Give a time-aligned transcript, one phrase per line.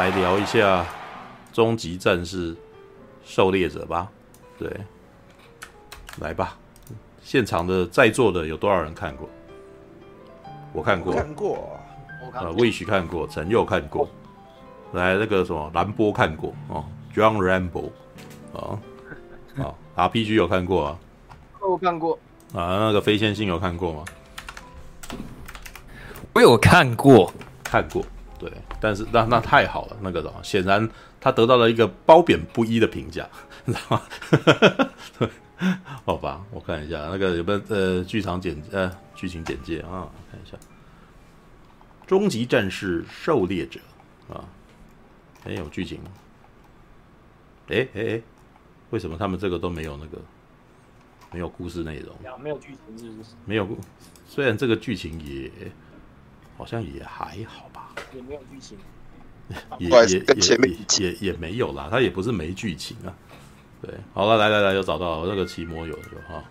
[0.00, 0.82] 来聊一下
[1.52, 2.56] 《终极战士
[3.22, 4.10] 狩猎者》吧。
[4.58, 4.74] 对，
[6.20, 6.56] 来吧。
[7.22, 9.28] 现场的在座的有多少人看过？
[10.72, 11.78] 我看过，看过，
[12.24, 12.50] 我看过。
[12.50, 14.08] 呃，Wish 看过，陈佑看过。
[14.92, 16.82] 来，那个什么蓝波看过哦
[17.14, 17.90] ，John Rambo
[18.54, 18.80] 啊，
[19.62, 20.98] 啊，RPG 有看过啊？
[21.60, 22.18] 我看过。
[22.54, 24.04] 啊，那个非线性有看过吗？
[26.32, 27.30] 我有看过，
[27.62, 28.02] 看过。
[28.38, 30.88] 对，但是那那太好了，那个的显然
[31.20, 33.28] 他得到了一个褒贬不一的评价，
[33.66, 34.02] 你知道吗？
[35.18, 35.28] 对，
[36.04, 40.56] 好吧，我看一下那个有没有呃剧场简呃剧情简介啊，看一下
[42.06, 43.78] 《终极战士狩猎者》
[44.34, 44.44] 啊，
[45.44, 46.00] 没有剧情，
[47.68, 48.22] 哎哎哎，
[48.90, 50.18] 为什么他们这个都没有那个
[51.30, 52.16] 没有故事内容？
[52.42, 53.30] 没有剧情是不是？
[53.44, 53.68] 没有，
[54.26, 55.50] 虽然这个剧情也
[56.56, 57.69] 好像也还好。
[58.14, 58.78] 也没有剧情，
[59.78, 60.18] 也也
[60.58, 63.12] 也也也没有啦，他也不是没剧情啊。
[63.82, 66.44] 对，好了，来来来，又找到了那个奇摩有的哈。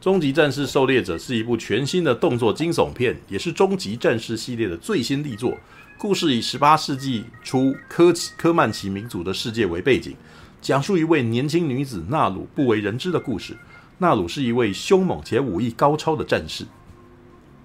[0.00, 5.56] 终极战士狩猎者是一部全新的动作惊悚片，也是终极战士系列的最新力作。
[5.98, 10.16] 故事以十八世纪初科科曼奇民族的世界为背景，
[10.62, 13.58] 讲述一位年轻女子纳鲁不为人知的故事。
[13.98, 16.64] 纳鲁是一位凶猛且武艺高超的战士，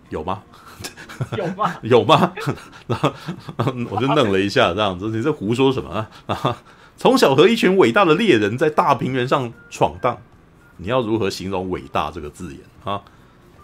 [0.09, 0.43] 有吗？
[1.37, 1.75] 有吗？
[1.83, 2.33] 有吗？
[2.87, 3.13] 然后
[3.89, 6.57] 我就愣了一下，这样子，你在胡说什么啊？
[6.95, 10.17] 从小和一群伟大的猎人在大平原上闯荡，
[10.77, 13.01] 你要如何形容“伟大”这个字眼啊？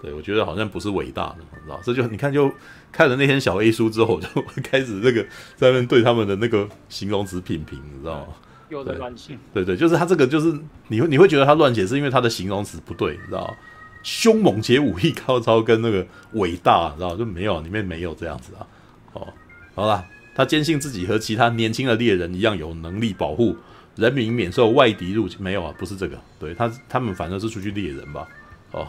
[0.02, 1.80] 对，我觉得好像不是伟大的，你知道？
[1.84, 2.52] 这就你看，就
[2.92, 8.28] 看了那天小 A 书之后，我就开始那个在那对他们的那个形容词品评，你知道吗？
[8.70, 10.58] 有的乱写，对对，就是他这个，就是
[10.88, 13.54] 你会你会觉得他乱写，是因为他的形容词不对，你知道吗？
[14.04, 18.68] 凶猛且武艺高超，跟那个伟大，知道就没有里面没有这样子啊。
[19.14, 19.28] 哦，
[19.76, 23.56] 好了，他坚信自己和其他年轻的猎人一样有能力保护
[23.96, 25.42] 人民免受外敌入侵。
[25.42, 28.28] 没有啊，不是这个，对他他们反正是出去猎人吧。
[28.72, 28.88] 哦，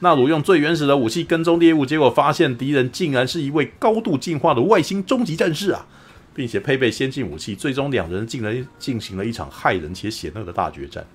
[0.00, 5.86] 纳鲁用最原始的武器跟踪猎物，结果发现敌人竟然是一位高度进化的外星终极战士啊，
[6.34, 11.06] 并且配备先进武器，最终两人竟然进行了一场骇人且险恶的大决战。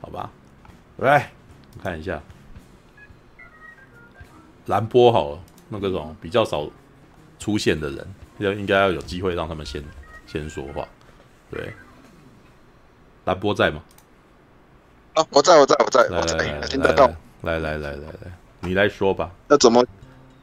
[0.00, 0.30] 好吧，
[0.98, 1.32] 来
[1.82, 2.22] 看一下。
[4.66, 6.68] 蓝波好了，那个种比较少
[7.38, 8.06] 出现的人，
[8.38, 9.82] 要应该要有机会让他们先
[10.26, 10.86] 先说话。
[11.50, 11.72] 对，
[13.24, 13.82] 蓝波在吗？
[15.14, 17.10] 啊，我在，我在，我在，来来来来，听得到。
[17.42, 19.30] 来来来来来，你来说吧。
[19.48, 19.84] 那怎么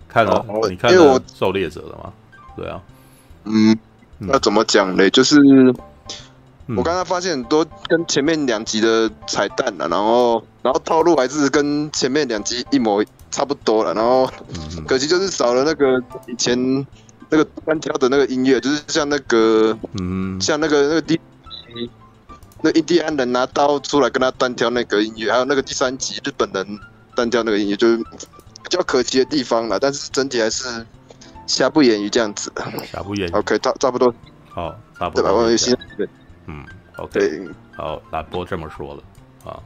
[0.08, 0.46] 看了？
[0.70, 2.14] 你看了狩猎者了吗？
[2.56, 2.82] 对啊。
[3.46, 3.76] 嗯，
[4.18, 5.10] 那怎么讲呢？
[5.10, 5.38] 就是
[6.68, 13.04] 我刚才发现很多跟前面两集的彩蛋了，然后然后套路还是跟前面两集一模。
[13.32, 14.32] 差不多了，然后
[14.88, 16.58] 可惜就是少了那个以前
[17.30, 21.20] 那个单挑的那个音乐，就是像那个，嗯，像那个那个第，
[22.62, 26.80] 那印第安人拿刀出来跟他单挑那个音乐，还有那个第三集日本人
[27.16, 29.80] 单挑那个音乐，就是比较可惜的地方了。
[29.80, 30.86] 但是整体还是
[31.46, 32.52] 瑕不掩瑜这样子。
[32.92, 33.32] 瑕不掩瑜。
[33.32, 34.14] OK，差差不多。
[34.50, 35.22] 好，差不多。
[35.22, 35.32] 对吧？
[35.32, 35.78] 我有心。
[36.48, 36.66] 嗯
[36.98, 37.48] ，OK。
[37.78, 39.04] 好，蓝波这么说了
[39.46, 39.60] 啊，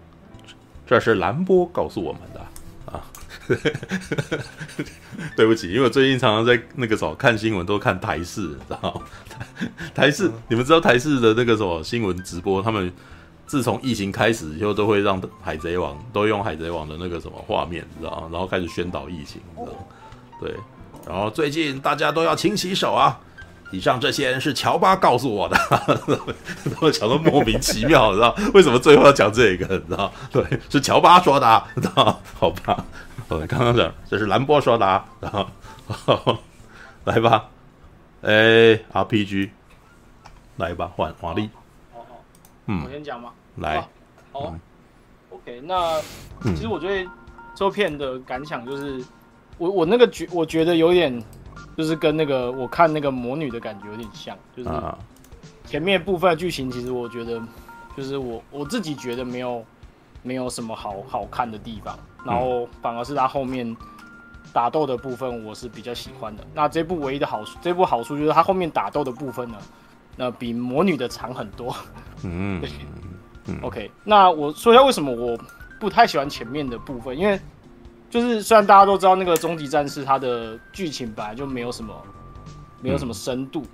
[0.85, 2.41] 这是兰波告诉我们的。
[5.35, 9.45] 对不起，因为我最近常常在那个什么看新闻，都看台视，知道台？
[9.93, 12.91] 台视，你们知道台视的那个什么新闻直播，他们
[13.45, 18.29] 自从疫情开始以后，都会让海贼王都用海贼王的那个什么画面，知道？
[18.31, 19.71] 然后开始宣导疫情，知道？
[20.39, 20.53] 对，
[21.07, 23.19] 然后最近大家都要勤洗手啊。
[23.71, 25.57] 以上这些是乔巴告诉我的，
[26.79, 29.65] 我讲的莫名其妙，你知道为什么最后要讲这个？
[29.77, 30.13] 你知道？
[30.31, 32.21] 对，是乔巴说的，知道？
[32.35, 32.85] 好吧。
[33.27, 36.37] 刚刚讲这是兰波说的，啊，然后
[37.05, 37.49] 来吧，
[38.21, 39.49] 哎，RPG，
[40.57, 41.49] 来吧，换华丽，
[41.91, 42.23] 好好，
[42.67, 43.31] 嗯，我先讲吗？
[43.55, 43.81] 来，
[44.31, 44.59] 好，嗯
[45.31, 45.99] ，OK，那
[46.43, 47.07] 其实我对
[47.55, 49.03] 这片的感想就是，
[49.57, 51.23] 我我那个觉我觉得有点，
[51.77, 54.69] 就是跟那个我看那个魔女的感觉有点像，就是
[55.65, 57.41] 前面部分剧情，其实我觉得
[57.97, 59.65] 就是我我自己觉得没有
[60.23, 61.97] 没有什么好好看的地方。
[62.25, 63.75] 然后反而是他后面
[64.51, 66.43] 打斗的部分，我是比较喜欢的。
[66.53, 69.57] 那这部唯一的好处，这部好处就是它后面打斗的部分呢，
[70.15, 71.75] 那比魔女的长很多。
[72.23, 72.69] 嗯，对。
[73.61, 75.37] OK，那我说一下为什么我
[75.77, 77.37] 不太喜欢前面的部分，因为
[78.09, 81.93] 就是虽然大家都知道那个终极战士它的剧情本来就没有什么
[82.79, 83.65] 没有什么深度，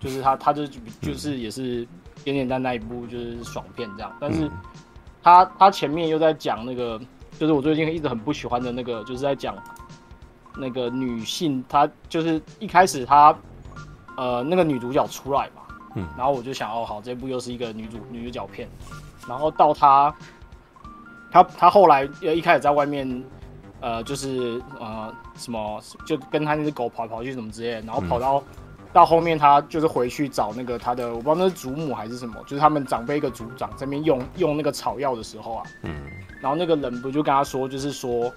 [0.00, 0.66] 就是他他就
[1.02, 1.86] 就是也是
[2.24, 4.50] 简简单单一部就是爽片这样，但是
[5.22, 7.00] 他他前面又在讲那个。
[7.38, 9.54] 就是我最近一直很不喜欢的那个，就是在讲
[10.56, 13.32] 那个女性，她就是一开始她，
[14.16, 15.62] 呃，那个女主角出来嘛，
[15.94, 18.68] 嗯，然后我就想，哦，好，这部又是一个女主女主角片，
[19.28, 20.12] 然后到她，
[21.30, 23.24] 她她后来呃一开始在外面，
[23.78, 28.44] 呃，就是呃什么，就跟她那只狗跑来跑去什么之类的，然后跑到、嗯、
[28.92, 36.02] 到后面，他就是回去找那个他的，我不知道那是祖母还是什么，就是他们长辈一个族长在那边用用那个草药的时候啊，嗯，
[36.40, 38.32] 然后那个人不就跟他说，就是说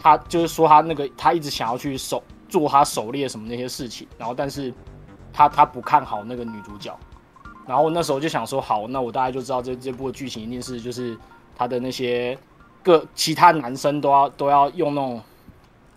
[0.00, 4.72] 他就是说他那个他一直想要去狩做他狩猎什么那些事情，然后但是。
[5.36, 6.96] 他他不看好那个女主角，
[7.66, 11.18] 然后那时候就想说，好，那我大概就知道这这部的剧情一定是就是
[11.56, 12.38] 他的那些
[12.84, 15.20] 各其他男生都要都要用那种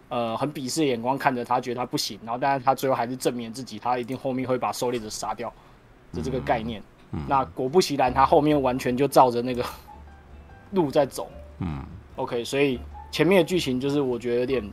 [0.10, 5.52] 呃很鄙视的眼光看着他，觉得他不行，然后但是他最后还是证明自己，他一定后面会把狩猎者杀掉
[6.14, 6.82] 的这个概念。
[7.28, 9.64] 那果不其然，他后面完全就照着那个
[10.72, 11.30] 路在走。
[11.60, 11.84] 嗯
[12.16, 12.80] ，OK，所以
[13.12, 14.72] 前面的剧情就是我觉得有点。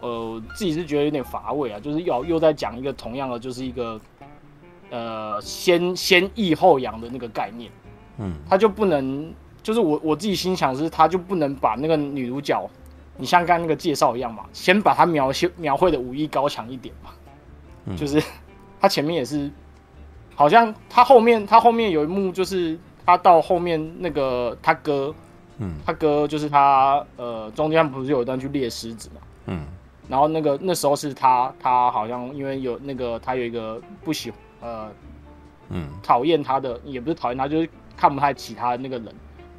[0.00, 4.00] 呃，自己是觉得有点乏味啊，就是要又在讲一个同样的，就是一个
[4.90, 7.68] 呃先 先抑后扬的那个概念，
[8.18, 12.64] 嗯，他就不能，就是我我自己心想是，他就不能把那个女主角，
[13.18, 17.10] 你像刚刚那个介绍一样嘛，先把他描写描绘的武艺高强一点嘛，
[17.84, 18.22] 嗯，就是
[18.80, 19.50] 他前面也是，
[20.34, 25.14] 好像他后面他后面有一幕就是他到后面那个他哥，
[25.58, 29.66] 嗯，他哥就是他呃中间不是有一段去猎狮子嘛，嗯。
[30.08, 34.32] 然后那个那时候是他，他好像因为有那个他有一个不喜
[34.62, 34.88] 呃，
[35.68, 39.14] 嗯，讨厌他的也不是讨厌他，就是看不太起他的那个人，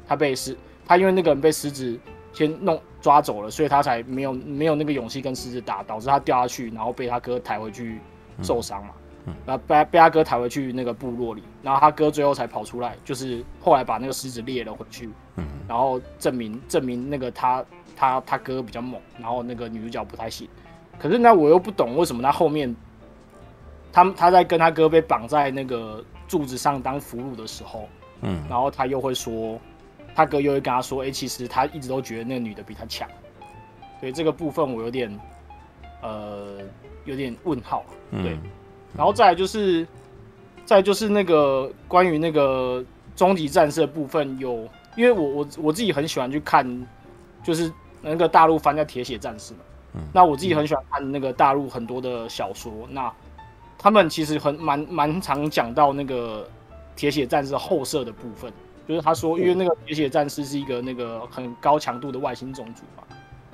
[0.08, 1.96] 他被狮他因为那个人被狮子
[2.32, 7.98] 先弄抓走了，所以他才没有没有那个勇气跟狮子打，导致他掉下去，然后被他哥抬回去
[8.42, 8.90] 受伤嘛，
[9.26, 17.64] 嗯，然后被被他哥抬回去那个部落里，然后他哥最后才跑出来，就是后来把那个狮子猎了回去，嗯，然后证明证明那个他。
[17.96, 20.48] 他他哥比较猛，然后那个女主角不太行。
[20.98, 22.74] 可是那，我又不懂为什么他后面，
[23.92, 27.86] 他他在跟他哥被绑在那个柱子上当俘虏的时候，
[28.22, 29.60] 嗯，然后他又会说，
[30.20, 33.08] 他哥又会跟他说，哎、欸，其实他一直都觉得那个女的比他强。
[33.98, 35.20] 所以这个部分我有点，
[36.02, 36.58] 呃，
[37.04, 37.84] 有点问号。
[38.10, 38.40] 对，嗯、
[38.96, 39.86] 然后再来就是，
[40.64, 42.84] 再来就是那个关于那个
[43.14, 46.86] 终极战士的部分有，有因为我我我自己很喜欢去看，
[47.42, 47.72] 就是。
[48.02, 49.62] 那个大陆翻叫《铁血战士》嘛，
[49.92, 53.12] 嗯，那我自己很喜欢看那个大陆很多的小说，嗯、那
[53.76, 56.48] 他们其实很蛮蛮常讲到那个
[56.96, 58.50] 铁血战士后设的部分，
[58.90, 63.04] 就是他说，因为那个铁血战士是一个那个很高强度的外星种族嘛，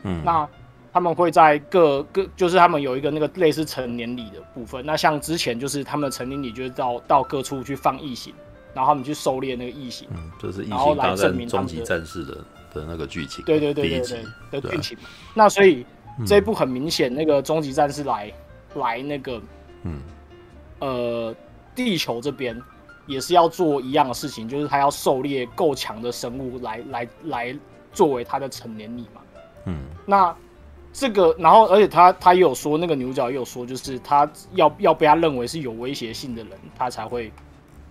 [0.05, 0.49] 嗯，那
[0.93, 8.33] 他们会在各各就是他们有一个那个类似成年礼的部分，那像之前就是他们的成年礼就是到到各处去放异形，
[8.73, 12.39] 然后他们去狩猎那个异形，嗯，就是异形大战终极战士的。
[12.75, 14.00] 的那个剧情，对对对对
[14.50, 14.99] 对的剧情。
[15.32, 15.87] 那所以
[16.27, 18.31] 这一部很明显，那个终极战士来
[18.75, 19.41] 来那个，
[19.85, 20.03] 嗯，
[20.81, 21.35] 呃，
[21.75, 22.55] 地球这边
[23.06, 27.56] 也是要做一样的事情，就是他要狩猎够强的生物来来来
[27.93, 29.20] 作为他的成年礼嘛。
[29.64, 30.35] 嗯，那
[30.93, 37.31] 这个，然后而且他他也有说，那个女主角也有说，就是他要要被他认为是有威胁性的人，他才会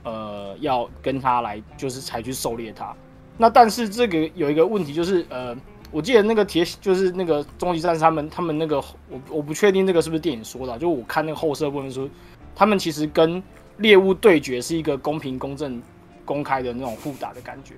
[0.04, 2.94] 呃要跟他来，就是才去狩猎他。
[3.38, 5.56] 那但是这个有一个问题，就是呃，
[5.92, 8.78] 我记得那个铁就是那个终极战士他们他们那个
[9.10, 12.10] 我我不确定这个是不是电影说的，啊，就我看那个后设部分说，
[12.56, 13.44] 他们其实跟
[13.78, 15.82] 猎物对决是一个公平公正
[16.24, 17.74] 公开的那种互打的感觉。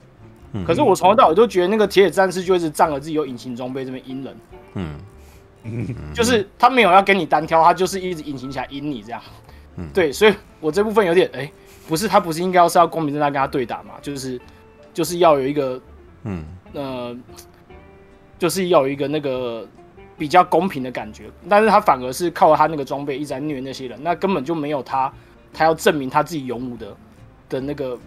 [0.53, 0.65] 嗯。
[0.65, 4.37] 可是我从头到尾都觉得那个铁血战士就一直仗着自己有隐形装备这边阴人。
[4.75, 6.13] 嗯。
[6.13, 9.21] 就是他没有要跟你单挑，他就是一直隐形起来阴你这样。
[9.75, 9.89] 嗯。
[9.93, 11.51] 对，所以我这部分有点哎，
[11.87, 13.95] 不是他不是应该要是要公平正大跟他对打嘛？
[14.01, 14.39] 就是。
[14.93, 15.79] 就是要有一个，
[16.23, 17.15] 嗯，呃，
[18.39, 19.63] 就是要有一个那个
[20.17, 25.13] 比较公平的感觉，但是他反而是靠他那个装备一直在虐那些人，那根本就没有他，
[25.53, 26.95] 他要证明他自己勇武的
[27.49, 27.97] 的那个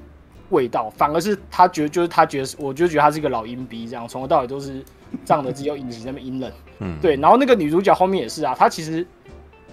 [0.50, 4.85] 味道，反而是他觉得就是他觉得，我就觉得他是一个老阴逼，这样从头到尾都是
[5.25, 9.06] 仗着自己有隐形那么阴冷，嗯，对，然后那个女主角后面也是啊，她其实，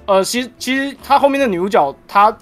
[0.06, 2.38] 呃，其实其实她后面的女主角她。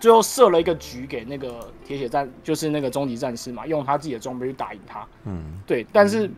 [0.00, 5.06] 最后设了一个局给那个铁血战，就是那个终极战士嘛，用他自己的装备去打赢他。
[5.24, 5.86] 嗯，对。
[5.94, 6.30] 但是，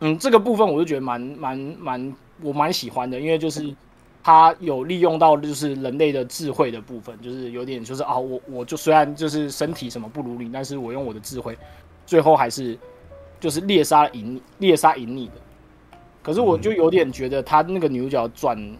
[0.00, 3.72] 嗯，这个部分我就觉得蛮蛮蛮，我蛮喜欢的，因为就是
[4.26, 11.56] 他有利用到就是人类的智慧的部分，就是有点就是啊，我我就虽然就是身体什么不如你，但是我用我的智慧，
[12.04, 12.76] 最后还是
[13.38, 15.34] 就是猎杀赢猎杀赢你的。
[16.24, 18.76] 可是我就有点觉得他那个女主角转，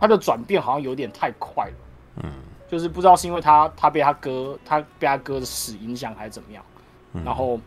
[0.00, 2.24] 他的转变好像有点太快了。
[2.24, 2.32] 嗯。
[2.66, 6.62] 就是不知道是因为他他被他哥他被他哥的死影响还是怎么样，
[7.12, 7.60] 嗯、然后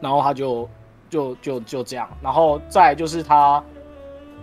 [0.00, 0.68] 然后他就
[1.08, 3.62] 就就就这样，然后再就是他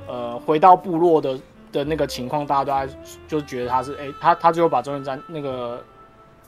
[0.07, 1.37] 呃回到部落的
[1.71, 2.97] 的那个情况，大家都在
[3.27, 5.83] 就觉得他是哎、欸，他他最后把终极战那个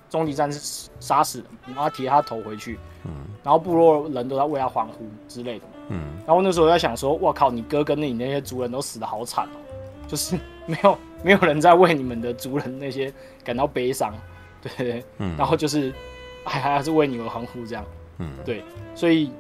[0.10, 3.12] 终极战士杀死了，然后他提他头回去，嗯，
[3.44, 9.58] 然后部落人都在为他欢呼之类的，嗯，然后那时候我在想说，我靠，你哥跟你那些族人都死的好惨哦，
[10.08, 13.14] 就是 没有没有人在为你们的族人那些
[13.44, 14.14] 感到悲伤，
[14.62, 15.04] 对。
[15.18, 15.94] 嗯，然后就是
[16.44, 17.86] 还还是为你们欢呼这样，
[18.18, 18.64] 嗯，对，
[18.96, 19.32] 所以，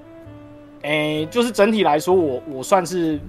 [0.83, 3.19] 哎、欸，就是整体来说，我我算是。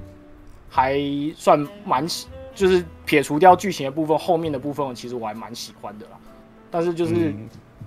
[0.74, 0.98] 还
[1.36, 6.12] 算蛮喜，就是撇除掉剧情的部分，后面的部分其实我还蛮喜欢的啦。
[6.70, 7.34] 但是就是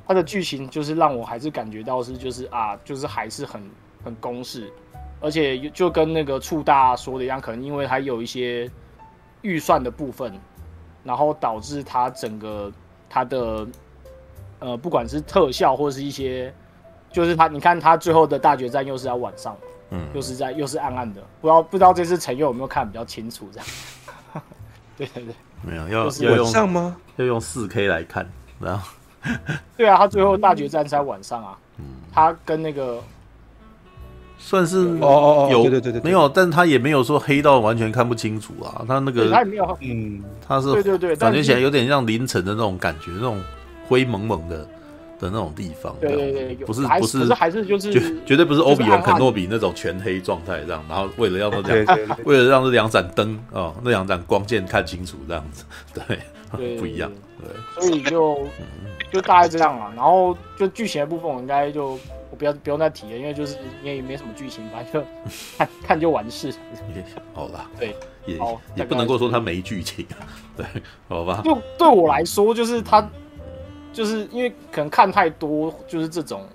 [0.08, 3.62] 它的剧情，就是让我还是感觉到是就是啊，就是还是很
[4.04, 4.72] 很公式，
[5.20, 8.70] 而且就跟那个触大说的一样，可能因为它有一些
[9.42, 10.34] 预算的部分，
[11.04, 12.72] 然后导致它整个
[13.10, 13.68] 它的
[14.60, 16.54] 呃，不管是特效或是一些，
[17.12, 19.56] 就是它你看它最后的大决战又是在晚上。
[19.92, 23.68] 嗯，又是在又是暗暗的，不知道不知道这次陈佑有没有看比较清楚这样？
[24.98, 26.96] 对对对，没有要、用上吗？
[27.18, 28.88] 要用四 K 来看，然后
[29.78, 33.02] 对啊，他最后大决战是在晚上啊，嗯，他跟那个
[34.38, 43.42] 算是哦哦哦，有对对对对，没有，但他也没有说黑到完全看不清楚啊，他那个他也没有，嗯，他是对对对，感觉起来有点像凌晨的那种感觉，那种
[43.88, 44.68] 灰蒙蒙的。
[45.26, 58.48] 的那种地方，对对对，不是不是，还是就是绝绝对不是欧比文肯诺比那种全黑状态这样，然后为了要那两，为了让这两盏灯哦，那两盏光线看清楚这样子， 对，不一样，对，所以就
[59.12, 61.98] 就大概这样嘛，然后就剧情的部分，我应该就
[62.30, 65.08] 我不要不用再提了，因为就是因为没什么剧情，反正就
[65.58, 66.54] 看看就完事。
[67.34, 68.38] 好啦，对，也
[68.76, 70.06] 也不能够说它没剧情，
[70.56, 70.66] 对，
[71.08, 71.42] 好吧。
[71.44, 73.08] 就对我来说，就是它。
[73.96, 76.46] 就是因为可能看太多，就是这种，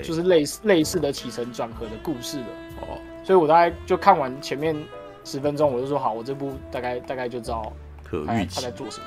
[0.00, 2.46] 就是类似类似的起承转合的故事了。
[2.80, 4.74] 哦，所以我大概就看完前面
[5.22, 7.70] 十分钟，我就说好，我这部大概大概就知道
[8.26, 9.04] 他他在做什么。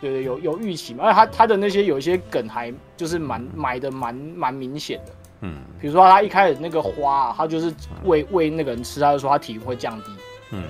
[0.00, 1.04] 对对，有有预期嘛？
[1.04, 7.70] 而且他他的那些有一些梗还就是蛮埋的蛮蛮明显的，嗯，比如说他一开始那个花，啊他就是
[8.04, 10.10] 喂喂那个人吃，他就说他体温会降低，
[10.52, 10.64] 嗯，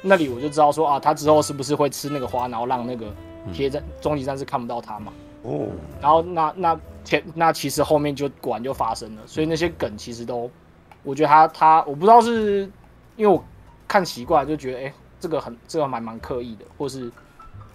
[0.00, 3.12] 那里我就知道说啊，他之后是不是会吃那个花，然后让那个
[3.52, 5.12] 贴在终极战士看不到他嘛。
[5.42, 5.68] 哦，
[6.00, 10.50] 然后那那前那其实后面就果然就发生了，所以那些梗其实都，
[11.02, 12.70] 我觉得他他我不知道是
[13.16, 13.42] 因为我
[13.86, 17.10] 看习惯就觉得哎、欸、这个很这个蛮蛮刻意的，或是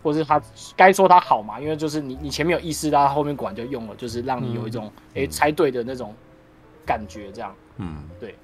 [0.03, 0.41] 或是他
[0.75, 5.23] 该说他好嘛，因为就是你你前面有意识到，他后面果然就用了，就是让你有一种哎、嗯。
[5.23, 6.13] 欸、猜对的那种
[6.85, 8.03] 感觉这样，嗯。
[8.19, 8.35] 对，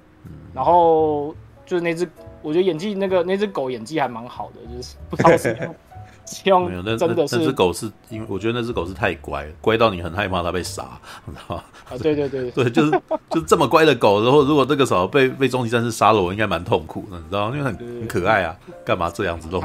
[0.54, 1.34] 然后
[1.66, 2.08] 就是那只
[2.42, 5.30] 我觉得演技那个那只狗演技还蛮好的，就是不知道
[6.30, 6.42] 是。
[6.44, 10.86] 没有，那那那只狗是因为我觉得那只狗是太乖，乖到你很害怕它被杀，
[11.26, 11.64] 你知道吗？
[11.90, 12.90] 啊，对对对对，就是
[13.28, 17.56] 就是这么乖的狗，然后如果这个时候被被终极战士杀了，我应该蛮痛苦的，你知道吗？
[17.56, 19.62] 因为很很可爱啊，干嘛这样子弄？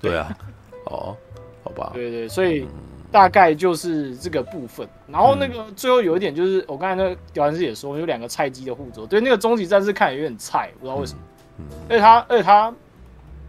[0.00, 0.36] 对啊，
[0.86, 1.16] 哦，
[1.62, 2.66] 好吧，对对，所以
[3.10, 4.86] 大概就是这个部分。
[5.06, 11.20] 然后那个最后有一点就是，我刚才那个调音师也说，有两个菜鸡的互啄，对，那个终极战士看有点菜，不知道为什么，
[11.88, 12.74] 而且他而且他，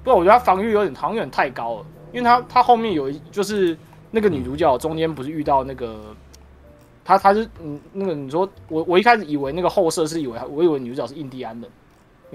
[0.04, 1.86] 不，我觉得他防御有点好像有点太高了。
[2.15, 3.77] 因为他他后面有一就是
[4.10, 6.15] 那个女主角中间不是遇到那个
[7.03, 11.69] 他他是嗯那个你说我我一开始以为那个后设是以为我以为女主角是印第安人，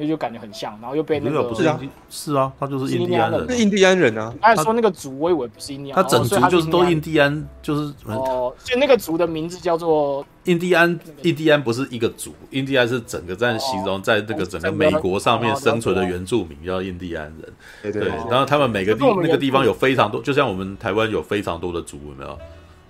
[0.01, 1.79] 因为就感觉很像，然后又被那个不是啊
[2.09, 4.35] 是啊他就是印第安人，是印第安人啊。
[4.41, 10.99] 他说那个族我以为不是印第安，他整族就是都印第安，就是哦，所以那个族的名字叫做印第安。
[11.21, 17.53] 印第安不是一个族，印第安是整个在形容在这个整个美国上面生存的原住民叫印第安人。
[17.83, 22.39] 对对，然后他们每个地那个地方有非常多，就像我们台湾有非常多的族，有没有？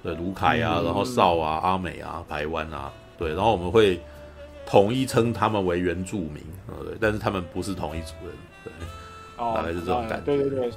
[0.03, 4.01] 对，卢凯啊，然后邵啊、阿美啊、台湾啊，对，然后我们会
[4.71, 6.37] 统一称他们为原住民，
[6.85, 8.73] 对，但是他们不是同一族人，对，
[9.37, 10.25] 大概是这种感觉。
[10.25, 10.71] 对对对，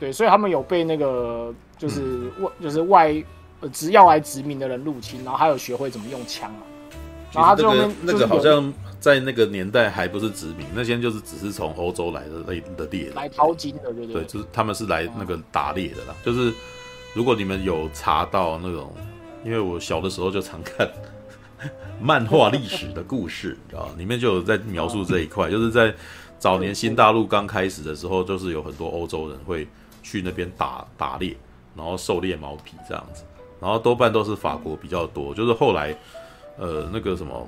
[0.00, 3.24] 对，所以他们有被那个就是外就是外
[3.70, 6.62] 只要来殖民的人入侵，然后还有学会怎么用枪啊。
[7.32, 8.72] 然后他这边那个好像。
[8.98, 16.14] 在那个年代还不是殖民，那些就是只是从欧洲来的那的猎人来淘金的，对对对，对，就是他们是来那个打猎的啦。
[16.16, 16.52] 嗯、就是
[17.14, 18.92] 如果你们有查到那种，
[19.44, 20.90] 因为我小的时候就常看
[22.00, 25.94] 漫画历史的故事，你知道，里面就有在描述这一块，就是在
[26.38, 29.66] 早年新大陆刚开始的时候，就是有很多欧洲人会
[30.02, 31.36] 去那边打打猎，
[31.74, 33.22] 然后狩猎毛皮这样子，
[33.60, 35.96] 然后多半都是法国比较多，就是后来
[36.58, 37.46] 呃那个什么。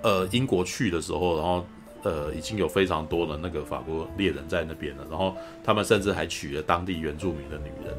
[0.00, 1.66] 呃，英国去的时候，然后
[2.04, 5.34] 呃，已经有非常多的那个法国猎人在那边了，然后
[5.64, 7.92] 他们甚至还娶了当地原住民的女人，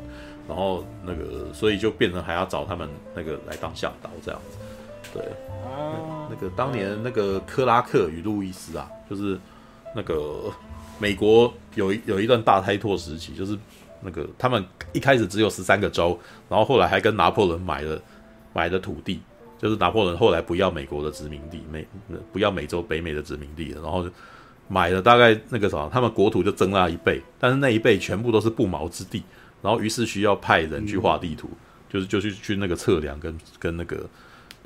[0.48, 4.58] 然后那个，所以就变成还要找他们那个来当向导这样子。
[5.14, 5.24] 对，
[5.64, 9.40] 那，那个当年那个克拉克与路易斯啊，就是
[9.96, 10.52] 那个
[11.00, 13.58] 美国有一有一段大开拓时期，就是
[14.02, 14.64] 那个他们
[14.94, 18.00] 一开始只有十三个州，然后后来还跟拿破仑买了
[18.54, 19.20] 买的土地，
[19.58, 21.88] 就是拿破仑后来不要美国的殖民地，美
[22.32, 24.06] 不要美洲北美的殖民地了，然后
[24.68, 29.24] 买了大概那个啥，他们国土就增了一倍，但是那一倍全部都是不毛之地，
[29.64, 31.58] 然后于是需要派人去画地图，嗯、
[31.90, 34.08] 就是就去去那个测量跟跟那个。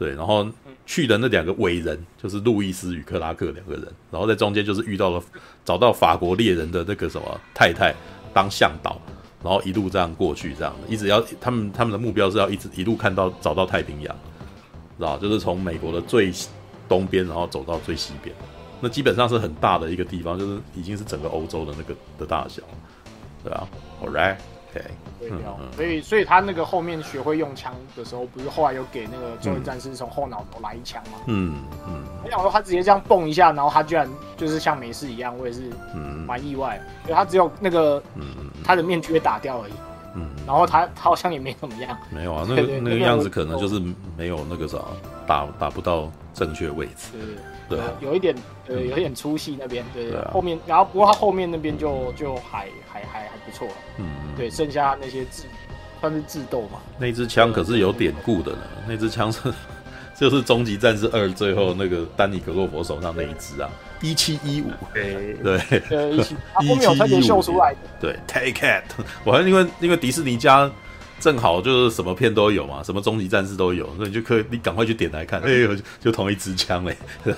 [0.03, 0.45] 对，然后
[0.85, 5.23] 去的那两个伟人就是路易斯与克拉克两个人，然后在中间就是遇到了
[5.63, 7.95] 找到法国猎人的那个什么太太
[8.33, 8.99] 当向导，
[9.41, 14.13] 然后一路这样过去，这样一直要他们他们的目标是要一直一路看到找到太平洋，
[14.97, 16.33] 知道就是从美国的最
[16.89, 18.35] 东边然后走到最西边，
[18.81, 22.61] 那基本上是很大的一个地方，就是已经是整个欧洲的那个的大小，
[23.41, 23.65] 对啊
[24.03, 24.35] all right
[24.69, 24.83] ok。
[25.75, 31.19] 所以所以他那个后面学会用枪的时候，不是后来有给那个终极战士从后脑头来一枪吗？
[31.27, 35.69] 嗯嗯，没想到他直接这样蹦一下，然后他居然就是像没事一样，我也是
[36.27, 36.81] 蛮意外。
[37.03, 38.01] 因为他只有那个
[38.63, 39.73] 他的面具被打掉而已。
[40.15, 41.97] 嗯，然后他他好像也没怎么样。
[42.11, 43.81] 没有啊， 那个那个样子可能就是
[44.15, 44.77] 没有那个啥，
[45.25, 47.09] 打打不到正确位置。
[47.67, 48.35] 对对，有一点
[48.67, 50.21] 呃，有一点粗细那边，对对。
[50.31, 53.67] 后面，然后不过他后面那边就就还还还还不错。
[53.97, 54.05] 嗯，
[54.37, 55.43] 对，剩下那些智
[55.99, 56.79] 算是智斗嘛。
[56.99, 59.39] 那支枪可是有典故的呢，那支枪是
[60.15, 63.69] 就是《终极战士二》最后那个丹尼格洛佛手上那一支啊。
[64.01, 65.57] 一七一五，对对，
[66.13, 67.41] 一七一五，
[68.01, 68.83] 对，Take It，
[69.23, 70.69] 我还因为因为迪士尼家
[71.21, 77.33] 正好就是什么片都有嘛，什么终极战士都有，所以你就可以你赶快去点来看，哎呦，就同一支枪嘞，对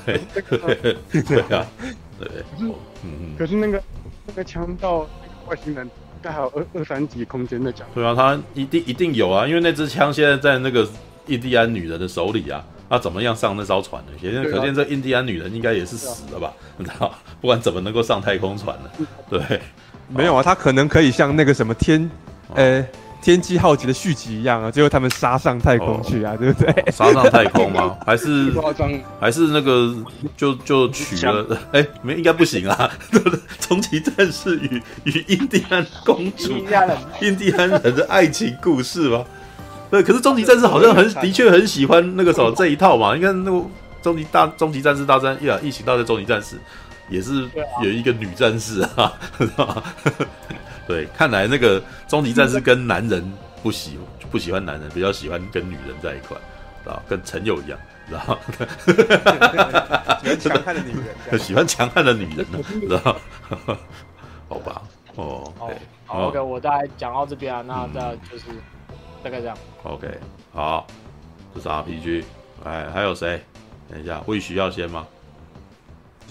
[1.21, 1.63] 对啊，
[2.19, 2.27] 对，
[2.59, 3.83] 嗯嗯，可是那个
[4.25, 5.07] 那个枪到
[5.47, 5.89] 外星人，
[6.21, 10.87] 大概有二二三级空间的讲，对啊，他一定一定有啊，因为那支枪现在在那个
[11.27, 12.63] 印第安女人的手里啊。
[12.87, 14.11] 那、啊、怎么样上那艘船呢？
[14.21, 16.53] 可见可见这印第安女人应该也是死了吧？
[16.77, 17.11] 你知道，
[17.41, 19.07] 不管怎么能够上太空船呢？
[19.27, 19.59] 对，
[20.07, 22.07] 没有啊，他可能可以像那个什么天，
[22.53, 22.85] 呃，
[23.25, 26.91] 天际浩劫的续集一样啊，最后他们杀上太空去啊，对不对？
[26.91, 27.97] 杀上太空吗？
[28.05, 28.53] 还是
[29.19, 29.95] 还是那个
[30.37, 31.57] 就就取了？
[31.73, 32.87] 哎，没应该不行啊！
[33.59, 36.53] 终极战士与与印第安公主，
[37.19, 39.25] 印第安人的爱情故事吗？
[39.89, 43.15] 对，可是终极战士好像很的确很喜欢那个什么这一套嘛。
[43.15, 43.65] 你看那个
[44.03, 46.57] 终极大终极战士大战呀，异形大战终极战士
[47.09, 47.49] 也是
[47.81, 49.81] 有一个女战士啊，是吧？
[50.87, 53.23] 对，看来那个终极战士跟男人
[53.63, 53.97] 不喜
[54.31, 56.37] 不喜欢男人，比较喜欢跟女人在一块，
[56.91, 58.39] 啊，跟陈友一样，知道
[60.21, 60.93] 喜欢强悍的女
[61.29, 63.17] 人，喜欢强悍的女人呢，知道
[64.47, 64.81] 好吧，
[65.15, 65.53] 哦，
[66.05, 68.45] 好，OK，我大概讲到这边啊，那再就是。
[69.23, 69.57] 大概这样。
[69.81, 70.07] OK，
[70.53, 70.85] 好，
[71.55, 72.23] 这是 RPG。
[72.63, 73.43] 哎，还有谁？
[73.89, 75.07] 等一下，会需要先吗？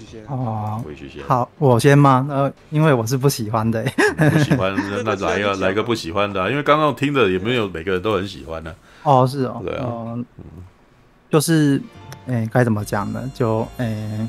[0.06, 0.24] 先。
[0.26, 0.82] 哦。
[1.26, 2.26] 好，我先吗？
[2.30, 3.84] 呃，因为我是不喜欢的。
[4.16, 9.22] 不喜欢，那来一个来一个不喜欢的，啊，因为刚刚听的也没有每个人都很喜欢呢，啊。
[9.22, 9.62] 哦，是哦。
[9.64, 9.86] 对啊。
[9.86, 10.24] 嗯，
[11.30, 11.80] 就是，
[12.26, 13.30] 哎，该怎么讲呢？
[13.34, 14.28] 就，哎，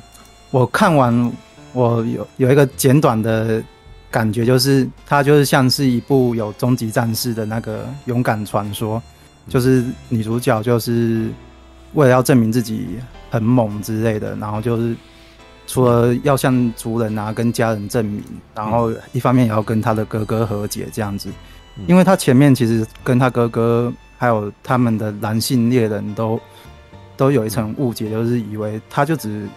[0.51, 1.31] 我看完，
[1.73, 3.63] 我有有一个简短的。
[4.11, 9.01] 感觉就是它就是像是一部有终极战士的那个勇敢传说，
[9.49, 11.29] 就是女主角就是
[11.95, 12.97] 为了要证明自己
[13.29, 14.95] 很猛之类的，然后就是
[15.67, 18.23] 除了要向族人啊跟家人证明，
[18.53, 21.29] 然后一方面也要跟他的哥哥和解这样子，
[21.87, 26.39] 因为他前面其实跟他哥哥还有他们的男性猎人都
[27.17, 29.47] 都有一层误解，就是以为他就只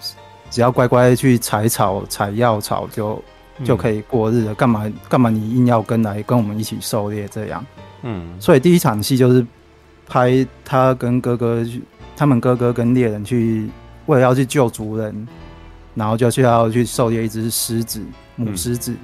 [0.51, 3.23] 只要乖乖去采草采药草就。
[3.64, 5.29] 就可以过日了，干嘛干嘛？
[5.31, 7.66] 你硬要跟来跟我们一起狩猎这样？
[8.03, 9.44] 嗯，所以第一场戏就是
[10.07, 11.83] 拍他跟哥哥去，
[12.16, 13.68] 他们哥哥跟猎人去，
[14.07, 15.27] 为了要去救族人，
[15.99, 18.01] 然后就需要去狩猎一只狮子，
[18.37, 18.95] 母狮子。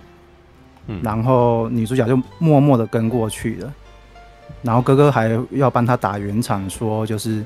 [0.87, 3.75] 嗯，然后女主角就默默的跟过去了，
[4.63, 7.45] 然后哥哥还要帮她打圆场，说就是。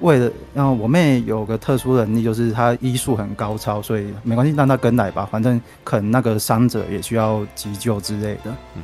[0.00, 5.26] 为了，让我妹有个特殊能力，就是她医术很高超，所以没关系，让她跟来吧。
[5.30, 8.54] 反正可能那个伤者也需要急救之类的。
[8.76, 8.82] 嗯，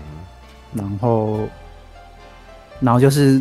[0.73, 1.41] 然后，
[2.81, 3.41] 然后就是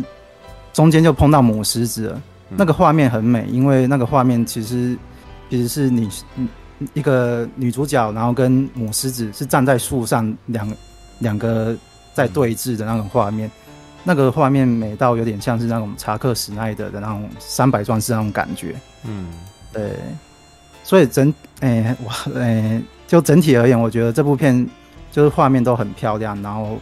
[0.72, 4.96] 中间就碰到母狮子了，那个画面很美，因为那个画面其实
[5.50, 6.08] 其实是你
[6.94, 10.72] 一个女主角，然后跟母狮子是站在树上，两
[11.18, 11.76] 两个
[12.14, 13.50] 在对峙的那种画面。
[14.02, 19.26] 那个画面美到有点像是那种查克史奈德的那种三百壮士那种感觉，嗯，
[19.74, 19.92] 对，
[20.82, 24.66] 所以整，哎、欸，哇，哎、欸，就整体而言，我觉得这部片
[25.12, 26.78] 就是画面都很漂亮，然后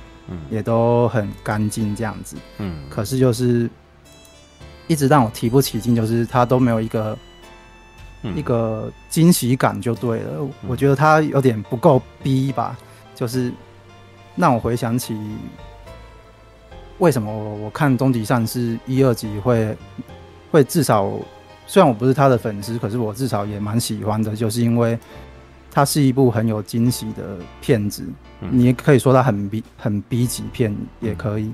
[0.48, 3.68] 也都很干净这样子，嗯，可是就是
[4.87, 7.18] 一直让我提不起劲，就是它都没有一个
[8.22, 10.33] 一个惊喜感就对了。
[10.40, 12.76] 嗯、我觉得他有点不够逼吧，
[13.14, 13.52] 就是
[14.37, 15.16] 让我回想起
[16.98, 19.76] 为什么我我看终极战士一二集会
[20.50, 21.11] 会至少，
[21.66, 24.98] 虽然我不是他的粉丝，可是我至少也蛮喜欢的，就是因为
[25.70, 28.02] 它是一部很有惊喜的片子。
[28.40, 31.52] 嗯、你也可以说它很逼很逼急片也可以。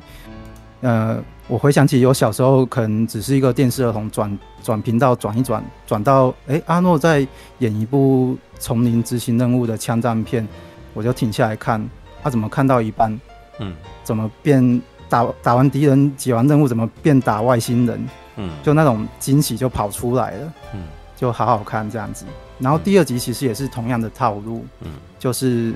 [0.80, 7.24] 呃，我回想起我小时候可能只是一个电视儿童转转频道转一转，转到哎、欸、阿诺在
[7.58, 10.48] 演一部丛林执行任务的枪战片，
[10.94, 11.78] 我就停下来看，
[12.22, 13.20] 他、啊、怎么看到一半，
[13.58, 20.80] 嗯，怎么变打打完敌人解完任务怎么变打外星人，嗯，就那种惊喜就跑出来了，嗯，
[21.14, 22.24] 就好好看这样子。
[22.58, 25.74] 然后第二集其实也是同样的套路，嗯，就是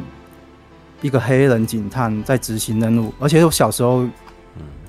[1.02, 4.06] 一个黑人警探在执行任务，而且我小时候。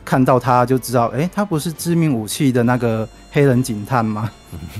[0.09, 4.27] 看到他就知道，哎、欸，他不是致命武器的那个黑人警探吗？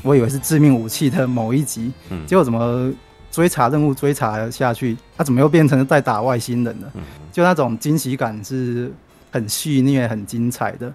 [0.02, 1.92] 我以为是致命武器的某一集，
[2.26, 2.92] 结果怎么
[3.30, 6.92] 追查任务追查下去，他怎么又变成在打外星人了？
[7.32, 8.92] 就那种惊喜感是
[9.32, 10.92] 很细腻、很精彩的。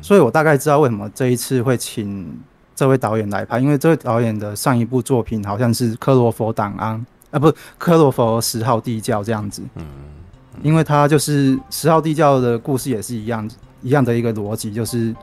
[0.00, 2.26] 所以我大概知道为什么这一次会请
[2.74, 6.96] 这位导演来拍，因为这位导演的上一部作品好像是《克罗佛档案》
[7.36, 9.60] 啊，不，《克罗佛十号地窖》这样子。
[10.62, 13.46] 因为他就是十号地窖的故事也是一样。
[13.84, 15.14] 一样的一个逻辑，就是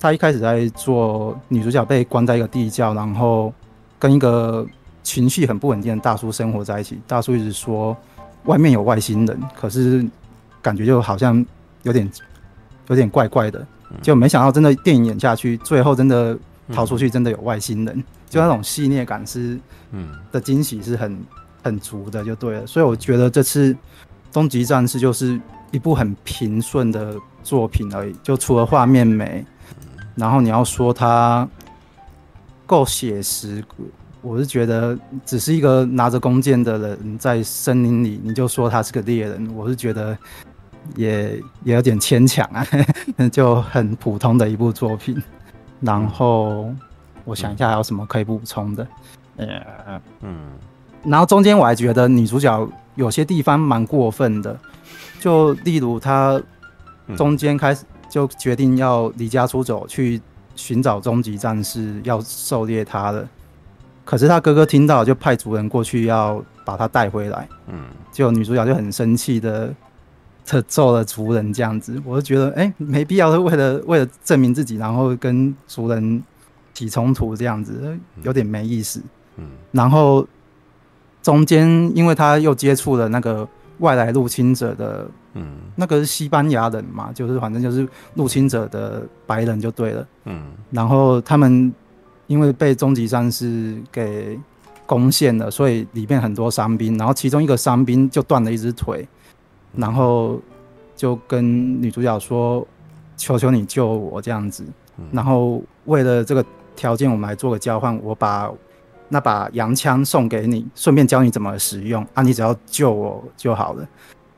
[0.00, 3.52] 他一开始在做女主角被关在一个地窖，然后
[3.98, 4.66] 跟一个
[5.02, 6.98] 情绪很不稳定的大叔生活在一起。
[7.06, 7.94] 大叔一直说
[8.44, 10.06] 外面有外星人，可是
[10.62, 11.44] 感觉就好像
[11.82, 12.10] 有点
[12.88, 13.66] 有点怪怪的。
[14.02, 16.36] 就没想到真的电影演下去，最后真的
[16.72, 19.58] 逃出去，真的有外星人，就那种戏谑感是，
[19.92, 21.16] 嗯，的惊喜是很
[21.62, 22.66] 很足的，就对了。
[22.66, 23.72] 所以我觉得这次
[24.32, 27.14] 《终极战士》就是一部很平顺的。
[27.46, 29.46] 作品而已，就除了画面美，
[30.16, 31.48] 然后你要说它
[32.66, 33.64] 够写实，
[34.20, 40.18] 我是觉得只是一个拿着弓箭的人在森林里，你就说他是个猎人，我是觉得
[40.96, 42.66] 也也有点牵强啊，
[43.30, 45.16] 就很普通的一部作品。
[45.78, 46.74] 然后
[47.24, 48.84] 我想一下还有什么可以补充的，
[49.36, 50.48] 呃，嗯，
[51.04, 54.58] 然后中间我还觉得女主角有些地方蛮过分的，
[55.26, 56.40] 就例如他。
[57.16, 60.20] 中间开始就决定要离家出走，去
[60.56, 63.24] 寻找终极战士，要狩猎他了。
[64.04, 67.48] 可是他哥哥听到，就派族人过去要把他带回来。
[67.68, 69.72] 嗯，结果女主角就很生气的，
[70.44, 72.02] 他揍了族人这样子。
[72.04, 76.20] 我就觉得，哎、欸，没必要，为了 为了证明自己，然后跟族人
[76.74, 79.00] 起冲突这样子，有点没意思。
[79.36, 80.26] 嗯，然后
[81.22, 83.48] 中间因为他又接触了那个。
[83.78, 91.72] 外来入侵者的，嗯，那个是西班牙人嘛，就是反正就是入侵者的白人就对了，嗯，然后他们
[92.26, 94.38] 因为被终极战士给
[94.86, 99.06] 攻陷了，所以里面很多伤兵，然后其中一个伤兵就断了一只腿，
[99.74, 100.40] 然后
[100.94, 102.66] 就跟女主角说
[103.16, 104.64] ：“求求你救我这样子。”
[105.12, 108.50] 然后为了这个条件，我们来做个交换，我把。
[109.08, 112.22] 那把洋枪送给你，顺便教你怎么使用啊！
[112.22, 113.86] 你只要救我就好了。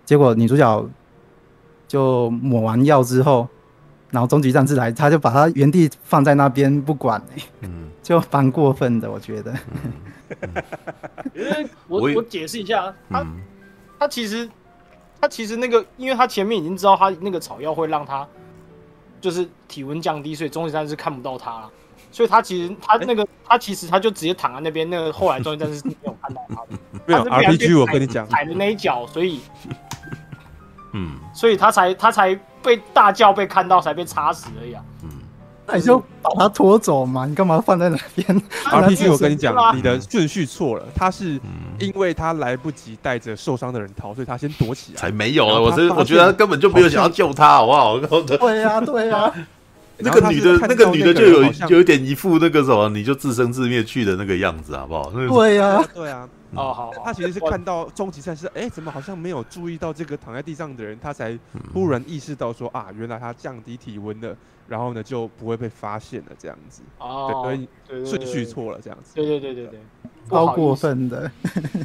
[0.05, 0.87] 结果女主角
[1.87, 3.49] 就抹完药之后，
[4.11, 7.23] 然后终极战士来，他就把他原地放在那边不管，
[7.61, 9.55] 嗯，就蛮过分的，我觉得。
[11.35, 13.27] 因为 我我解释一下，他
[13.99, 14.49] 他其实
[15.21, 18.27] 他其实那个，因为他前面已经知道他那个草药会让他
[19.21, 21.71] 就是体温降低，所以终极战士看不到他了。
[22.11, 26.69] 所以他其实他那个、欸、他其实他就直接躺在那边，那个后来终于战士是没有看到他的。
[27.07, 29.41] 没有 RPG，我跟你讲，踩的那一脚，所以，
[30.95, 34.83] 嗯，所以他才他才被大叫被看到，才被插死而已啊。
[35.03, 35.09] 嗯，
[35.67, 38.43] 那你就把他拖走嘛，你干嘛放在那边？
[38.65, 40.85] RPG，我跟你讲，你的顺序错了。
[40.95, 41.41] 他是
[41.79, 44.99] 因为他来不及带着受伤的人逃，所以他先躲起来。
[44.99, 47.99] 才没有了，我是我觉得他根本就没有想要救他，好不好？
[48.23, 49.33] 对呀，对呀。
[49.99, 55.11] 那个女的，那个女的就有有一点一副那个什么，你就自生自灭去的那个样子，好不好？
[55.11, 56.29] 对呀，对啊。
[56.55, 56.93] 哦，好。
[57.05, 61.39] 他其实是看到终极赛事，哎，怎么好像没有注意到这个躺在地上的人，他才
[61.73, 66.83] 突然意识到说啊，原来他降低体温了，然后呢就不会被发现了这样子。
[66.99, 67.69] 哦，所以
[68.07, 69.15] 顺序错了这样子。
[69.15, 69.81] 对对对对对，
[70.29, 71.31] 超过分的。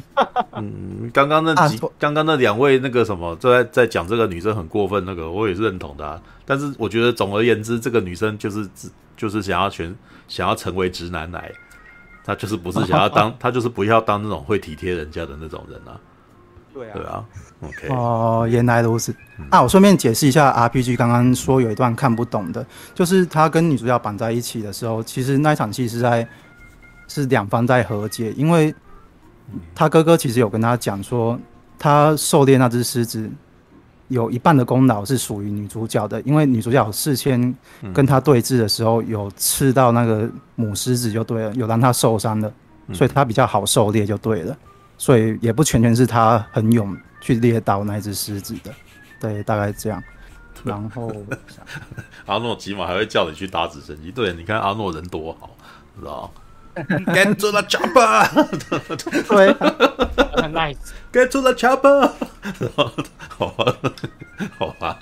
[0.52, 6.22] 嗯，刚刚那几，刚刚那两位那个什么，在在讲这个女生很过分，那个我也是认同的啊。
[6.46, 8.68] 但是我觉得总而言之，这个女生就是
[9.16, 9.94] 就是想要全
[10.28, 11.50] 想要成为直男癌，
[12.24, 16.00] 她就是不是想要当， 他就是不要当那种会体贴人家的那种人啊。
[16.72, 17.24] 对啊，对啊
[17.60, 17.88] ，OK。
[17.90, 19.14] 哦，原来如此。
[19.50, 26.26] 啊，我顺便解释一下，RPG 刚刚说有一段看不懂的，就是他跟女主角绑在一起的时候，其实那一场戏是在
[27.06, 28.74] 是两方在和解，因为
[29.72, 31.38] 他哥哥其实有跟他讲说，
[31.78, 33.30] 他狩猎那只狮子
[34.14, 37.54] 有一半的功劳是属于女主角的，因为女主角事先
[37.92, 42.52] 跟他对峙的时候有刺到那个母狮子就对了，有让他受伤了，
[42.92, 44.56] 所以他比较好狩猎就对了，
[44.96, 48.72] 所以也不全全是他很勇去猎到那只狮子的，
[49.20, 50.02] 对，大概这样。
[50.62, 51.12] 然后
[52.24, 55.50] 阿诺起码还会叫你去打直升机，对，你看阿诺人多好，
[55.98, 56.30] 知道？
[56.74, 58.26] Get to the chopper，
[59.28, 59.54] 对，
[60.52, 60.76] nice。
[61.12, 62.10] Get to the chopper，
[63.28, 63.76] 好吧，
[64.58, 64.98] 好吧，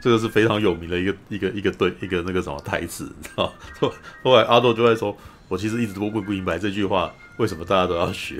[0.00, 3.52] 这个是非常有名的一个一个一个对一个那个什么台词，你知道？
[3.80, 5.16] 后 后来阿诺就会说
[5.48, 8.38] ：“我其实一直都不不明白这句话为什么大家都要学，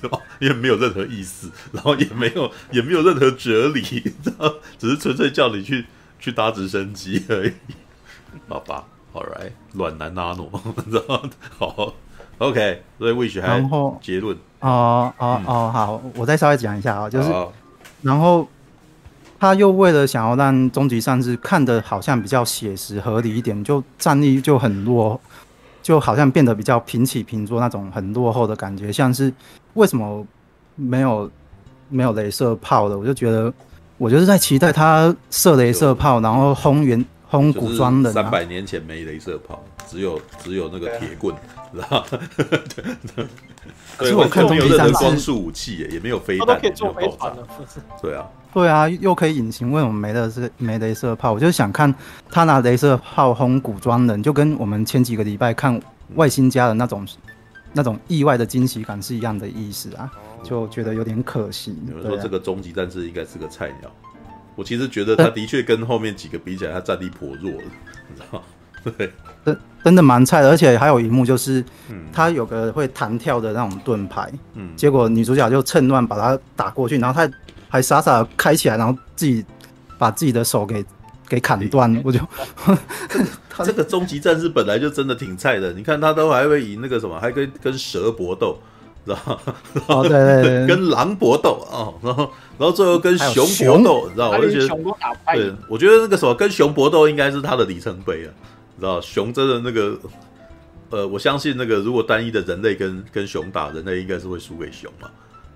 [0.00, 0.18] 是吧？
[0.38, 4.54] 因为没有任何意思，然后也没有也没有任何哲理，知道？
[4.78, 5.86] 只是纯粹叫你去。”
[6.22, 7.52] 去搭直升机而已，
[8.46, 10.50] 好吧，All right，暖男阿诺，
[10.90, 11.94] 然后好
[12.40, 17.32] ，OK，所以 Wish 还有结论，哦哦哦，好，我再稍微讲一下啊，就是，
[18.02, 18.48] 然后
[19.38, 25.20] 他又为了想要让终极战士看得好像比较写实合理一点，就战力就很弱，
[25.80, 29.32] 就好像变得比较平起平坐那种很落后的感觉，像是
[29.74, 30.26] 为什么
[30.74, 31.30] 没有
[31.88, 33.52] 没有镭射炮的，我就觉得。
[34.00, 38.10] 我就是在期待他射镭射炮，然后轰原轰古装的。
[38.10, 41.36] 三百年前没镭射炮，只有只有那个铁棍，
[41.78, 43.28] 知道吗？
[43.96, 47.46] 可是我看终极战士光速武器也没有飞弹，都可以做飞船的。
[48.00, 51.32] 对啊，对啊，又可以隐形，为什么没的是没镭射炮？
[51.32, 51.94] 我就想看
[52.30, 55.80] 他拿镭射炮轰古装人，就跟我们前几个礼拜看
[56.14, 57.06] 外星家的那种
[57.72, 60.10] 那种意外的惊喜感是一样的意思啊。
[60.42, 61.76] 就觉得有点可惜。
[61.86, 63.92] 有人说这个终极战士应该是个菜鸟，
[64.56, 67.64] 我其实觉得他的确跟后面几个比起来，他战力颇弱的，
[68.08, 68.44] 你知道吗？
[68.96, 69.12] 对，
[69.44, 70.48] 真真的蛮菜的。
[70.48, 71.64] 而且还有一幕就是，
[72.12, 77.30] 他有个会弹跳的那种盾牌，嗯，结果女主角就趁乱把他打过去，然后他
[77.68, 79.44] 还傻傻开起来，然后自己
[79.98, 80.84] 把自己的手给
[81.28, 81.94] 给砍断。
[82.04, 82.18] 我就，
[83.64, 85.72] 这个终极战士本来就真的挺菜的。
[85.72, 88.58] 你看他都还会以那个什么，还跟跟蛇搏斗。
[89.02, 89.40] 知道
[89.86, 94.28] 哦，对对对， 跟狼搏斗哦，然后然后最后跟熊搏斗，你知道？
[94.28, 94.68] 我就觉得，
[95.34, 98.28] 对，我觉得那个什么跟熊搏斗应该是他的里程碑啊，
[98.80, 99.00] 知道？
[99.00, 99.98] 熊真的那个，
[100.90, 105.10] 呃，我相信那个如果单一的人类跟跟熊打，人类应该是会输给熊嘛，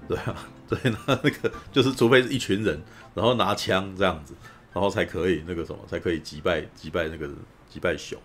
[0.06, 0.36] 对啊，
[0.68, 2.80] 所以那那个就是除非是一群人，
[3.14, 4.34] 然后拿枪这样子，
[4.72, 7.28] 然后才可以那个什么，才可以击败击败那个
[7.68, 8.18] 击败熊，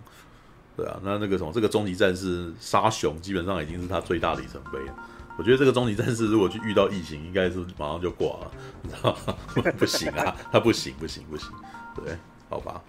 [0.78, 4.96] 对啊，那那个什么，这个终极战士杀熊基本上已经是他最大的里程碑了。
[5.38, 9.34] 我觉得这个终极战士如果去遇到异形，应该是马上就挂了，你知道吗？
[9.80, 11.50] 不行啊，他不行，不行，不行。
[11.96, 12.18] 对，
[12.50, 12.82] 好吧，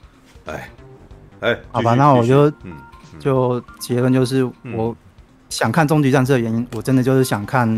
[0.47, 0.69] 哎，
[1.41, 2.73] 哎，好吧，那我就，嗯，
[3.19, 4.95] 就结论就是，我
[5.49, 7.69] 想看终极战士的原因，我真的就是想看，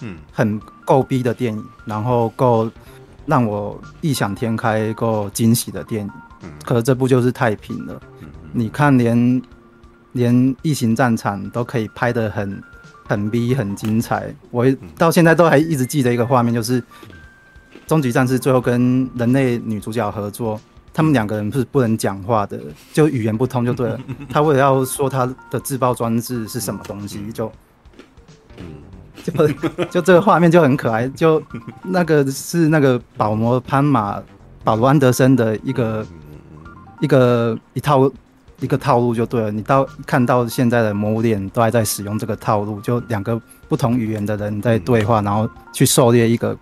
[0.00, 2.70] 嗯，很够逼的电影，然后够
[3.26, 6.10] 让我异想天开、够惊喜的电影。
[6.42, 8.00] 嗯，可是这部就是太平了。
[8.20, 9.42] 嗯，你看连
[10.12, 12.62] 连异形战场都可以拍得很。
[13.10, 14.30] 很逼，很精彩。
[14.50, 14.66] 我
[14.98, 16.84] 到现在都还一直记得一个画面，就是
[17.86, 20.60] 终极战士最后跟人类女主角合作，
[20.92, 22.60] 他们两个人是不能讲话的，
[22.92, 24.00] 就语言不通就对了。
[24.30, 27.50] 他为了要说他的自爆装置是什么东西，就
[29.24, 29.48] 就
[29.90, 31.08] 就这个画面就很可爱。
[31.08, 31.42] 就
[31.82, 34.22] 那个是那个保罗潘马、
[34.64, 36.06] 保罗安德森的一个
[37.00, 38.10] 一个一套。
[38.60, 46.58] 一个套路就对了，你到看到现在的魔物猎人都还在使用这个套路，就两个不同语言的人在对话，然后去狩猎一个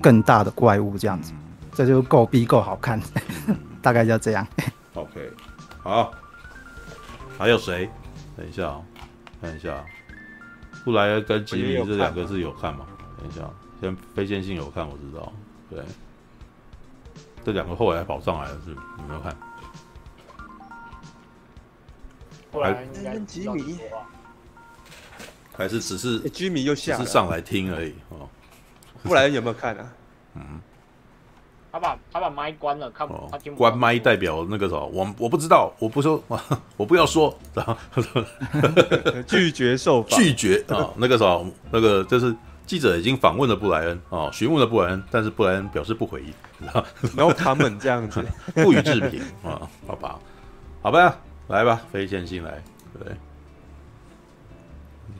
[0.00, 1.32] 更大的怪物，这样子，
[1.74, 3.00] 这就够逼够好看，
[3.80, 4.46] 大概就这样。
[4.94, 5.30] OK，
[5.82, 6.12] 好，
[7.38, 7.88] 还有谁？
[8.36, 8.84] 等一下哦，
[9.40, 9.84] 看一下，
[10.84, 12.86] 布莱恩跟吉米这两个是有看吗？
[13.18, 13.48] 等一下，
[13.80, 15.32] 先非线性有看，我知道，
[15.70, 15.82] 对，
[17.44, 19.36] 这两个后来跑上来了是有没有看？
[22.52, 23.78] 还跟吉米，
[25.56, 28.28] 还是只是吉米又下，是上来听而已哦。
[29.02, 29.92] 布莱恩有没有看啊？
[30.34, 30.60] 嗯，
[31.72, 36.22] 他把他把麦关了，看他听关麦代表那个什么，我我不知道，我不说，
[36.76, 37.76] 我不要说，然后
[39.26, 46.32] 拒绝受访，拒绝啊，那个什么，那个就是记者已经访问了布莱恩啊，询问了布莱恩，但是布莱恩表示不回应，
[47.16, 48.22] 然后他们这样子
[48.54, 50.18] 不予置评啊，好吧，
[50.82, 51.18] 好吧。
[51.48, 52.62] 来吧，飞线进来，
[52.98, 53.14] 对，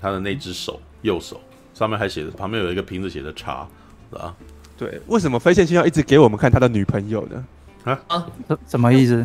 [0.01, 1.39] 他的那只手，右手
[1.75, 3.69] 上面还写着，旁边有一个瓶子写着茶，
[4.11, 4.35] 是吧？
[4.83, 7.45] 对，为什么飞线性要一直给我们看他的女朋友呢？
[7.85, 8.27] 啊啊，
[8.67, 9.25] 什么意思？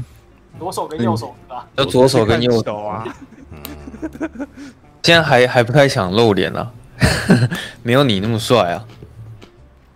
[0.59, 1.67] 左手跟右手是吧？
[1.75, 3.03] 要左手跟右手啊。
[5.01, 6.71] 现在还还不太想露脸啊，
[7.81, 8.85] 没有你那么帅啊。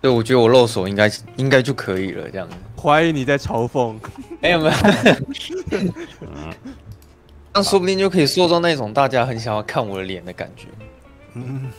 [0.02, 2.56] 对，我觉得我露手应该应该就可以了，这样子。
[2.82, 3.96] 怀疑你在嘲讽？
[4.42, 4.74] 没有没有。
[7.54, 10.68] 那说不定就可以塑造那种大家很想要看我的脸的感觉。
[11.36, 11.70] 嗯，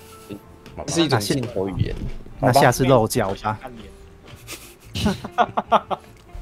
[0.87, 1.97] 这是一种镜头语言。
[2.43, 3.59] 那下次露脚吧。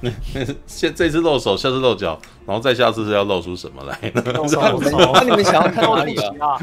[0.01, 0.11] 那
[0.67, 4.23] 现这次露手，下次露脚，然后再下次是要露出什么来呢？
[5.13, 6.59] 那你们想要看哪里啊？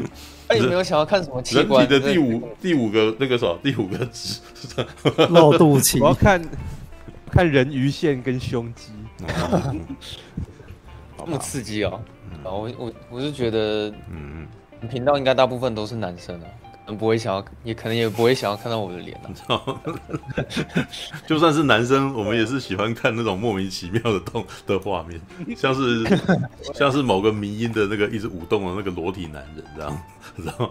[0.49, 1.87] 那 你们有想要看什么器官？
[1.87, 3.55] 人体的第五第五个那个什么？
[3.61, 4.41] 第五个字
[5.29, 6.01] 露肚脐。
[6.01, 6.41] 我要看
[7.29, 8.91] 看人鱼线跟胸肌。
[11.19, 11.99] 这么刺激哦！
[12.43, 14.47] 我我我是觉得，嗯，
[14.89, 16.47] 频道应该大部分都是男生啊。
[16.95, 19.59] 不会想要，也可能也不会想要看到我的脸啊。
[21.27, 25.19] 就算是男生，我们也是喜欢看那种莫名其妙的动的画面，
[25.55, 26.05] 像是
[26.73, 29.97] 像是某个迷音的那个一直舞动的那个裸体男人，这样，
[30.37, 30.69] 知道吗？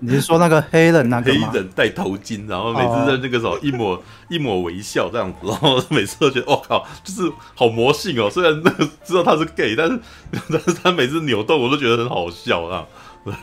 [0.00, 8.28] 你是说那个黑人那个黑人戴头巾，然后每次在那个时候一抹一抹微笑这样子，然后每次都觉得我靠，就是好魔性哦。
[8.30, 10.00] 虽然那个知道他是 gay，但是
[10.50, 12.86] 但是他每次扭动我都觉得很好笑啊。
[13.24, 13.34] 对。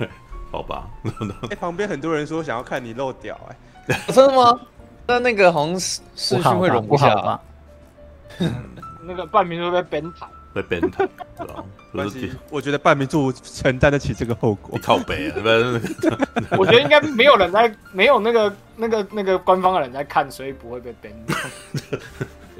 [0.51, 0.87] 好吧，
[1.49, 3.39] 哎，旁边很多人说想要看你露屌，
[3.87, 4.59] 哎，真的吗？
[5.07, 7.39] 那那个好像视视讯会容不下吧？
[9.03, 11.07] 那个半名会被 ban 台，被 ban 台，
[11.91, 14.77] 关系，我觉得半明柱承担得起这个后果。
[14.83, 15.35] 靠北啊，
[16.57, 21.11] 我觉得应该没有人在，没有那个那个那个官方的人在看，所以不会被 ban。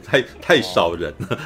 [0.03, 1.39] 太太少人了。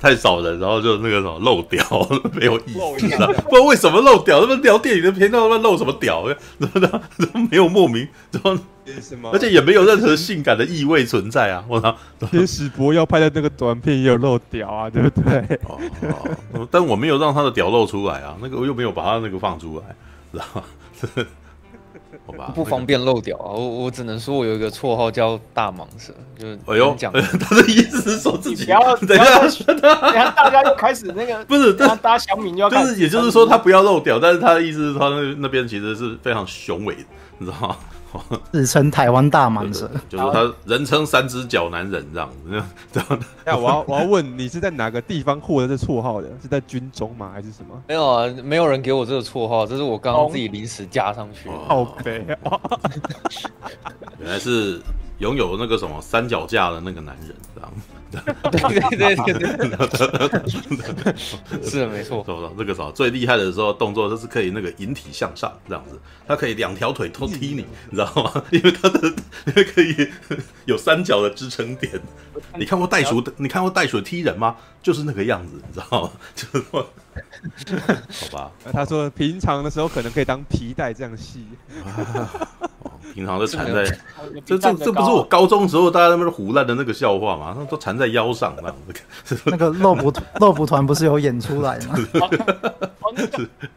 [0.00, 1.82] 太少人，然后就那个什么漏屌，
[2.34, 3.26] 没有意思啊！
[3.26, 6.24] 不知道为什么漏屌，他们聊电影的片段，他们漏什么屌？
[6.58, 7.02] 怎么的？
[7.50, 8.58] 没有莫名，怎么？
[9.32, 11.64] 而且也没有任何性感的意味存在啊！
[11.68, 11.96] 我操！
[12.30, 15.38] 天使博要拍的那个短片也有漏屌啊，对不对？
[15.68, 15.78] 哦，
[16.52, 19.94] 哦，但我没有让他的屌露出来啊，那个我又没有把他那个放出来，
[20.32, 20.62] 知道吗？
[22.32, 23.52] 好吧，不方便漏掉啊！
[23.52, 37.04] 我我只能说我有一个绰号叫大蟒蛇，就是哎呦，讲 他的意思是说自己不要 等一下， 等下大家又开始那个不是，大家小米就要就是也就是说他不要漏掉，但是他的意思是他那那边其实是非常雄伟的，
[37.38, 37.76] 你知道吗？
[38.52, 42.62] 自称台湾大蟒蛇，就是他人称三只脚男人这样子。
[42.92, 46.28] 这样，那我要我要问你是在哪个地方获得这绰号的？
[46.40, 47.30] 是在军中吗？
[47.32, 47.82] 还是什么？
[47.88, 51.54] 没有啊，没有人给我这个绰号，这是我刚刚自己临时加上去的。
[51.66, 52.60] 好悲啊！
[54.20, 54.80] 原来是
[55.22, 57.72] 拥有那个什么三脚架的那个男人，这样。
[58.12, 58.60] 对
[58.98, 59.46] 对对对
[61.02, 62.22] 对，是没错。
[62.26, 68.44] 说这个时候最厉害的时候动作就是可以那个引体向上这样子，他可以两条腿都踢你，你知道吗？
[68.52, 69.08] 因为他的
[69.46, 70.10] 因为可以
[70.66, 71.90] 有三角的支撑点。
[72.58, 73.32] 你看过袋鼠的？
[73.38, 74.56] 你看过袋鼠踢人吗？
[74.82, 76.10] 就是那个样子，你知道吗？
[76.36, 76.86] 就是说，
[78.30, 78.50] 好吧。
[78.72, 81.46] 他说平常的时候可能可以当皮带这样系。
[83.12, 83.84] 平常都缠在，
[84.46, 87.54] 这这这不是我高中时候大家那边胡乱的那个笑话吗？
[87.54, 89.38] 他都缠在腰上那样子。
[89.44, 91.94] 那个肉蒲肉蒲团不是有演出来吗？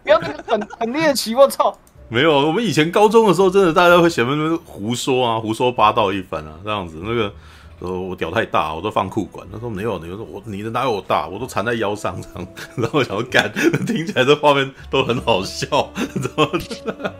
[0.04, 1.78] 不要那个很很猎奇，我操！
[2.08, 7.02] 没有，我们以前高中的时候，真的大家会嫌那边胡说啊，胡说八道一番啊，这样子。
[7.04, 7.34] 那个
[7.80, 9.48] 说我屌太大，我都放裤管。
[9.52, 11.28] 他说没有，你说我你的哪有我大？
[11.28, 12.48] 我都缠在腰上这样。
[12.76, 13.52] 然后想要干，
[13.86, 17.12] 听起来这画面都很好笑，知道吗？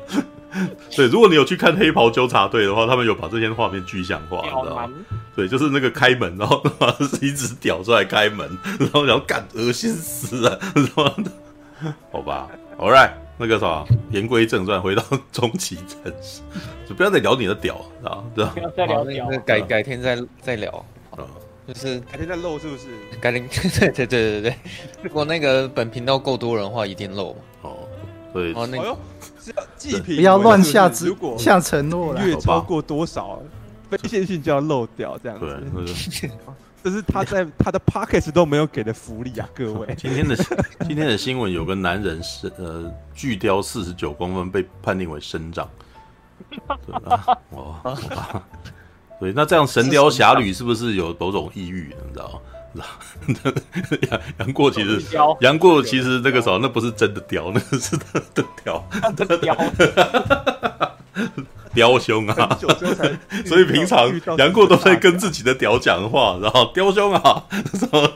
[0.96, 4.90] 对，如果你有去看《黑袍纠察队》的话，他们有把这些画面具象化，你知道吗？
[5.36, 11.94] 对，就是那个开门，然后他妈是一只屌出来开门，然后然后干，恶心死了，知道吗？
[12.10, 12.48] 好吧
[12.80, 16.42] ，All right，那个啥，言归正传，回到终极城市，
[16.88, 18.52] 就不要再聊你的屌，知道吗？
[18.54, 20.72] 不要再聊屌，改改天再再聊
[21.12, 21.24] 啊，
[21.68, 22.88] 就是改天再漏，是不是？
[23.20, 24.56] 改天， 对对对对对，
[25.04, 27.78] 如果那个本频道够多人的话，一定露哦，
[28.34, 28.96] 对，哦那个。
[30.08, 32.26] 不要乱下指下承诺了。
[32.26, 33.40] 越超过多少
[33.92, 35.64] 非线性就要漏掉这样子。
[36.86, 39.96] 这是他在 他的 Pockets 都没有给的福利啊， 各位。
[39.98, 40.36] 今天的
[40.86, 45.68] 今天的新闻有个男人是呃巨雕四十九公分被判定为身障。
[47.50, 48.44] 哦，好吧。
[49.20, 51.92] 对，那这样《神雕侠侣》是不是有某种抑郁？
[52.08, 52.40] 你知道
[52.76, 52.84] 吗？
[54.12, 55.02] 杨杨过其实
[55.40, 59.56] 杨过其实那个时候那不是真的雕，那个是他的雕，的雕
[61.76, 62.58] 雕兄啊！
[63.46, 68.10] 所以平常杨过都在跟自己的雕讲话，然后雕兄啊，什么？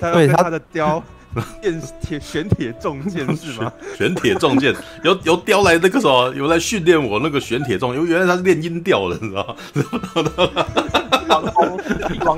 [0.00, 1.02] 对他的雕
[1.60, 3.72] 电铁玄铁重剑 是吗？
[3.96, 9.54] 玄铁重剑由由雕来那个什么有来训练我那个玄铁重，因为原来他是练音调的，你知道吗？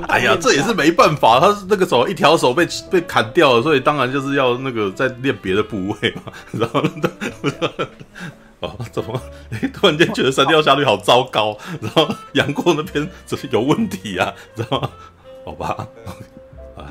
[0.07, 6.23] 哎呀，这也是没办法，他是那个手一条手被被砍掉了，所以当然就是要那个再练别的部位嘛。
[6.53, 6.81] 然后，
[8.59, 9.21] 哦，怎么？
[9.51, 14.33] 哎，突然间觉得《神雕侠侣》好糟糕，然后杨过那边怎么有问题啊？
[14.55, 14.89] 知道吗？
[15.45, 15.87] 好吧。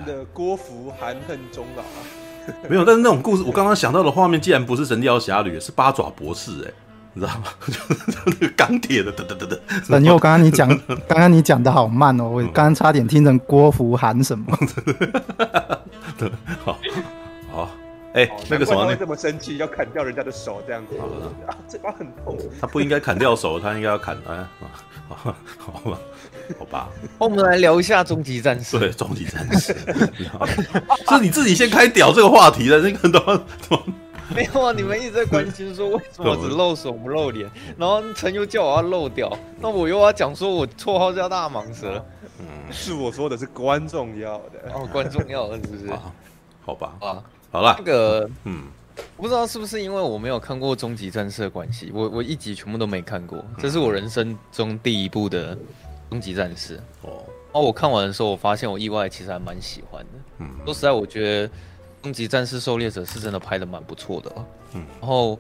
[0.05, 6.71] 的郭芙含恨终老啊，没有，但是那种故事，我刚刚想到的画面，竟然不是《神雕侠侣》，是八爪博士，哎，
[7.13, 7.45] 你知道吗？
[7.67, 7.97] 就是
[8.27, 9.59] 那个钢铁的，等等等等。
[9.89, 10.69] 等因为我刚刚你讲，
[11.09, 14.57] 刚刚你讲的好慢哦，我刚刚差点听成郭芙含什么。
[16.65, 16.79] 好，
[17.53, 17.71] 好，
[18.17, 20.97] 哎，那个什么，这么生气，要砍掉人家的手，这样子
[21.47, 22.37] 啊，这把很痛。
[22.61, 24.51] 他不应该砍掉手，他应该要砍啊，
[25.09, 25.99] 好，好吧。
[26.61, 26.89] 好吧，
[27.19, 28.79] 我们来聊一下终极战士。
[28.79, 29.75] 对，终极战士，
[31.09, 33.21] 是你自己先开屌这个话题的，那个都
[34.33, 34.73] 没有啊？
[34.73, 42.01] 你们一直在关心说为什么只露手不露脸，然后陈又叫我要露屌，那我又要讲说我绰号叫大蟒蛇。
[42.39, 45.93] 嗯，是我说的是观众要的哦，观众要的是不是？
[46.65, 48.65] 好吧，啊，好了，那个，嗯，
[49.17, 55.57] 我不知道是不是因为我没有看过终极战士的关系，我我一集全部都没看过，这是我人生中第一部的。
[56.09, 60.11] 终极战士哦，哦我看完的时候，我发现我意外其实还蛮喜欢的。
[60.39, 61.51] 嗯，说实在，我觉得
[62.01, 64.33] 终极战士狩猎者是真的拍的蛮不错的。
[64.75, 65.31] 嗯，然后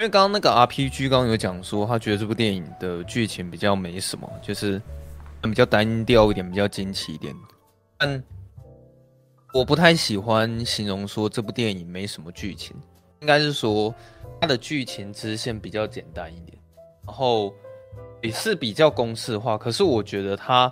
[0.00, 4.82] 为刚刚那个 RPG 刚刚有讲说，他觉得这部电影的剧情比较没什么，就是
[5.42, 7.32] 比较单调一点，比较惊奇一点。
[7.96, 8.20] 但
[9.52, 12.76] 我不太喜欢形容说这部电影没什么剧情，
[13.20, 13.94] 应该是说
[14.40, 16.58] 它的剧情支线比较简单一点，
[17.06, 17.52] 然后。
[18.22, 20.70] 也是比较公式化，可是我觉得它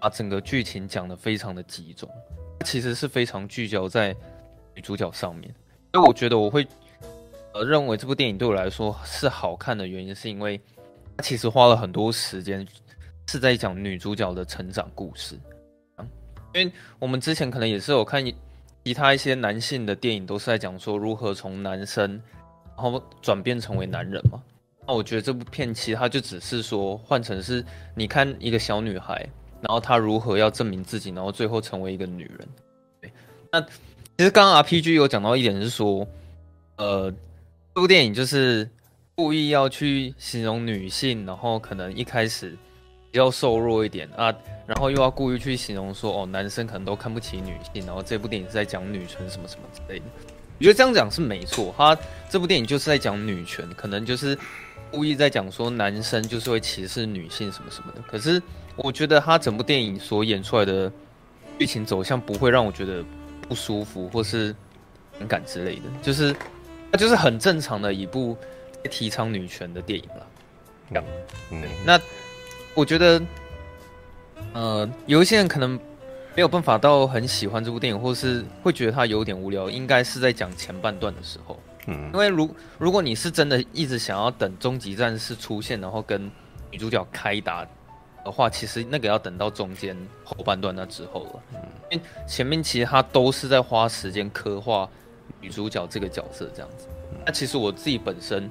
[0.00, 2.10] 把整个剧情讲得非常的集中，
[2.64, 4.08] 其实是非常聚焦在
[4.74, 5.54] 女主角上面。
[5.92, 6.66] 所以我觉得我会
[7.54, 10.60] 呃认为这部电影对我来说是好看的原因，是因为
[11.16, 12.66] 它其实花了很多时间
[13.28, 15.38] 是在讲女主角的成长故事。
[16.54, 18.24] 因为我们之前可能也是有看
[18.84, 22.20] 其他一些男性的电影，都是在讲说如何从男生
[22.76, 24.42] 然后转变成为男人嘛。
[24.86, 29.28] 那我觉得这部片其实它就只是说换成是你看一个小女孩，
[29.60, 32.48] 然后她如何要证明自己，然后最后成为一个女人。
[33.00, 33.12] 对，
[33.52, 36.06] 那其实刚刚 RPG 有讲到一点是说，
[36.76, 37.10] 呃，
[37.74, 38.68] 这部电影就是
[39.14, 42.56] 故意要去形容女性，然后可能一开始
[43.10, 44.34] 比较瘦弱一点啊，
[44.66, 50.04] 然后又要故意去形容说哦，男生可能都看不起女性，然后这部电影是在讲女权什么什么之类的。
[50.58, 51.96] 我觉得这样讲是没错，他
[52.28, 54.36] 这部电影就是在讲女权，可能就是。
[54.92, 58.42] 故意在讲说男生就是会歧视女性什么什么的，可是
[58.74, 60.90] 我觉得他整部电影所演出来的
[61.60, 63.04] 剧情走向不会让我觉得
[63.48, 64.52] 不舒服或是
[65.16, 66.34] 反感之类的，就是
[66.90, 68.36] 它就是很正常的一部
[68.90, 70.26] 提倡女权的电影了。
[71.52, 71.96] 嗯，那
[72.74, 73.20] 我觉得，
[74.52, 75.78] 呃，有一些人可能
[76.34, 81.58] 没有办法到很喜欢这部电影，或是会觉得它有点无聊，应该是在讲前半段的时候。
[81.86, 86.30] 嗯因为如如果你是真的一直想要等终极战士出现，然后跟
[86.70, 87.66] 女主角开打
[88.24, 91.42] 的话，其实那个要等到中间后半段那之后了。
[91.54, 91.60] 嗯
[91.90, 94.88] 因为前面其实他都是在花时间刻画
[95.40, 96.86] 女主角这个角色这样子。
[97.26, 98.48] 那其实我自己本身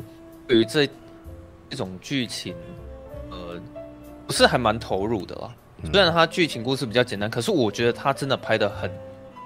[0.48, 0.86] 对于这
[1.70, 2.89] 这种剧情，呃，
[4.30, 5.52] 不是还蛮投入的啦。
[5.92, 8.92] 虽然它剧情故事比较简单，可是我觉得它真的拍的很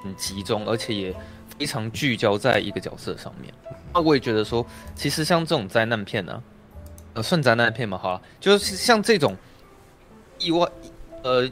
[0.03, 1.15] 很集中，而且也
[1.57, 3.53] 非常聚焦在一个角色上面。
[3.93, 6.43] 那我也觉得说，其实像这种灾难片呢、啊，
[7.13, 9.37] 呃，算灾难片嘛，好了，就是像这种
[10.37, 10.67] 意外，
[11.21, 11.49] 呃，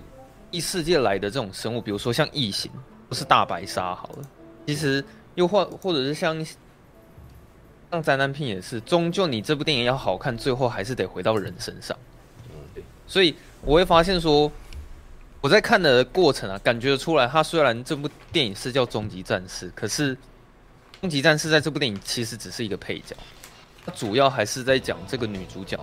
[0.52, 2.70] 异世界来的这种生物，比如说像异形，
[3.08, 4.28] 不是大白鲨好了，
[4.68, 5.02] 其实
[5.36, 6.46] 又或或者是像
[7.92, 11.98] 像灾难片也是，终究你这部电影要好看，最后还是得回到人身上。
[13.12, 14.50] 所以我会发现说，
[15.42, 20.18] 我在看的过程啊，感觉出来，它虽然这部电影是叫《终极战士》，可是。
[21.02, 23.16] 终极战士在这部电影其实只是一个配角，
[23.84, 25.76] 它主要还是在讲这个女主角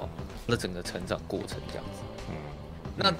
[0.47, 2.01] 的整个成长过程这样子。
[2.29, 2.35] 嗯，
[2.95, 3.13] 那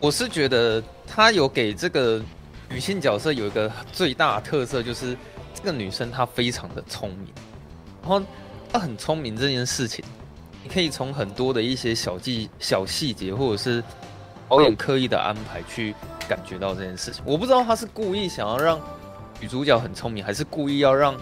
[0.00, 2.22] 我是觉得他有给这个
[2.70, 5.14] 女性角色有一个最大的特色，就是
[5.52, 7.28] 这个女生她非常的聪明，
[8.00, 8.22] 然后
[8.72, 10.02] 她很聪明这件事情，
[10.64, 13.80] 你可以从很多的一些小细小细节或者是
[14.48, 15.94] 导演刻意的安排去
[16.28, 17.22] 感觉到这件事情。
[17.24, 18.80] 我不知道他是故意想要让。
[19.40, 21.14] 女主角很聪明，还是故意要让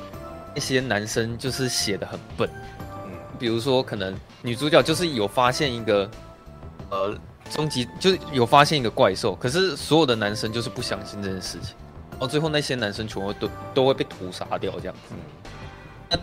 [0.55, 2.49] 那些男生就是写的很笨？
[3.07, 6.09] 嗯，比如说可能女主角就是有发现一个
[6.91, 7.19] 呃
[7.51, 11.75] 终极，就是有发现一个怪兽，可是所有的男生就是不相信这件事情，
[12.13, 15.15] 然后最后那些男生全部都都会被屠杀掉这样子。
[16.11, 16.21] 嗯，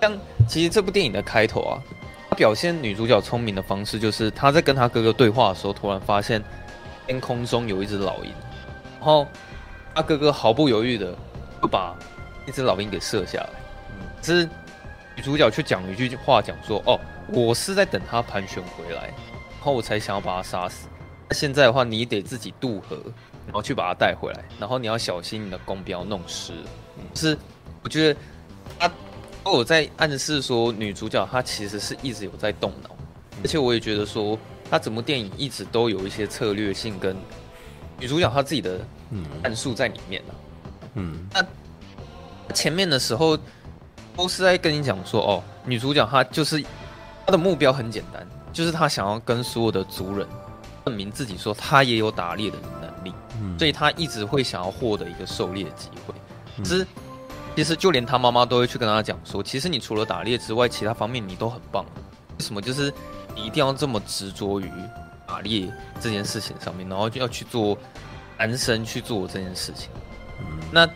[0.00, 2.05] 那像其实这部电影的开头啊，他
[2.36, 6.42] 表现女主角聪明的方式就是她在跟她哥哥对话的时候，突然发现
[7.06, 8.32] 天空中有一只老鹰，
[8.98, 9.26] 然后
[9.94, 11.16] 他哥哥毫不犹豫的
[11.62, 11.96] 就把
[12.46, 13.50] 一只老鹰给射下来。
[13.90, 14.44] 嗯，是
[15.14, 20.88] 女主角却讲一句话，讲说：“哦，我是在等他盘旋回来，然后我才想要把他杀死。
[21.30, 22.96] 现在的话，你得自己渡河，
[23.46, 26.52] 然后去把他带回来，然后你要小心你的弓不要弄湿。”
[26.98, 27.38] 嗯，是
[27.82, 28.20] 我觉得
[29.46, 32.90] 都有在暗示说，女主角她其实是一直有在动脑，
[33.44, 34.36] 而且我也觉得说。
[34.68, 37.16] 她整部电影一直都有一些策略性跟
[38.00, 38.80] 女主角她自己的
[39.40, 40.34] 战术在里面呢。
[40.94, 43.38] 嗯，那前面的时候
[44.16, 46.60] 都是在跟你讲说，哦，女主角她就是
[47.24, 50.26] 她的目标很简单，就是她想要跟所有的族人
[50.84, 53.14] 证明自己，说她也有打猎的能力。
[53.40, 56.14] 嗯，所以她一直会想要获得一个狩猎的机会。
[56.56, 56.84] 其实，
[57.56, 61.84] 其实就连他妈妈都会去跟他讲说，其实你除了打猎之外，其他方面你都很棒。
[62.38, 62.62] 为什么？
[62.62, 62.92] 就是。
[63.38, 64.72] 你一定要这么执着于
[65.26, 67.76] 打猎这件事情上面，然后就要去做
[68.38, 69.90] 男生去做这件事情。
[70.40, 70.86] 嗯，那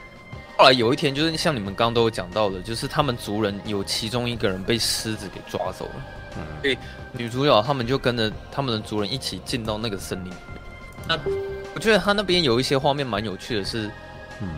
[0.56, 5.92] 后来有一天，就是像你们刚刚都有讲到的，就是他们族人有其中一个人被狮子给抓走了。
[6.38, 6.78] 嗯，所以
[7.12, 10.32] 女主角他们就跟着他们的族人一起进到那个森林。
[11.06, 11.14] 那
[11.74, 13.90] 我觉得他那边有一些画面蛮有趣的是，是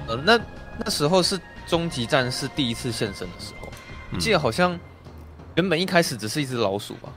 [0.07, 0.39] 呃，那
[0.79, 1.37] 那时候是
[1.67, 3.69] 终极战士第一次现身的时候，
[4.13, 4.79] 我记得好像
[5.55, 7.09] 原本一开始只是一只老鼠吧。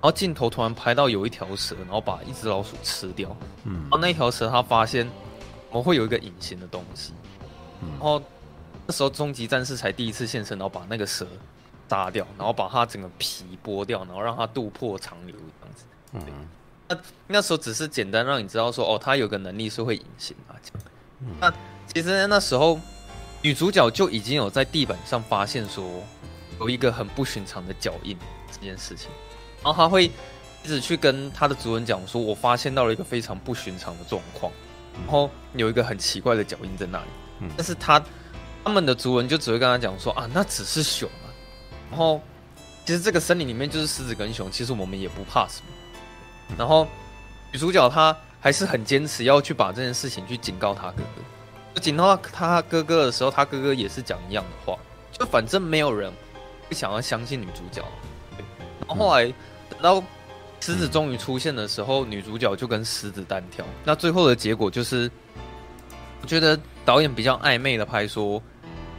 [0.00, 3.36] 然后镜头突然拍到有一条蛇，然后把一只老鼠吃掉。
[3.64, 5.10] 嗯，然后那条蛇它发现
[5.70, 7.12] 我会有一个隐形的东西，
[7.82, 8.22] 嗯，然后
[8.86, 11.26] 那时候终极战士才第一次现身，然后把那个蛇
[11.88, 15.84] 扎掉，然后把它整个皮剥掉，然后让它渡破长流这样子。
[16.12, 16.20] 嗯，
[16.88, 16.96] 那
[17.26, 20.54] 那时候只是简单让你知道说，哦，它有个能力是会隐形啊。
[21.22, 21.52] 嗯，那
[21.92, 22.78] 其实那时候
[23.40, 25.84] 女主角就已经有在地板上发现说
[26.60, 28.16] 有一个很不寻常的脚印
[28.50, 29.08] 这件事情。
[29.62, 34.52] 然后她会一直去跟她的族人讲说：“我发现到了一个非常不寻常的状况，
[34.94, 37.06] 然后有一个很奇怪的脚印在那里。”
[37.56, 38.02] 但是她
[38.64, 41.30] 他们的族人就只会跟她讲说：“啊，那只是熊啊。”
[41.90, 42.20] 然后
[42.84, 46.56] 其实这个森林里面就是狮子跟熊，其实我们也不怕什么。
[46.56, 46.86] 然后
[47.52, 51.22] 女主角她还是很坚持要去把这件事情去警告她哥哥。
[51.78, 54.76] 就警告他哥哥的时候，他哥哥也是讲一样的话，
[55.12, 56.12] 就反正没有人
[56.68, 57.84] 会想要相信女主角。
[58.86, 59.32] 然后后来。
[59.70, 60.02] 等到
[60.60, 63.64] 狮子终于出现的时候，女主角就跟狮子单挑。
[63.84, 65.08] 那最后的结果就是，
[66.22, 68.42] 我觉得导演比较暧昧的拍说，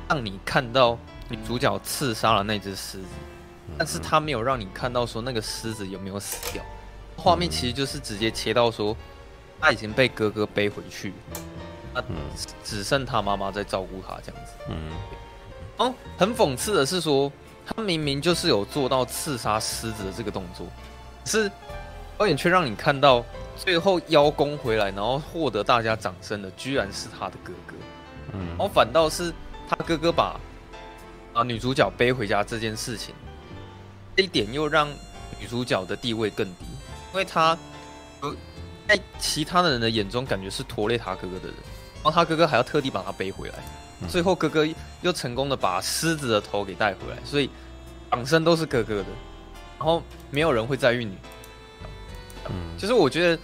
[0.07, 3.07] 让你看到女主角刺杀了那只狮子，
[3.77, 6.63] 但是他没有让你看到说那个狮子有没有死掉。
[7.17, 8.95] 画面其实就是直接切到说，
[9.59, 11.13] 他已经被哥哥背回去，
[12.07, 12.15] 那
[12.63, 14.51] 只剩他妈妈在照顾他这样子。
[14.69, 14.91] 嗯，
[15.77, 17.31] 哦，很讽刺的是说。
[17.75, 20.65] 他明明就是有做到刺杀狮子的这个动作，
[21.23, 21.47] 是
[22.17, 23.23] 导演却让你看到
[23.55, 27.75] 最后邀功回来，然后获得大家掌声的，居然是他的哥哥。
[28.33, 29.31] 嗯，然后反倒是
[29.69, 30.39] 他哥哥把
[31.31, 33.13] 啊女主角背回家这件事情，
[34.15, 34.89] 这一点又让
[35.39, 36.65] 女主角的地位更低，
[37.13, 37.55] 因为他
[38.87, 41.55] 在其他的人的眼中感觉是拖累他哥哥的人，
[42.03, 43.55] 然后他哥哥还要特地把他背回来。
[44.07, 44.65] 最后，哥哥
[45.01, 47.49] 又成功的把狮子的头给带回来，所以
[48.09, 49.05] 掌声都是哥哥的，
[49.77, 51.17] 然后没有人会在意你。
[52.47, 53.41] 嗯，其实我觉得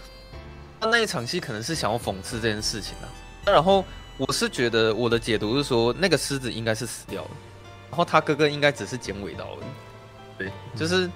[0.80, 3.10] 他那一场戏可能是想要讽刺这件事情啊。
[3.46, 3.84] 那然后
[4.18, 7.32] 我是觉得我的解读是说，那个狮子应该是死掉了，
[7.90, 9.68] 然后他哥哥应该只是剪尾刀而已。
[10.38, 11.10] 对，就是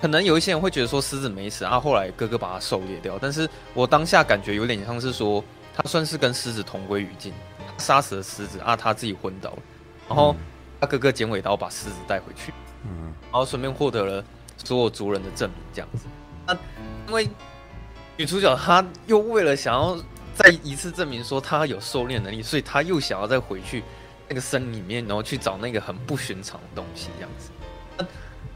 [0.00, 5.44] 可能有一些人会觉得说狮子没死啊，后来哥哥把它狩猎掉，但是我当下感觉有点像是说
[5.74, 7.32] 他算是跟狮子同归于尽。
[7.78, 9.58] 杀死了狮子啊，他自己昏倒了，
[10.06, 10.36] 然后
[10.78, 12.52] 他哥哥剪尾刀把狮子带回去，
[12.84, 14.22] 嗯，然后顺便获得了
[14.62, 16.04] 所有族人的证明，这样子。
[16.46, 16.52] 那
[17.06, 17.26] 因为
[18.18, 19.96] 女主角她又为了想要
[20.34, 23.82] 再一次证明说她有狩猎能力，所以她又想要再回去
[24.28, 27.50] 那个森林里面，然后去找那个很不寻常的东西，这样子。
[27.96, 28.04] 那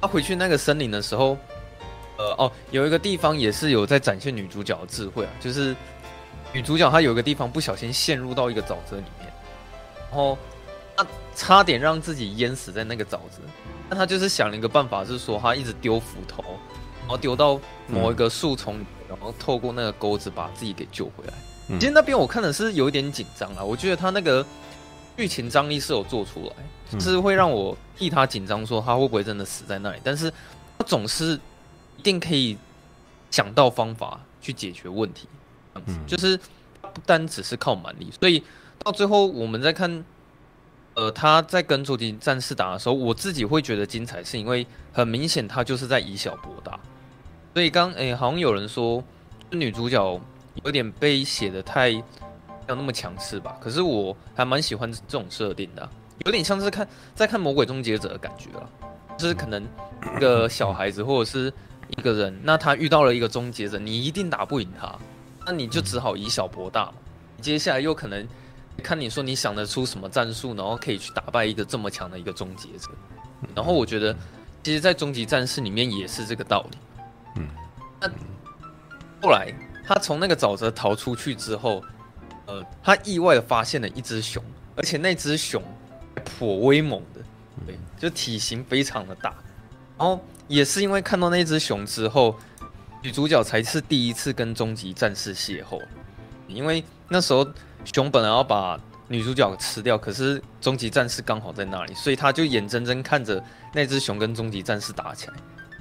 [0.02, 1.38] 她回去那个森林的时候，
[2.18, 5.74] 呃哦，有一个地方也是有在展现女主角的智慧啊，就是。
[6.54, 9.30] 女主角她有一个地方不小心陷入到一个沼泽里面，
[10.08, 10.38] 然后
[10.96, 13.40] 她差点让自己淹死在那个沼泽。
[13.90, 16.42] 那她就是想了一个办法，是说她一直丢斧头，
[17.00, 21.34] 然后丢到某一个树丛里，然后透过那个钩子把自己给救回来。
[21.80, 24.46] 其实那边我看的是有一点紧张啊，我觉得他那个
[25.16, 29.98] 剧情张力是有做出来，就是会让我替他紧张，说他会不会真的死在那里。
[30.04, 30.30] 但是
[30.78, 31.40] 他总是
[31.96, 32.56] 一定可以
[33.30, 35.26] 想到方法去解决问题。
[36.06, 36.36] 就是
[36.80, 38.42] 不单只是靠蛮力，所以
[38.78, 40.04] 到最后我们在看，
[40.94, 46.78] 呃，他在跟终极战士打的时候，我自己会觉得精彩，是因为很明显他就是在以小博大。
[47.52, 49.02] 所以刚诶、欸，好像有人说
[49.50, 50.20] 女主角
[50.64, 52.02] 有点被写的太没
[52.68, 53.56] 有那么强势吧。
[53.60, 55.90] 可是我还蛮喜欢这种设定的、啊，
[56.26, 58.68] 有点像是看在看《魔鬼终结者》的感觉了，
[59.16, 59.62] 就是可能
[60.16, 61.52] 一个小孩子或者是
[61.96, 64.96] 一个人，那他遇到了一个终结者，你一定打不赢他，
[65.46, 66.94] 那你就只好以小博大嘛。
[67.40, 68.26] 接下来又可能
[68.82, 72.88] 看你说你想得出什么战术，然后可以去打败一个这么强的一个终结者。
[73.54, 74.16] 然后我觉得，
[74.62, 76.78] 其实，在终极战士里面也是这个道理。
[77.36, 77.46] 嗯，
[78.00, 78.08] 那
[79.20, 79.52] 后来
[79.86, 81.84] 他从那个沼泽逃出去之后，
[82.46, 84.42] 呃，他意外的发现了一只熊，
[84.76, 85.62] 而且那只熊
[86.24, 87.20] 颇威猛的，
[87.66, 89.34] 对，就体型非常的大。
[89.98, 90.18] 然后
[90.48, 92.34] 也是因为看到那只熊之后，
[93.04, 95.78] 女主角才是第一次跟终极战士邂逅，
[96.48, 97.46] 因为那时候
[97.84, 98.80] 熊本来要把。
[99.06, 103.40] 女主角吃掉，可是终极战士刚好在那里，所以他就眼睁睁看着
[103.74, 105.34] 那只熊跟终极战士打起来。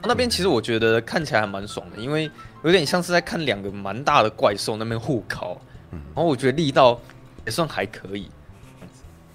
[0.03, 2.30] 那边其实我觉得看起来还蛮爽的，因为
[2.65, 5.57] 有点像是在看两个蛮大的怪兽那边互烤，
[5.89, 6.99] 然后我觉得力道
[7.45, 8.30] 也算还可以。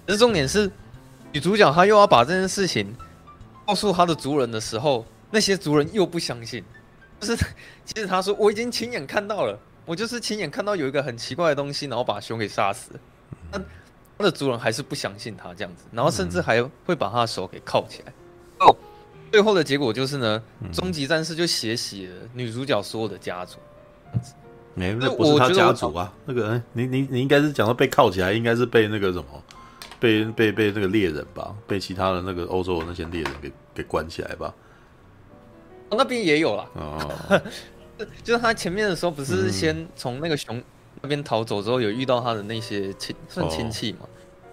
[0.05, 0.69] 可是重点是
[1.31, 2.95] 女主角她又要把这件事情
[3.65, 6.63] 告诉她的族人的时候，那些族人又不相信，
[7.19, 7.35] 就是
[7.85, 12.91] 其实他说我已经亲眼看到了，我就是亲眼看到有一个很奇怪的东西，然后把熊给杀死。
[13.51, 13.59] 那
[14.17, 18.13] 他的族人还是不相信他这样子，然后甚至还会把他的手给铐起来。
[18.59, 18.75] 哦，
[19.31, 23.57] 最后的结果就是呢，终极战士就血洗了女主角所有的家族。
[24.75, 29.25] 没，那不是他家族啊，那个，你你你应该是讲到被铐起来，应该是被那个什么，
[29.99, 34.53] 被被被那个猎人吧，被其他的那个欧洲的那些猎人给给关起来吧。
[35.89, 36.65] 哦，那边也有啦。
[36.75, 37.41] 哦，
[38.23, 40.61] 就是他前面的时候不是先从那个熊。
[41.01, 43.99] 那边逃走之后，有遇到他的那些亲算亲戚吗？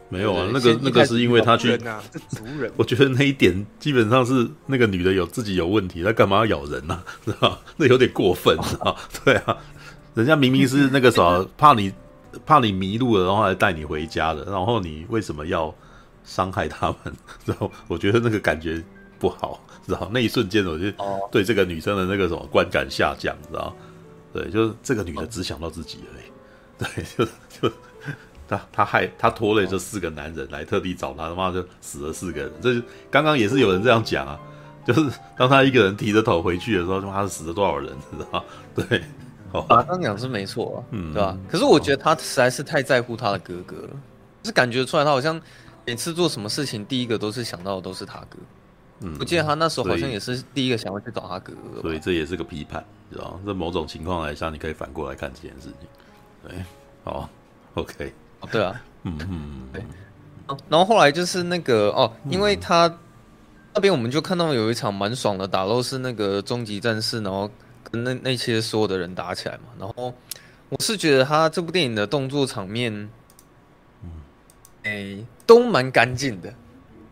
[0.09, 2.71] 没有啊，那个那个是因为他去，族人。
[2.79, 7.03] 我觉得那一点基本上是那个女的有自己有问题，她干嘛要咬人呢？
[7.27, 9.59] 知道那有点过分，知道对啊，
[10.15, 11.93] 人家明明是那个啥，怕你
[12.45, 15.75] 怕你迷路了，然后来带你回家的，然后你为什么要
[16.23, 17.13] 伤害他们？
[17.45, 18.81] 然后我觉得那个感觉
[19.19, 20.91] 不好，知道那一瞬间，我就
[21.31, 23.73] 对这个女生的那个什么观感下降，知道
[24.33, 26.25] 对，就是这个女的只想到自己而已。
[26.79, 27.25] 对，就
[27.69, 27.75] 就
[28.49, 32.53] 她她害她拖累这四个男人来特地找他，他妈就死了四个人。
[32.61, 34.39] 这就刚刚也是有人这样讲啊，
[34.87, 38.45] 就是当他一个人提着头回去的时候，他妈死了多少人，知道吗？
[38.75, 39.03] 对，
[39.53, 41.39] 哦，刚刚讲是没错啊，嗯，对吧？
[41.49, 43.91] 可是我觉得他实在是太在乎他的哥哥了，
[44.43, 45.41] 就是感觉出来他好像
[45.87, 48.37] 每次做什么事情，第一个都是想到的都是他哥。
[49.01, 52.83] 嗯，我记得他那时候好像也是第一个想要去找他哥哥，所以这也是个批判，
[53.13, 53.41] 知道吗？
[53.47, 55.89] 在某种情况来下，你可以反过来看这件事情。
[56.43, 56.65] 对，
[57.05, 57.29] 好
[57.75, 58.13] ，OK，
[58.51, 59.85] 对啊，嗯嗯，对，
[60.69, 62.91] 然后后来就是那个哦，因为他
[63.75, 67.51] 那边我们就看到有一场蛮爽的打斗，是那个终极战士，然后
[67.91, 69.65] 跟那那些所有的人打起来嘛。
[69.79, 70.15] 然后
[70.71, 73.11] 我是觉得他这部电影的动作场面，
[74.03, 74.11] 嗯，
[74.85, 76.55] 哎，都蛮干净的。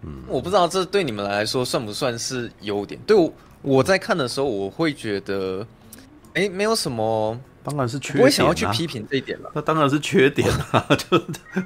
[0.05, 3.01] 嗯，我不知道这对你们来说算不算是优点？
[3.07, 3.33] 对我
[3.63, 5.67] 我在看的时候，我会觉得，
[6.35, 7.39] 哎，没有什么。
[7.67, 9.51] 当然是缺点、啊，我想要去批评这一点了。
[9.55, 10.87] 那当然是缺点啊！
[10.99, 11.19] 就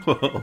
[0.04, 0.42] 我，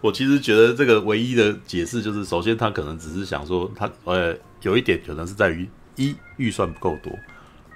[0.00, 7.12] 我其实觉得这个唯一的解释就是，首先他可能只是想说，他呃有一点可能是在于一预算不够多，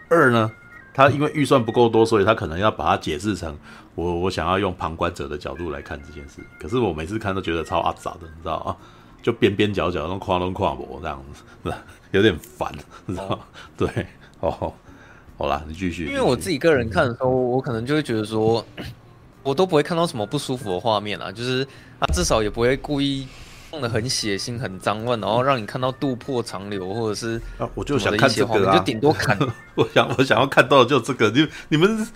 [0.09, 0.51] 二呢，
[0.93, 3.57] 他因为预算不够多，所以他可能要把它解释成
[3.95, 6.43] 我我想要用旁观者的角度来看这件事。
[6.59, 8.75] 可是我每次看都觉得超阿杂的，你知道啊？
[9.25, 11.73] 就边边角角那种夸东夸我这样子，
[12.13, 12.71] 有点烦，
[13.07, 13.41] 你知道？
[13.75, 13.89] 对，
[14.41, 14.73] 哦。
[15.37, 16.05] 好啦，你继续。
[16.05, 18.65] 因为我自己个人看的时候，我可能就会觉得说，
[19.43, 21.67] 我都不会看到什么不舒服的画面啊，就是
[21.99, 23.27] 他至少也不会故意
[23.73, 29.37] 弄得很血腥、很脏乱，然后让你看到肚破长流，或者是啊，我就想看这个啊，就顶多看。
[29.75, 32.07] 我想，我想要看到的就这个，你你们。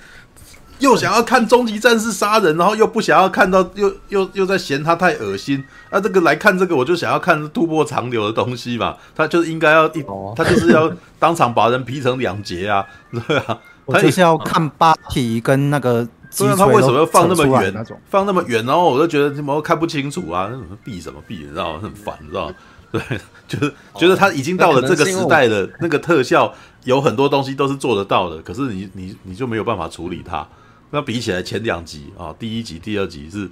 [0.79, 5.65] 又想要看终极战士杀人，然后又不想要看到，又又又在嫌他太恶心。
[5.91, 8.97] 啊，这个来看这个，我就想要看突破长流的东西嘛。
[9.15, 10.05] 他就是应该要一，
[10.37, 12.85] 他就是要当场把人劈成两截啊，
[13.27, 13.59] 对啊。
[13.91, 20.49] 他就是要看八体跟那个，虽然他为什么要放那么远，放那么远，然后我就觉得怎么看不清楚啊？
[20.53, 21.81] 那什么避什么避，你知道吗？
[21.83, 22.55] 很烦，你知道吗？
[22.93, 23.01] 对，
[23.47, 26.53] 就是觉得他已经到了这个时代的那个特效，
[26.85, 30.47] 有很多东西都是做得到的，可是你你你就没有办法处理它。
[30.91, 33.49] 那比起来，前两集啊，第一集、第二集是，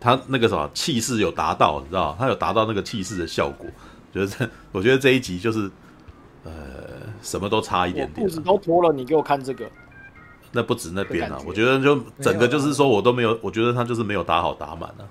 [0.00, 3.66] 他那个什么气势有达到，你知道，他有达到那个气势的效果。
[4.10, 5.70] 觉得这，我觉得这一集就是，
[6.44, 6.52] 呃，
[7.20, 8.26] 什么都差一点点。
[8.26, 9.70] 裤子都脱了，你给我看这个。
[10.50, 15.04] 那不止那边啊，我觉得就整个就是说我都没有，我觉得他就是没有打好打满啊，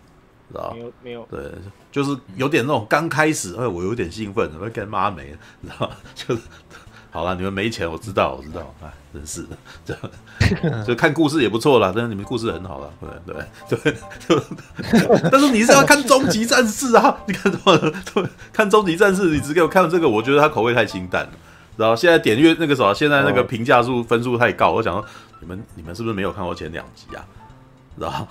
[0.50, 1.28] 知道没有，没有。
[1.30, 1.52] 对，
[1.92, 6.42] 就是有点那种刚开始，哎，我有点兴奋，我要跟妈没，你知道， 就是。
[7.18, 12.94] 好了，你们没钱，我知道，我知道，哎，真是的，这样 就看故事也不错啦，但是你们故事很好了，
[13.26, 13.34] 对
[13.68, 13.96] 对
[14.28, 14.40] 对，
[15.08, 18.30] 对 但是你是要看终极战士啊，你看什么？
[18.54, 21.32] 看终极战士，你只给我看这个，我觉得它口味太清淡了。
[21.76, 25.04] 然后现在点阅那个什么，现在那个评价数分数太高，我想说
[25.40, 27.26] 你们你们是不是没有看过前两集啊？
[27.98, 28.28] 然后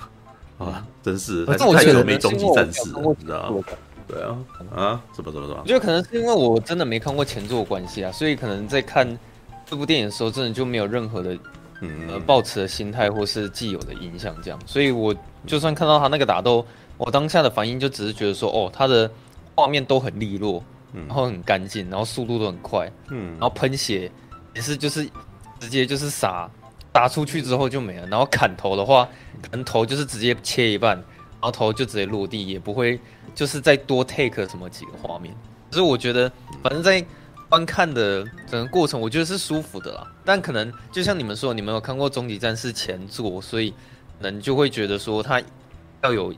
[0.64, 2.82] 啊，真是 太久没终极战士，
[3.18, 3.64] 你知道吗？
[4.08, 4.38] 对啊，
[4.74, 5.62] 啊，怎么怎么怎么？
[5.62, 9.18] 我觉得可能是因为我真的没看过前作关系啊，所以可能在看
[9.64, 11.36] 这部电影的时候，真的就没有任何的
[11.80, 14.58] 呃抱持的心态或是既有的印象这样。
[14.64, 15.14] 所以我
[15.46, 16.64] 就算看到他那个打斗，
[16.96, 19.10] 我当下的反应就只是觉得说，哦，他的
[19.54, 24.10] 画面都很利落，然后很干净，然后速度都很快，嗯，然后喷血
[24.54, 25.08] 也是就是
[25.58, 26.48] 直接就是撒
[26.92, 29.06] 打出去之后就没了，然后砍头的话，
[29.42, 31.04] 可能头就是直接切一半，然
[31.46, 33.00] 后头就直接落地，也不会。
[33.34, 35.34] 就是再多 take 什么几个画面，
[35.70, 36.32] 所以我觉得，
[36.62, 37.04] 反正在
[37.50, 40.10] 观看的整个过程，我觉得是舒服的啦。
[40.24, 43.72] 但可能就像你们说，你们有看过《终极战士》前作，所以
[44.18, 45.38] 可能就会觉得说，它
[46.02, 46.32] 要有《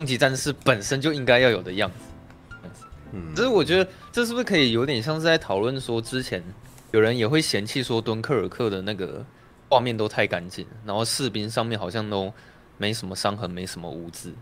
[0.00, 2.74] 终极战士》本身就应该要有的样子。
[3.12, 6.42] 嗯，只是我觉得这是不是可以有点像是在讨论说，之前
[6.90, 9.24] 有人也会嫌弃说，敦刻尔克的那个
[9.68, 12.34] 画面都太干净，然后士兵上面好像都
[12.78, 14.32] 没什么伤痕，没什么污渍。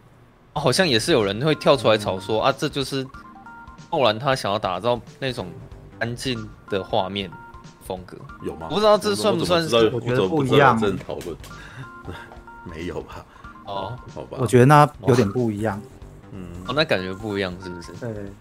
[0.53, 3.07] 好像也是有人会跳出来吵说、嗯、啊，这就是
[3.91, 5.49] 诺兰他想要打造那种
[5.99, 7.31] 安静的画面
[7.83, 8.67] 风格，有吗？
[8.71, 9.75] 我不知道这算不算是？
[9.91, 10.79] 我觉得不一样。
[11.07, 11.37] 讨论
[12.65, 13.25] 没有吧？
[13.65, 14.39] 哦，好吧。
[14.41, 15.81] 我觉得那有点不一样。
[16.33, 17.93] 嗯，哦，那感觉不一样，是不是？
[18.01, 18.33] 对。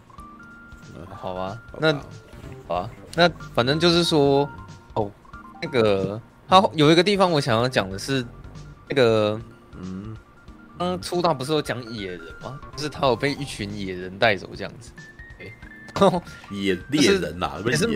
[1.22, 1.94] 好吧，那
[2.68, 4.50] 好啊，那反正就是说，
[4.96, 5.10] 哦，
[5.62, 8.26] 那个他有一个地方我想要讲的是，
[8.88, 9.40] 那个
[9.82, 10.16] 嗯。
[10.78, 12.58] 刚出道不是有讲野人吗？
[12.76, 14.92] 就是他有被一群野人带走这样子。
[16.52, 17.96] 野猎人呐，不是野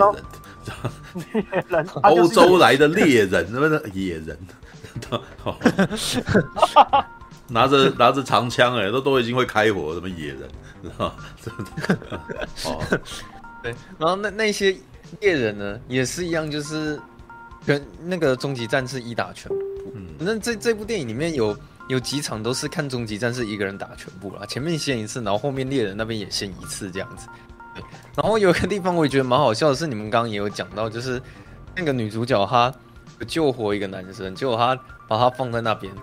[1.69, 4.37] 人， 欧洲来的猎人，是不是野人？
[7.47, 10.41] 拿着拿着长枪，哎，都都已经会开火，什么野人，
[10.81, 11.13] 知道吗？
[12.65, 12.83] 哦，
[13.63, 14.75] 对，然后那那些
[15.21, 16.99] 猎人呢，也是一样，就是
[17.65, 19.55] 跟那个终极战士一打全部。
[19.93, 21.55] 嗯，那这这部电影里面有。
[21.89, 27.27] 有几场都是看终极战士一个人打全部了，前面先一次，然后后面猎人那边也先一次这样子。
[27.75, 27.83] 对，
[28.15, 31.21] 然后有一个地方我也觉得蛮好笑的是，你们刚刚也有讲到，就是
[31.75, 32.73] 那个女主角她
[33.27, 34.73] 救活一个男生，结果她
[35.09, 35.93] 把他放在那边，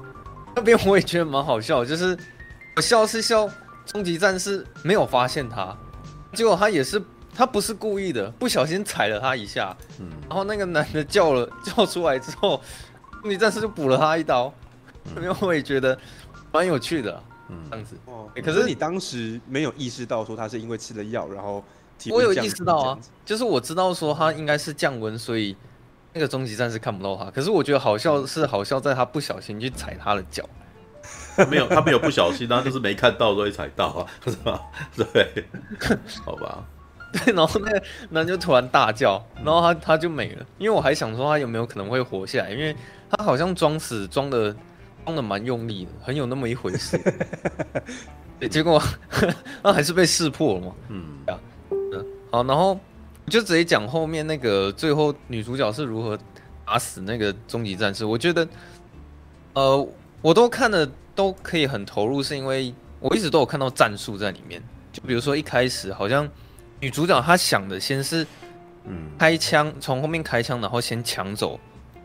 [0.55, 2.17] 那边我也觉得蛮好笑，就是
[2.77, 3.49] 我笑是笑
[3.87, 5.75] 终极战士没有发现他，
[6.35, 7.03] 结果他也是
[7.35, 12.61] 他不是故意的，不小心踩了他一下，嗯，然后那个男的叫了叫出来之后，
[13.21, 14.53] 终极战士就补了他一刀。
[15.17, 15.99] 因为我也觉得
[16.53, 17.97] 蛮有趣的，嗯，这样子。
[18.05, 21.65] 哦，可是你当时没有意识到说他是因为吃了药，然后
[22.11, 25.57] 我有意识到啊，就是我知道说他应该是降温，所以
[26.13, 27.31] 那个终极战士看不到他。
[27.31, 30.45] 可是我觉得好笑是好笑在他不小心去踩他的脚，
[31.51, 34.61] 没有他没有不小心，他就是没看到所以踩到啊， 是吧？
[34.95, 35.45] 对，
[36.25, 36.63] 好吧。
[37.11, 40.47] 对，然后那个男就突然大叫，然后他他就没了。
[40.59, 42.77] 因为我还想说他有没有可能会活下来，因为
[43.11, 44.55] 他好像装死装的。
[45.03, 47.01] 装的蛮用力的，很有那么一回事。
[48.39, 48.81] 对，结果
[49.65, 50.75] 那还是被识破了嘛。
[50.89, 51.05] 嗯，
[51.71, 52.79] 嗯，好，然后
[53.27, 56.17] 就直接讲后面那个最后女主角是如何
[56.67, 58.05] 打死那个终极战士。
[58.05, 58.47] 我觉得，
[59.55, 59.89] 呃，
[60.21, 64.63] 我都看的都可以很投入，是因为我一直都有看到战术在里面。
[64.93, 66.29] 就比如说一开始好像
[66.79, 68.25] 女主角她想的先是，
[68.85, 71.59] 嗯，开枪从后面开枪，然后先抢走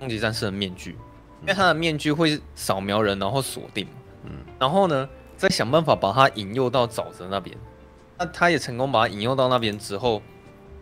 [0.05, 0.95] 终极战士的面具。
[1.41, 3.85] 因为他的面具会扫描人，然后锁定，
[4.23, 7.55] 嗯，然后呢，再想办法把他引诱到沼泽那边。
[8.17, 10.23] 那他也成功把他引诱到那边之后，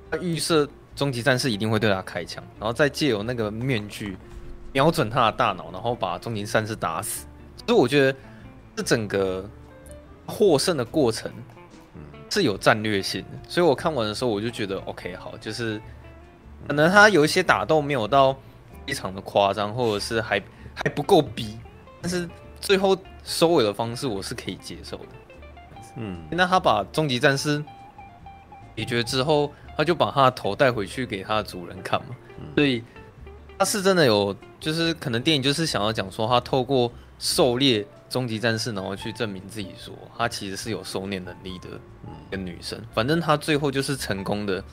[0.09, 0.65] 他预设
[0.95, 4.17] 终极战士一定会对他开枪，然后再借由那个面具
[4.71, 7.25] 瞄准他的大脑，然后把终极战士打死。
[7.65, 8.17] 所以我觉得
[8.77, 9.49] 这整个
[10.25, 11.29] 获胜的过程，
[11.95, 13.49] 嗯是有战略性的。
[13.49, 15.81] 所以我看完的时候，我就觉得 OK，好，就是
[16.67, 18.37] 可能他有一些打斗没有到。
[18.85, 20.41] 非常的夸张，或者是还
[20.73, 21.57] 还不够逼，
[22.01, 22.29] 但是
[22.59, 25.05] 最后收尾的方式我是可以接受的。
[25.95, 27.63] 嗯，那他把终极战士
[28.75, 32.15] 解决之后，他就把他的头带回去给他的主人看嘛。
[32.39, 32.83] 嗯、所以
[33.57, 41.69] 他是真的有，就是可能电影就是想要讲说，他透过狩猎终极战士，然后去证明自己说，他其实是有狩猎能力的
[42.27, 42.81] 一个女生。
[42.91, 44.63] 反正他最后就是成功的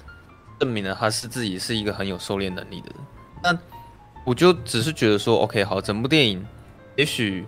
[0.58, 2.96] 证明了他是自己是一个很有狩猎能力的人。
[3.42, 3.58] 那
[4.24, 6.46] 我就只是觉得说，OK，好，整部电影，
[6.96, 7.44] 也许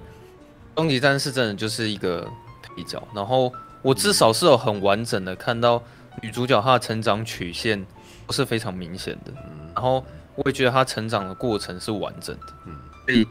[0.75, 2.27] 终极战士真的就是一个
[2.63, 3.53] 配角，然后
[3.83, 5.83] 我至少是有很完整的看到
[6.23, 7.85] 女主角她的成长曲线，
[8.27, 9.33] 不是非常明显的，
[9.75, 10.05] 然然后
[10.37, 13.27] 我也觉得她成长的过程是完整的，嗯，所以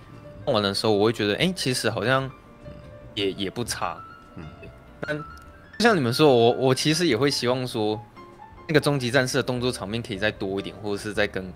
[0.46, 2.30] 看完的时候我会觉得，哎、欸，其实好像
[3.16, 3.98] 也也不差，
[4.36, 4.44] 嗯，
[5.00, 5.24] 但就
[5.80, 7.98] 像你们说，我我其实也会希望说，
[8.68, 11.54] 那个终极战士的动作场面可以再多一点，或者是再更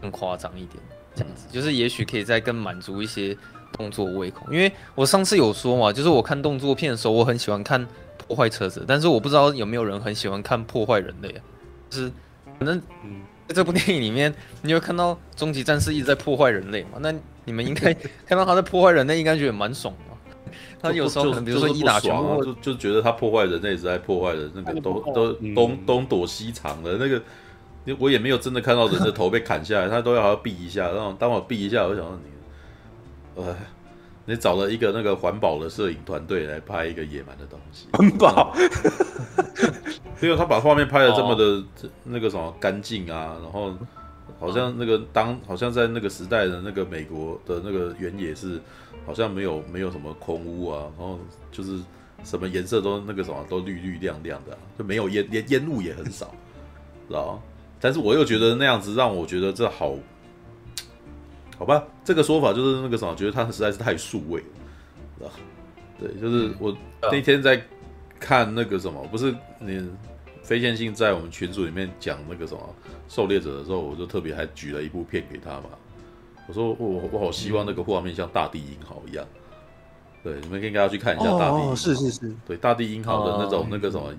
[0.00, 0.82] 更夸张一点，
[1.18, 3.36] 这样子，就是也许可以再更满足一些
[3.72, 11.40] 动作胃口，因为我上次有说嘛，就是我看动作片的时候，我很喜欢看破坏车子，但是我不知道有没有人很喜欢看破坏人类啊，
[11.90, 12.12] 就是
[12.58, 12.80] 反正
[13.48, 17.12] 在这部电影里面，你会看到终极战士一直在破坏人类嘛，那
[17.44, 17.92] 你们应该
[18.24, 20.08] 看到他在破坏人类，应该觉得蛮爽的。
[20.80, 22.10] 他有时候可能比如说一打拳，
[22.42, 27.20] 就就觉得他破坏人类一直在破坏的那个都都东东躲西藏的那个，
[27.98, 33.56] 我也没有真的看到人的头被砍下来，他都要好避一下，然后当我避一下，我想到你，呃。
[34.30, 38.54] 你找了一个那个环保的摄影团队来拍一个野蛮的东西，环保，
[40.20, 41.64] 因为他把画面拍的这么的
[42.04, 43.72] 那个什么干净啊，然后
[44.38, 48.60] 好像那个当好像在那个时代的那个美国的那个原野是
[49.06, 51.18] 好像没有没有什么空屋啊，然后
[51.50, 51.78] 就是
[52.22, 56.34] 什么颜色都那个什么都绿绿亮亮的，就没有烟，烟烟雾也很少，
[57.08, 57.40] 知道？
[57.80, 59.94] 但是我又觉得那样子让我觉得这好。
[61.58, 64.40] 好吧，这个说法就是那个什么，觉得他实在是太数位
[65.18, 65.28] 了，
[65.98, 66.72] 对，就是我
[67.10, 67.60] 那天在
[68.20, 69.90] 看那个什么，不是你
[70.40, 72.60] 非线性在我们群组里面讲那个什么
[73.08, 75.64] 狩猎者的时候，我就特别还举了一部片给他嘛。
[76.46, 79.26] 我说我我好希望那个画面像《大地英豪》一样，
[80.22, 84.14] 对，你们可以跟大家去看一下《大地英豪》，是是是，对，《大地英豪》的那种那个什么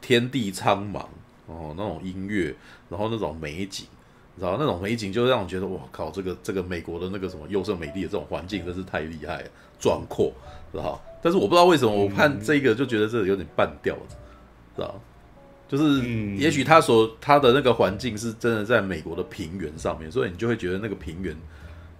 [0.00, 1.04] 天地苍茫
[1.48, 2.54] 哦，那种音乐，
[2.88, 3.86] 然后那种美景。
[4.40, 10.32] 然后那种美景就让我觉得，哇靠，这个这个美国的那个什么优胜美地的这种环境真是太厉害了，壮阔，
[10.70, 11.02] 知道？
[11.20, 14.14] 但是我不知道为什么我看这个就觉得这有点半吊子，
[14.76, 14.94] 知道？
[15.66, 21.36] 就是也许他所他的那个环境是真的在美国的平原上面，所以你就会觉得那个平原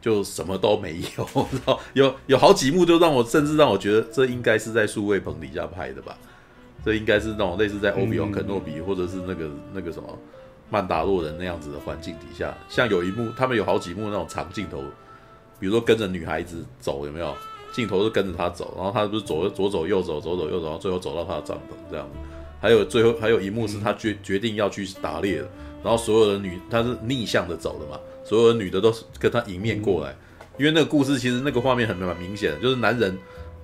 [0.01, 1.81] 就什么都没有， 然后？
[1.95, 6.17] 有有好几幕就让我甚至让我觉得这应该是在数位棚底下拍的吧？
[6.85, 10.09] 这应该是那种类似在欧比旺肯诺比或者是那个那个什么。
[10.71, 14.83] 曼达洛人那样子的环境底下，像有一幕，他们有好几幕那种长镜头，
[15.59, 17.35] 比如说跟着女孩子走，有没有
[17.73, 22.07] 镜头是跟着她走，然后她不是左左走右走，左走右走，然后最后走到她的帐篷这样。
[22.61, 25.49] 还有最后还有一幕是她决决定要去打猎了，
[25.83, 30.15] 然后所有的女她是逆向的走的嘛，所有的女的都是跟她迎面过来，
[30.59, 33.17] 因为那个故事其实那个画面很蛮明显的，就是男人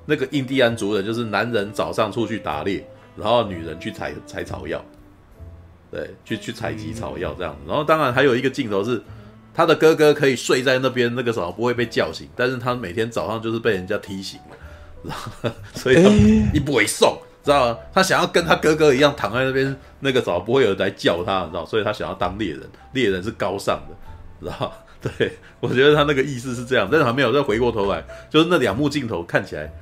[0.06, 2.82] 那个印第安族人就是男人早上出去打猎，
[3.16, 4.84] 然后女人去采采草药。
[5.90, 9.00] 对，去去采集草药这样子，然后当然还有一个镜头是，
[9.54, 14.56] 他的哥哥可以睡在那边，那个什么不会被叫醒，但是他每天早上就是被人家踢醒了，
[15.04, 16.08] 然后所以他
[16.52, 17.78] 一不为送，知道吗？
[17.92, 21.64] 他想要跟他哥哥一样躺在那边，那个什么不会有人来叫他，你知道？
[21.64, 22.62] 所以他想要当猎人，
[22.92, 23.94] 猎人是高尚的，
[24.40, 24.72] 知道？
[25.00, 29.72] 对，我觉得他那个意思是这样，但是还没有再回过头来，就是那两幕镜头看起来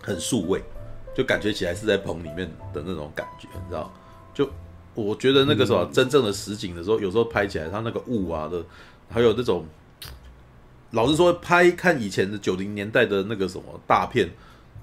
[0.00, 0.62] 很数位，
[1.18, 3.92] 就感觉起来是在棚里面的那种感觉，你知道？
[4.32, 4.48] 就。
[4.94, 8.60] 我觉得那个时候真正的实景的时候，有时候拍起来，它那个雾啊的，
[9.08, 9.64] 还有那种，
[10.90, 14.28] 老实说，拍看以前的九零年代的那个什么大片，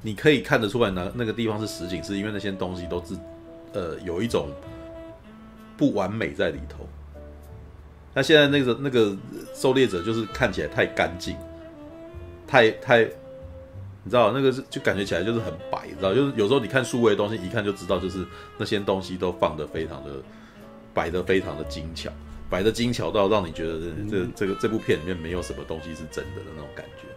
[0.04, 3.14] 你可以看得出来，那那个地方是实景，是因为那些东西都是，
[3.74, 4.50] 呃，有一种
[5.76, 6.88] 不完美在里头。
[8.14, 9.18] 那现在那个那个
[9.54, 11.36] 狩猎者就是看起来太干净，
[12.48, 13.06] 太太。
[14.06, 18.24] 你知道那个是就感觉起来就是很白，你知道，就是有时候你看数位的东西，一看就知道，就是
[18.56, 20.12] 那些东西都放得非常的
[20.94, 22.12] 摆的非常的精巧，
[22.48, 27.08] 摆的精巧到让你觉得这这这个这部片里面没有什么东西是真的的那种感觉，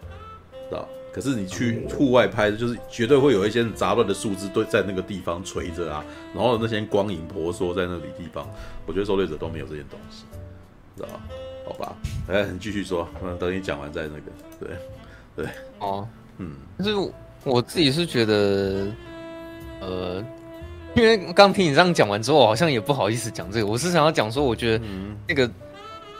[0.67, 0.89] 知道？
[1.13, 8.47] 可是你去户外拍，就是绝对会有一些杂乱的树枝堆在那个地方垂着啊，然后那些光影婆娑在那里地方，
[8.87, 10.25] 我觉得狩猎者都没有这些东西，
[10.95, 11.09] 知道？
[11.67, 11.95] 好吧，
[12.27, 14.21] 哎，你继续说，嗯，等你讲完再那个，
[14.59, 14.69] 对
[15.35, 16.07] 对，哦。
[16.39, 17.11] 嗯，就是
[17.43, 18.87] 我自己是觉得，
[19.81, 20.23] 呃，
[20.95, 23.67] 因为刚听你这样讲完之后，我好像也不好意思讲这个。
[23.67, 24.85] 我是想要讲说，我觉得
[25.27, 25.47] 那个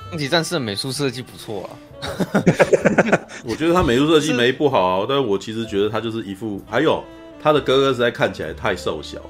[0.10, 1.70] 终极战士的美术设计不错啊。
[3.44, 7.04] 我觉得他美术设计没不好啊，但是我其实觉得他就是一副，还有
[7.42, 9.30] 他的哥哥实在看起来太瘦小了。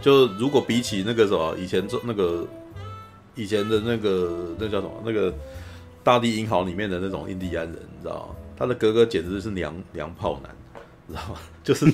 [0.00, 2.46] 就如果比起那个什么以前做那个
[3.34, 5.32] 以前的那个那叫什么那个
[6.04, 8.45] 大地银行里面的那种印第安人，你知道吗？
[8.56, 10.50] 他的哥哥简直是娘娘炮男，
[11.08, 11.38] 知道吗？
[11.62, 11.84] 就是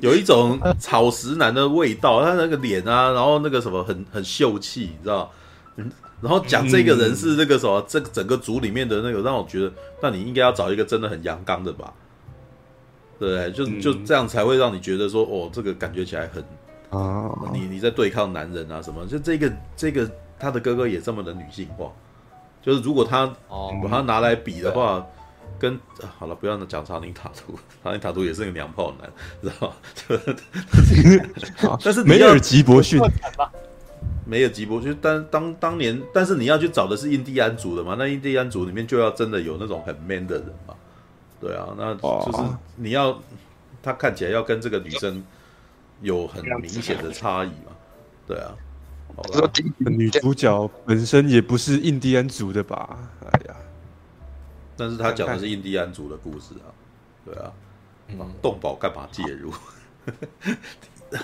[0.00, 2.22] 有一种草食男的味道。
[2.24, 5.30] 他那个脸啊，然后那个什么很很秀气，你知道？
[5.76, 5.90] 嗯，
[6.20, 11.92] 然后讲这个人是那个什么，这整个组里面的那个，让我觉得，那你应该要找一个真的很阳刚的吧？
[13.18, 16.42] 对，就就这样才会让你觉得说，哦，这个感觉起来很
[16.88, 19.06] 啊，你你在对抗男人啊什么？
[19.06, 21.92] 就这个这个他的哥哥也这么的女性化，
[22.62, 23.26] 就是如果他
[23.82, 25.06] 把他拿来比的话，
[25.60, 25.78] 跟
[26.18, 29.08] 好了，不要讲查宁塔图，查宁塔图也是个娘炮男，
[29.42, 29.76] 知道吗？
[31.84, 32.98] 但是梅尔吉伯逊。
[34.24, 37.96] 梅尔吉伯逊当当当年，但是你要去找的是印第安族的嘛？
[37.98, 40.74] 那印第安族里面就要真的有那种很 man 的人嘛？
[41.40, 42.38] 对啊，那就是
[42.76, 43.20] 你要
[43.82, 45.22] 他看起来要跟这个女生
[46.00, 47.72] 有很明显的差异嘛？
[48.28, 48.54] 对啊，
[49.78, 52.96] 女主角本身也不是印第安族的吧？
[53.32, 53.56] 哎呀，
[54.80, 56.72] 但是他讲的是印第安族的故事啊，
[57.26, 57.52] 对啊，
[58.40, 59.52] 动保干嘛介入？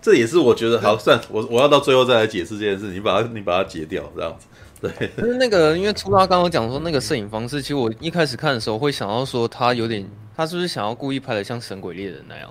[0.00, 4.46] 这也是我觉得好，算我我要到最后再来解释这件事，你把它你把它截掉这样子，
[4.80, 5.08] 对。
[5.18, 12.48] 就是那个，因为初他刚刚讲说那个摄影方式，其实我一开始看的时候会想到说他有点，他是不是想要故意拍的像《神鬼猎人》那样？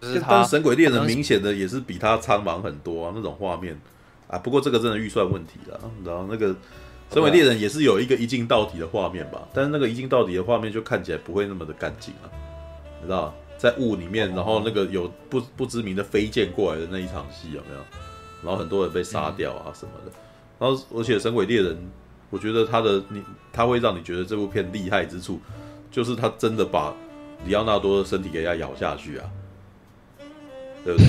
[0.00, 3.78] 就是他《神鬼猎人》明显的也是比他苍茫很多啊，那种画面
[4.26, 4.38] 啊。
[4.38, 6.48] 不过这个真的预算问题了，然后那个
[7.12, 12.30] 《神鬼猎人》也是有一个一镜到底的画面吧，但是那个一镜到底的画面就看起来不会那么的干净啊，
[13.00, 17.80] 你知道在雾里面，然后那个有不不知名的飞剑过来的那一场戏有没有？
[18.42, 20.12] 然后很多人被杀掉啊什么的。
[20.58, 21.74] 然后而且《神鬼猎人》，
[22.30, 25.40] 我觉得他的你他会让你觉得这部片厉害之处，
[25.90, 26.94] 就是他真的把
[27.44, 29.28] 里奥纳多的身体给他咬下去啊，
[30.84, 31.06] 对不对？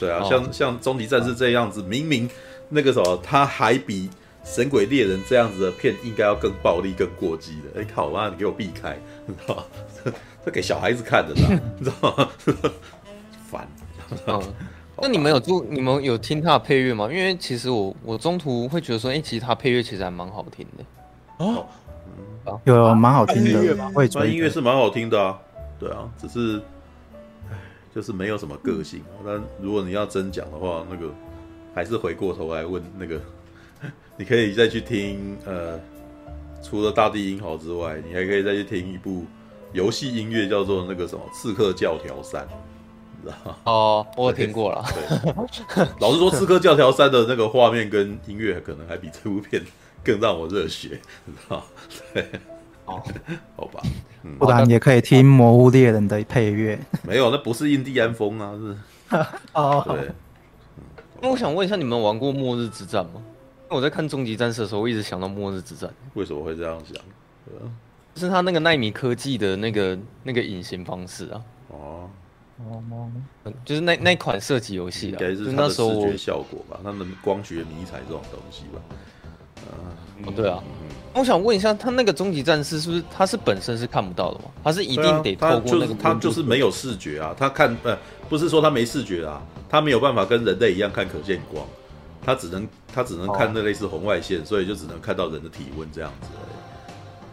[0.00, 2.28] 对啊，像 像《终极战士》这样子，明明
[2.70, 4.08] 那个什么他还比
[4.44, 7.80] 《神鬼猎人》这样子的片应该要更暴力、更过激的。
[7.80, 9.64] 哎靠妈，你给我避开，你知道吗？
[10.44, 11.34] 这给小孩子看的，
[11.78, 12.28] 你知道吗？
[13.50, 13.66] 烦。
[14.26, 14.42] 嗯，
[15.00, 17.08] 那你们有做，你们有听他的配乐吗？
[17.10, 20.84] 因为其实我我中途会觉得说，哎、欸，其实他配乐其实还蛮好听的。
[21.38, 21.66] 哦，
[22.64, 25.38] 有蛮好听的音乐会音乐是蛮好听的啊。
[25.80, 26.60] 对啊，只是，
[27.94, 29.02] 就是没有什么个性。
[29.24, 31.10] 但如果你要真讲的话，那个
[31.74, 33.18] 还是回过头来问那个，
[34.16, 35.36] 你可以再去听。
[35.44, 35.78] 呃，
[36.62, 39.24] 除了《大地英豪》之外，你还可以再去听一部。
[39.72, 42.42] 游戏音乐叫做那个什么《刺客教条三》，
[43.20, 43.56] 你知道吗？
[43.64, 44.84] 哦，我听过了。
[44.94, 49.60] 对，老实说，《刺客教条三》的那个画面跟音乐可能还比这部片
[50.04, 51.64] 更让我热血，你知道吗？
[52.12, 52.30] 对，
[52.84, 53.02] 哦，
[53.56, 53.82] 好吧，
[54.22, 56.78] 嗯，不然也可以听《魔物猎人》的配乐。
[57.02, 59.18] 没有，那不是印第安风啊，是。
[59.54, 60.08] 哦，对。
[61.20, 63.20] 那我想问一下，你们玩过《末日之战》吗？
[63.74, 66.96] 我在看《终极战士》的时候，我一直想到《末日之战》，为什么会这样想？
[68.16, 72.10] 是他那个奈米科技的那个那个隐形方式啊，哦。
[72.56, 73.10] 哦，
[73.64, 78.80] 就是那那款射击游戏啊，应该是它的视觉效果吧，他们光学迷彩这种东西吧，
[80.24, 80.62] 哦对啊，
[81.14, 84.44] 我想问一下，他那个终极战士是不是他是本身是看不到的吗？
[84.62, 87.98] 他是一定得透过那个，他就是没有视觉啊，他看呃
[88.28, 91.66] 不是说他没视觉啊，他没有办法跟人类一样看可见光，
[92.24, 96.28] 他只能他只能看那类似红外线，所以就只能看到人的体温这样子。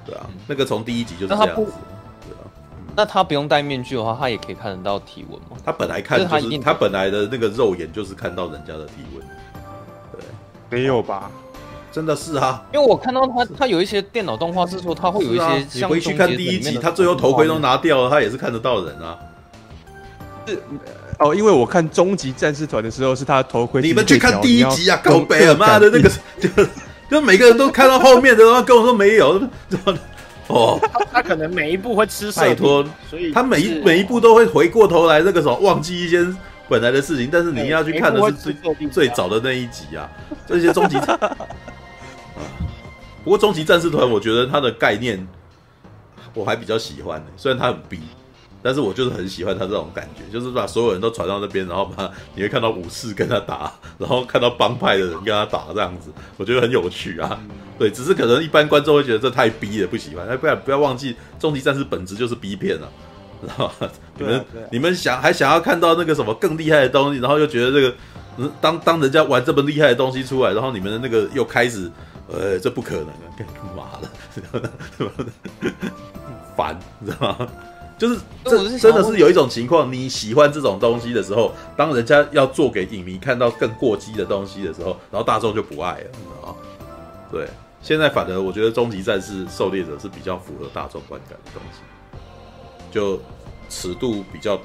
[0.06, 1.72] 对啊，那个从第一集就是这样子。
[2.28, 2.44] 对啊，
[2.96, 5.58] 那他不用戴面具的话，他也可以看得到体温吗？
[5.64, 9.26] 他本来看就是他本来的那个肉眼就是看到人家的体温。
[10.12, 10.22] 对，
[10.70, 11.32] 没有吧？
[11.92, 15.80] 真的是啊，因为我看到他，他有一些电脑动画是说他会有一些。
[15.80, 19.20] 你回去看第一集，他最后头盔都拿掉了，他也是看得到人啊。
[20.48, 20.62] 是
[21.20, 23.82] 哦，因为我看终极战士团的时候，是他的头盔。
[23.82, 26.10] 你们去看第一集啊，狗北啊，妈的那个
[26.40, 26.50] 就。
[27.12, 29.32] 就每个人都看到后面的，然后跟我说没有，
[30.48, 36.26] 哦，他，他可能每一步会吃拜托，所以他每一每一步都会回过头来，那个时候忘记一些
[36.70, 37.28] 本来的事情。
[37.30, 38.56] 但是你要去看的是最
[38.88, 40.10] 最早的那一集啊，
[40.48, 41.20] 这些终极战。
[43.26, 45.28] 不过终极战士团，我觉得它的概念
[46.34, 48.00] 我还比较喜欢，虽然它很逼。
[48.64, 57.40] 但是我就是很喜欢他这种感觉，就是把所有人都传到那边，然后把你会看到武士跟他打，然后看到帮派的人跟他打这样子，我觉得很有趣啊。
[57.80, 60.28] 对，只是可能一般观众会觉得这太逼了，不喜欢。
[60.28, 62.88] 哎，不要不要忘记，终极战士本质就是逼片啊，
[63.42, 63.90] 知道吗？
[64.18, 67.96] 你们你们想还想要看到那个什么更厉害的东西，然后又觉得这个，
[68.38, 71.90] 嗯，当当人家玩这么厉害的东西出来，然后你们的那个又开始，
[72.32, 74.70] 呃，这不可能啊，干嘛的？
[76.56, 77.48] 烦，你知道吗？
[78.02, 86.56] 就是这真的是有一种情况，你喜欢这种东西的时候，当人家要做给影迷看到更过激的东西的时候，然后大众就不爱了，你知道吗？
[87.32, 87.48] 对，
[87.80, 91.82] 现在反而我觉得《终极战士狩猎者》是比较符合大众观感的东西，
[92.90, 93.22] 就
[93.70, 94.56] 尺度比较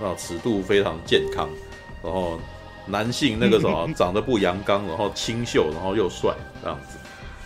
[0.00, 1.48] 啊，尺度非常健康，
[2.00, 2.38] 然后
[2.86, 6.32] 男性那个什么 长得不阳刚，然后清秀，然后又帅
[6.62, 6.96] 这样子，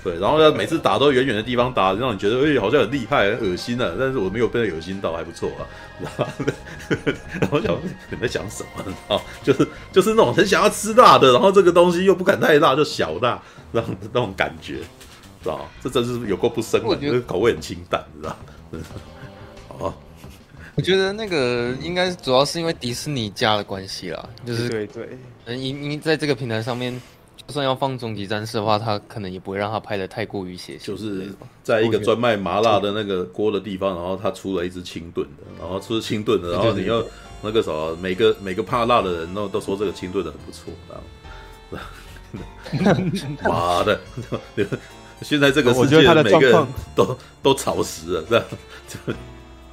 [0.09, 5.67] 对，然后呢每次打都远远的地方打，让你觉得哎、欸、好像很厉害、很恶心啊，但是我没有被恶心到，还不错啊。
[6.01, 7.77] 然后 想
[8.11, 9.15] 你在想什么？
[9.15, 13.43] 啊，就是就是那种很想要吃辣的，然后这个东西又不敢太辣，就小辣，
[13.73, 14.79] 那种那种感觉，
[15.43, 18.37] 知道这真是有够不生的，觉得口味很清淡，知道
[19.79, 19.95] 哦。
[20.77, 27.03] 我觉得那个应该主要是因为迪士尼家的关系啦，就是对对，嗯，因因在这个平台上面，
[27.49, 30.85] 就算要放终极战士的话，他可能也不会让他拍的太过于血腥。
[30.85, 31.33] 就是
[31.63, 37.03] 在一个专卖麻辣的那个锅的地方，然后他出了一只清炖的，然后出清炖的，然后你要
[37.41, 40.71] 那个什么，每个每个怕辣的人都都说这个清炖的很不错，
[41.73, 42.95] 然
[43.43, 43.99] 后妈的，
[45.23, 48.45] 现在这个世界的每个人都都潮湿了，这样
[48.87, 49.15] 就。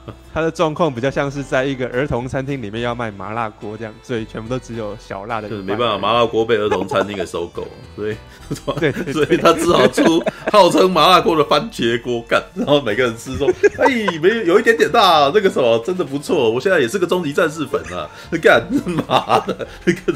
[0.33, 5.49] 他的状况比较像是在一个儿童餐厅里面要卖麻辣锅这样，所以全部都只有小辣的。
[5.49, 8.15] 就是没办法，麻辣锅被儿童餐厅给收购，所以
[8.79, 13.87] 对， 所以他只好出号称麻辣锅的番茄锅干，然后每个人吃说，哎，
[14.21, 18.09] 没有一点点大，那个什么真的不错，我现在也是个终极战士粉啊，
[18.41, 18.61] 干
[19.07, 20.13] 嘛的，那个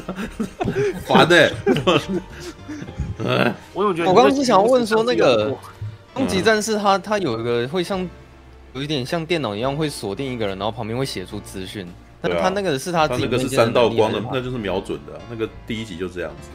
[1.06, 1.50] 烦呢。
[3.74, 5.56] 我有觉得，我刚刚是想要问说，那个
[6.14, 8.08] 终极战士他他有一个会像。
[8.74, 11.88] 有一点像电脑一样，会锁定一个人，然后旁边会写出资讯。
[12.22, 15.22] 那他那个是他自己的，那个是三道光的，那就是瞄准的、啊。
[15.30, 16.50] 那个第一集就这样子。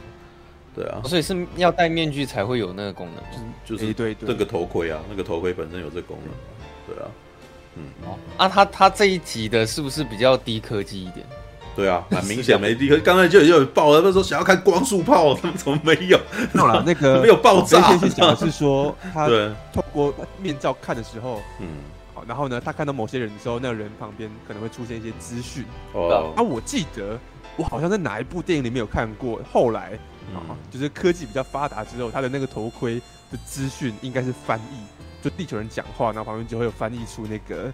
[0.77, 6.35] 对啊，所以是要戴面具才会有那个功能，就是对这个头盔啊，那个头盔本身有这个功能。
[6.87, 7.09] 对啊，
[7.77, 11.25] 嗯哦，啊，他他这一集的是不是比较低科技一点？
[11.75, 13.01] 对啊， 很明显没低科技。
[13.03, 16.19] 刚才就就有爆了，那时候想要看光速炮， 他们怎么没有？
[16.53, 17.97] 没有啦，那个 没有爆炸。
[17.97, 19.29] 先讲的是说，他
[19.73, 20.13] 透过
[20.43, 21.69] 面罩看的时候，嗯。
[22.27, 25.65] 然后呢，他看到某些人的时候，那个人旁边可能会出现一些资讯。
[25.93, 26.33] 哦。
[26.37, 27.19] 啊，我记得
[27.57, 29.41] 我好像在哪一部电影里面有看过。
[29.53, 29.99] 后来
[30.35, 33.01] 啊，嗯、就是科技比较发达之后，他的那个头盔
[33.31, 34.85] 的资讯应该是翻译，
[35.23, 37.73] 就地球人讲话，然后旁边就会有翻译出那个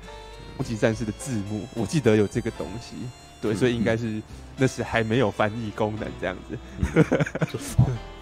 [0.57, 1.67] 终极战士的字幕。
[1.75, 2.97] 我记得有这个东西，
[3.41, 4.23] 对，所以应该是、嗯、
[4.57, 6.59] 那时还没有翻译功能这样子。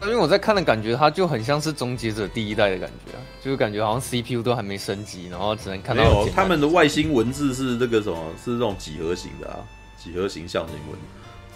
[0.00, 6.04] 嗯因为我在看的感觉，它就很像是终结者第一代的感觉啊，就是感觉好像 CPU 都还没升级，然后只能看到。
[6.04, 9.58] 没有，他们的外星文字是那个什么，是那种几何形的啊，
[10.02, 10.98] 几何形象形文，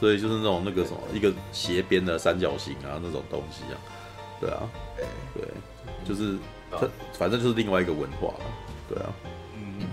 [0.00, 3.78] 所以就是那种那个什么一个斜边的三角形啊那种东西啊，
[4.40, 4.68] 对啊，
[5.34, 5.44] 对，
[6.04, 6.36] 就是
[6.72, 6.78] 它
[7.12, 8.34] 反正就是另外一个文化，
[8.88, 9.06] 对啊，
[9.54, 9.86] 嗯，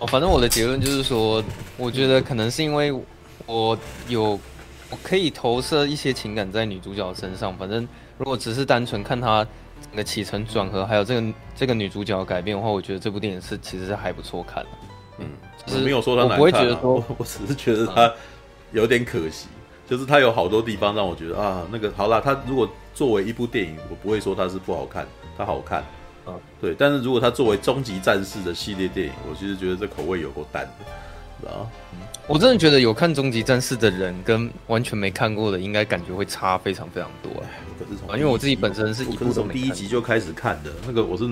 [0.00, 1.42] 哦，反正我的结论就是说，
[1.78, 2.92] 我觉得可能是因为
[3.46, 3.76] 我
[4.08, 4.38] 有。
[4.90, 7.56] 我可以投射一些情感在女主角身上。
[7.56, 7.86] 反正
[8.18, 9.46] 如果只是单纯看她
[9.82, 14.70] 整个起承转合，还有这个这个女主角的改变的话，我觉得这部电影是其实是还不错看的。
[15.18, 15.26] 嗯，
[15.66, 18.12] 就是没有说她难看，啊，我不会觉得说，我只是觉得她
[18.72, 25.06] 有点可惜，嗯，就是她有好多地方让我觉得啊，那个好啦，她如果作为一部电影，我不会说她是不好看，
[25.36, 25.84] 她好看。
[26.24, 26.74] 啊，对。
[26.76, 30.84] 但是如果她作为终极战士的系列电影，我其实觉得这口味有够淡的。
[31.44, 31.68] 啊，
[32.26, 37.30] 我真的觉得有看《终极战士》的人跟完全没看过的，应该感觉会差非常非常多。
[37.42, 41.24] 哎，可是从因为我自己本身是一部从第一集就开始看的，那个我是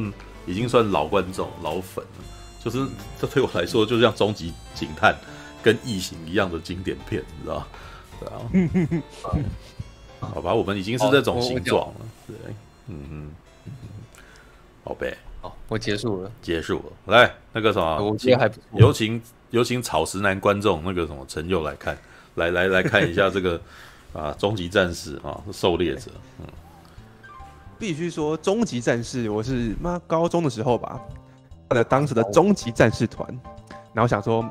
[0.46, 2.24] 已经算老观众、老粉了。
[2.62, 2.86] 就是
[3.20, 5.12] 这对我来说，就像《终极警探》
[5.62, 7.66] 跟《异形》一样的经典片，你知道？
[8.20, 9.36] 对啊，
[10.34, 11.94] 好吧，我们已经是这种形状了。
[12.26, 12.36] 对，
[12.88, 13.30] 嗯嗯，
[14.82, 17.12] 宝贝，好，我结束了，结束了。
[17.14, 19.20] 来，那个什么，我觉得还不错，有请。
[19.54, 21.96] 有请草食男观众那个什么陈佑来看，
[22.34, 23.60] 来来来看一下这个
[24.12, 26.10] 啊，终极战士啊，狩猎者。
[26.40, 26.46] 嗯，
[27.78, 31.00] 必须说终极战士，我是妈高中的时候吧，
[31.68, 33.28] 看了当时的终极战士团，
[33.92, 34.42] 然后想说，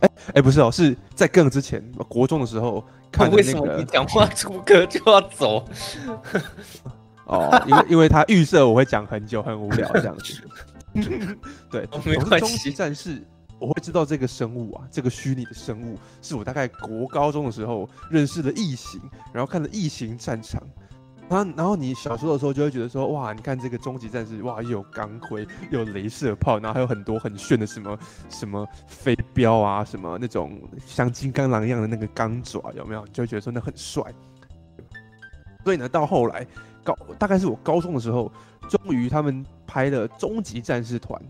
[0.00, 3.36] 哎、欸、哎、欸，不是哦，是在更之前，国中的时候看的那个。
[3.36, 5.64] 为什么你讲话出歌就要走？
[7.24, 10.34] 哦，因为因为他预设我会讲很久，很无聊这样子。
[11.72, 12.46] 对，没关系。
[12.46, 13.24] 终极战士。
[13.60, 18.98] 我会知道这个生物啊，这个虚拟的生物是我大概国高中的时候认识的异形，
[19.34, 20.62] 然后看了异形战场，
[21.28, 27.98] 然后然后你小时候的时候就会觉得说，哇，你看这个终极战士，哇，又有钢盔，又有镭射炮，然后还有很多很炫的什么
[28.30, 33.06] 什么飞镖啊，什么那种像金刚狼一样的那个钢爪，有没有？
[33.08, 34.02] 就会觉得说那很帅。
[35.64, 36.46] 所以呢，到后来
[36.82, 38.32] 高大概是我高中的时候，
[38.70, 41.20] 终于他们拍了终极战士团。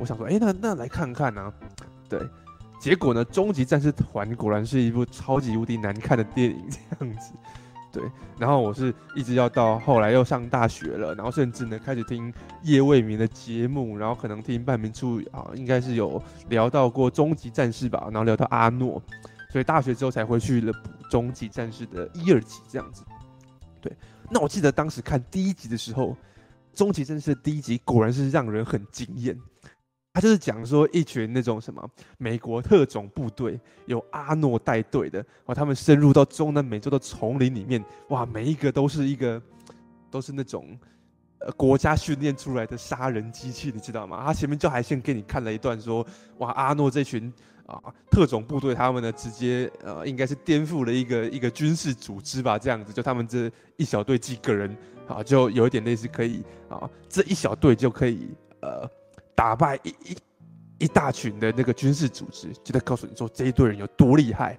[0.00, 1.52] 我想说，哎、那那来看看呢、啊？
[2.08, 2.18] 对，
[2.80, 7.32] 结果呢，《终极战士团》果然是一部超级无敌难看的电影，这样子。
[7.92, 8.02] 对，
[8.38, 12.32] 然后我是一直要到后来又上大学了，然后甚至呢开始听
[12.62, 19.02] 叶未明的节目，然后可能听半明处啊，应该是有聊到过《终极战士》吧，然后聊到阿诺，
[19.50, 23.02] 所以大学之后才会去了补《终极战士》的一二集这样子。
[23.80, 23.92] 对，
[24.30, 26.16] 那我记得当时看第一集的时候，
[26.72, 29.36] 终极战士的第一集果然是让人很惊艳。
[30.12, 31.88] 他就是讲说一群那种什么
[32.18, 39.40] 美国特种部队，由阿诺带队的，哇，他们深入到中南美洲的丛林里面，哇，每一个都是一个，
[40.10, 40.76] 都是那种，
[41.38, 44.24] 呃，国家训练出来的杀人机器，你知道吗？
[44.26, 46.04] 他前面就还先给你看了一段说，
[46.38, 47.32] 哇，阿诺这群
[47.66, 47.80] 啊
[48.10, 54.76] 特种部队，他们呢直接呃，应该是颠覆了一个一个军事组织吧，这样子，就他们这一小队几个人
[55.06, 58.30] 啊，就有一点类似可以啊，这一小队就可以
[58.60, 58.90] 呃。
[59.40, 60.16] 打败一一
[60.80, 64.58] 一大群的那个军事组织，就在告诉你说这一队人有多厉害，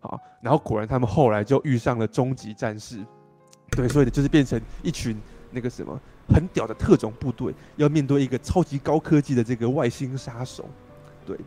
[0.00, 3.04] 好，然后果然他们后来就遇上了终极战士，
[3.72, 5.20] 对，所以呢就是变成一群
[5.50, 10.66] 那个什么很屌的特种部队，要面对一个超级高科技的这个外星杀手，
[11.26, 11.38] 对，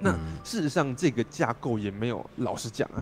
[0.00, 0.10] 那
[0.42, 2.98] 事实上这个架构也没有，老实讲啊，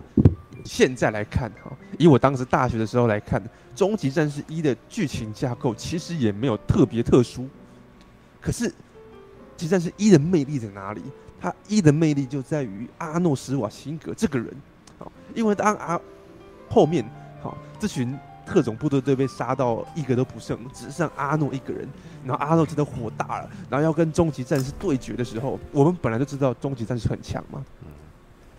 [0.63, 3.41] 现在来看哈，以我当时大学的时候来看，
[3.75, 7.49] 终极战士一的剧情架构其实也没有特别特殊，
[8.39, 8.71] 可是。
[9.61, 11.03] 终极战士一的魅力在哪里？
[11.39, 14.51] 他一的魅力就在于阿诺施瓦辛格这个人，
[14.97, 15.99] 好，因为当阿
[16.67, 17.07] 后面
[17.43, 21.87] 好这群特种部队都被杀到一个都不剩，只剩阿诺一个人，
[22.25, 27.63] 然后阿诺真的火大了，然后要跟终极战士对决的时候，我们本来就知道终极战士很强嘛，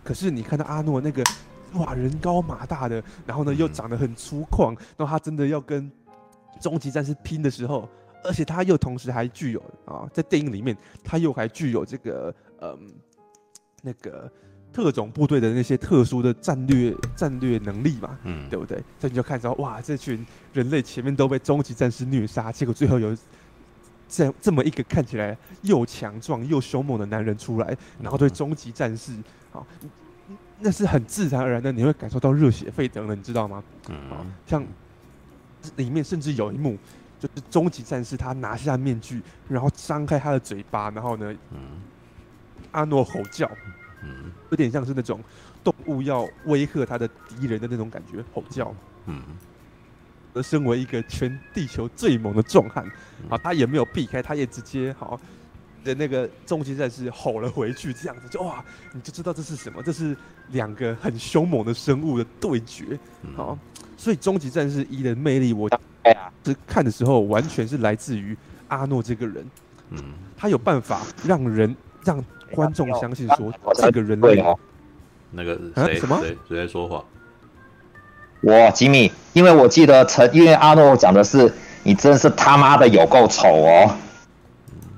[0.04, 1.24] 可是你看到阿诺那个
[1.74, 5.90] 哇人高马大的，然后呢又长得很粗犷，然后他真的要跟
[6.60, 7.88] 终极战士拼的时候。
[8.24, 12.78] 而且他又同时还具有啊，在电影里面他又还具有这个嗯，
[13.82, 14.30] 那个
[14.72, 18.78] 特种部队的那些特殊的战略战略能力嘛，嗯，对不对？
[18.98, 23.16] 所以你就看到哇，这群人类前面都被终极战士虐杀，结果最后有
[24.08, 29.12] 这这么一个看起来又强壮又凶猛的男人出来，然后对终极战士
[29.52, 29.66] 啊，
[30.60, 33.62] 那是很自然而然的，你会感受到热血沸腾的，你知道吗？
[33.88, 34.64] 嗯，像
[35.76, 36.78] 里面甚至有一幕。
[37.22, 41.80] 就是终极战士，他拿下面具，然后张开他的嘴巴，然后呢，嗯、
[42.72, 43.48] 阿诺吼叫，
[44.02, 45.20] 嗯，有点像是那种
[45.62, 48.74] 动物要威吓他的敌人的那种感觉，吼叫，
[49.06, 49.22] 嗯。
[50.34, 52.84] 而身为一个全地球最猛的壮汉，
[53.28, 55.20] 啊，他也没有避开，他也直接好
[55.84, 59.80] 的那个终极战士吼了回去，这样子就哇，你就知道这是什么？
[59.80, 60.16] 这是
[60.48, 62.98] 两个很凶猛的生物的对决，
[63.36, 63.56] 好，
[63.96, 65.70] 所以终极战士一的魅力，我。
[66.04, 68.36] 哎呀，是看的时候完全是来自于
[68.68, 69.44] 阿诺这个人，
[69.90, 69.98] 嗯，
[70.36, 71.74] 他有办法让人
[72.04, 74.44] 让观众相信说这个人类，
[75.30, 76.18] 那个谁什么？
[76.20, 77.04] 谁谁在说话？
[78.40, 81.52] 我吉米，因为我记得陈，因为阿诺讲的是
[81.84, 83.94] 你真是他妈的有够丑哦，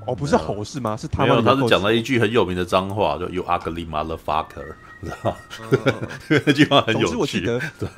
[0.06, 0.96] 哦不是吼是吗？
[0.96, 5.36] 是他没有，他是讲了一句很有名的脏话，就 You ugly motherfucker，知道
[6.46, 7.40] 那 句话很有趣，
[7.78, 7.88] 对，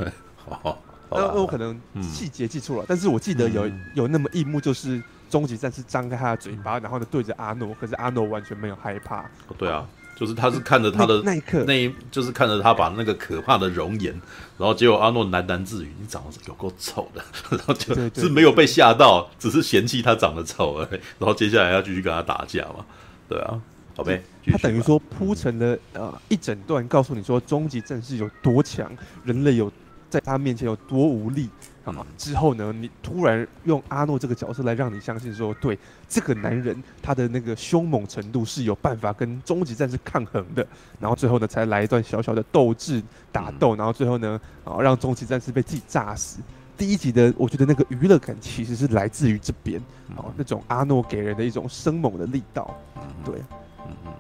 [0.49, 0.83] 好。
[1.11, 9.21] 那那我可能细节记错了，嗯、但是我记得有有那么一幕，就是终极战士张开他的嘴巴，然后呢对着阿诺，可是阿诺完全没有害怕。
[9.49, 14.13] 哦，对啊，就是他是看着他的那一刻，那一就是看着他把那个可怕的容颜，
[14.59, 21.01] 然后结果阿诺喃喃自语：“你长得有够丑的。”然后就是没有被吓到，只是嫌弃他长得丑而已。
[21.19, 22.85] 然后接下来要继续跟他打架嘛？
[23.29, 23.61] 对啊，
[23.95, 24.23] 好呗。
[24.47, 28.91] 他等于说铺成了呃一整段，告诉你说终极战士有多强，
[29.25, 29.71] 人类有。
[30.17, 31.51] 在他面前有多无力，
[31.85, 32.07] 好吗？
[32.17, 35.79] 之后呢，你突然用阿诺这个角色来让你相信说，对
[36.09, 40.67] 这个男人他的那个凶猛程度是有办法跟终极战士抗衡的。
[40.99, 46.41] 然后最后呢，才来一段小小的斗智打斗，然后最后呢，啊，让终极战士被自己炸死。
[46.79, 49.79] 第一集的我觉得那个娱乐感其实是来自于这边，
[50.17, 52.75] 哦，那种阿诺给人的一种生猛的力道。
[53.23, 53.35] 对，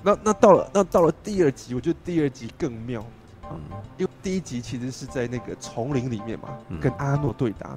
[0.02, 3.02] 那那到了那到了第二集，我觉得第二集更妙。
[3.50, 3.60] 嗯，
[3.96, 6.50] 因为第一集其实是在那个丛林里面嘛，
[6.80, 7.76] 跟阿诺对打。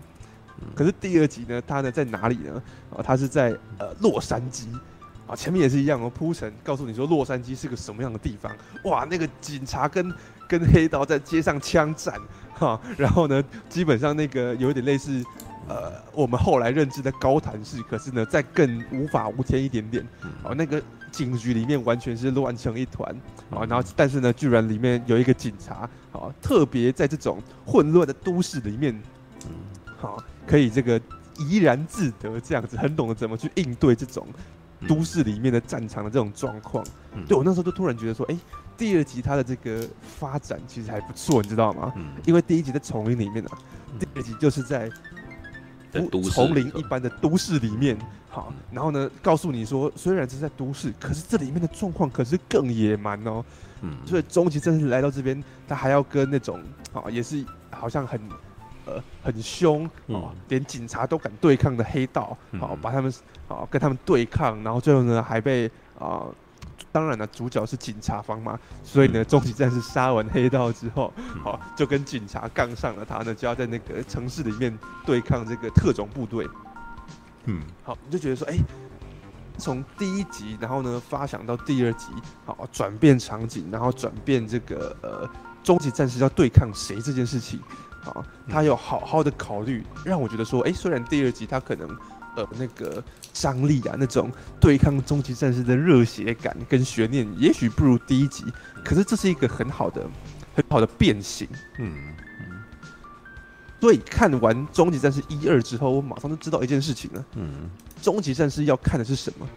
[0.76, 2.62] 可是第二集呢，他呢在哪里呢？
[2.96, 4.68] 啊，他是在呃洛杉矶。
[5.26, 8.52] 啊，前面也是一样哦，铺陈告诉你说洛杉矶是个什么样的地方。
[8.86, 10.12] 哇，那个警察跟
[10.48, 12.20] 跟黑道在街上枪战，
[12.56, 15.24] 哈，然后呢，基本上那个有点类似
[15.70, 20.06] 呃我们后来认知的高谭市，可是呢再更无法无天一点点。
[20.44, 20.82] 哦，那个。
[21.12, 23.12] 警局里面完全是乱成一团
[23.50, 28.96] 啊，然后但是呢，居然里面有一个警察，好，特别在这种混乱的都市里面，
[29.98, 31.02] 好，可以这个
[31.40, 34.28] 怡然自得，这样子很懂得怎么去应对这种
[34.88, 36.86] 都市里面的战场的这种状况。
[37.28, 38.38] 对，我那时候就突然觉得说，哎，
[38.78, 41.92] 第二集它的这个发展其实还不错，你知道吗？
[42.28, 43.58] 因为第一集在丛林里面啊，
[44.00, 44.88] 第二集就是在。
[46.32, 47.98] 丛林一般的都市里面，
[48.30, 53.44] 好，然后呢，告诉你说，虽然是在都市，可是这里面的状况可是更野蛮哦。
[53.82, 56.62] 嗯，所以终极战士来到这边，他还要跟那种
[56.94, 58.20] 啊，也是好像很
[58.86, 63.14] 呃很凶啊，嗯、连警察都敢对抗的黑道，好、嗯、把他们
[63.48, 65.66] 好跟他们对抗，然后最后呢还被
[65.98, 66.36] 啊、呃，
[66.92, 71.14] 当然了，主角是警察方嘛，所以呢，终极战士杀完黑道之后，
[71.44, 76.48] 好就跟警察杠上了，他呢就要在那个城市里面对抗这个特种部队。
[77.46, 78.64] 嗯，好，你就觉得说，哎、欸，
[79.58, 82.08] 从第一集，然后呢发想到第二集，
[82.46, 85.30] 好转变场景，然后转变这个呃
[85.64, 87.60] 终极战士要对抗谁这件事情，
[88.04, 91.88] 好，他有好好的考虑，让我觉得说，哎、欸，虽然第二集他可能
[92.40, 93.04] 呃那个
[93.34, 98.46] 张力啊，那种对抗终极战士的热血感跟悬念，也许不如第一集，
[98.84, 100.08] 可是这是一个很好的
[100.56, 101.48] 很好的变形，
[101.78, 102.14] 嗯。
[103.82, 107.26] 所以看完《终极战士》一二之后，我马上就知道一件事情了。
[107.38, 107.70] 嗯，
[108.04, 109.48] 《终极战士》要看的是什么？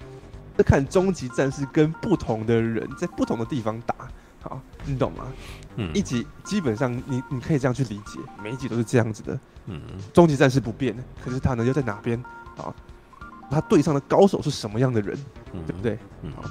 [0.56, 3.96] 是看《终极战士》跟不同的人在不同的地方打。
[4.40, 5.26] 好，你懂吗？
[5.74, 9.40] 嗯，一集基本上你你可以这样去理解，每一集都是这样子的。
[9.66, 9.80] 嗯，
[10.14, 10.94] 《终极战士》不变，
[11.24, 12.22] 可是他呢又在哪边？
[12.56, 12.74] 啊，
[13.50, 15.18] 他对上的高手是什么样的人？
[15.52, 15.98] 嗯、对不对？
[16.22, 16.44] 嗯，好。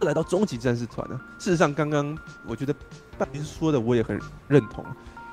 [0.00, 2.16] 来到《终极战士团》呢，事实上刚刚
[2.46, 2.74] 我觉得
[3.16, 4.84] 半瓶说的我也很认同。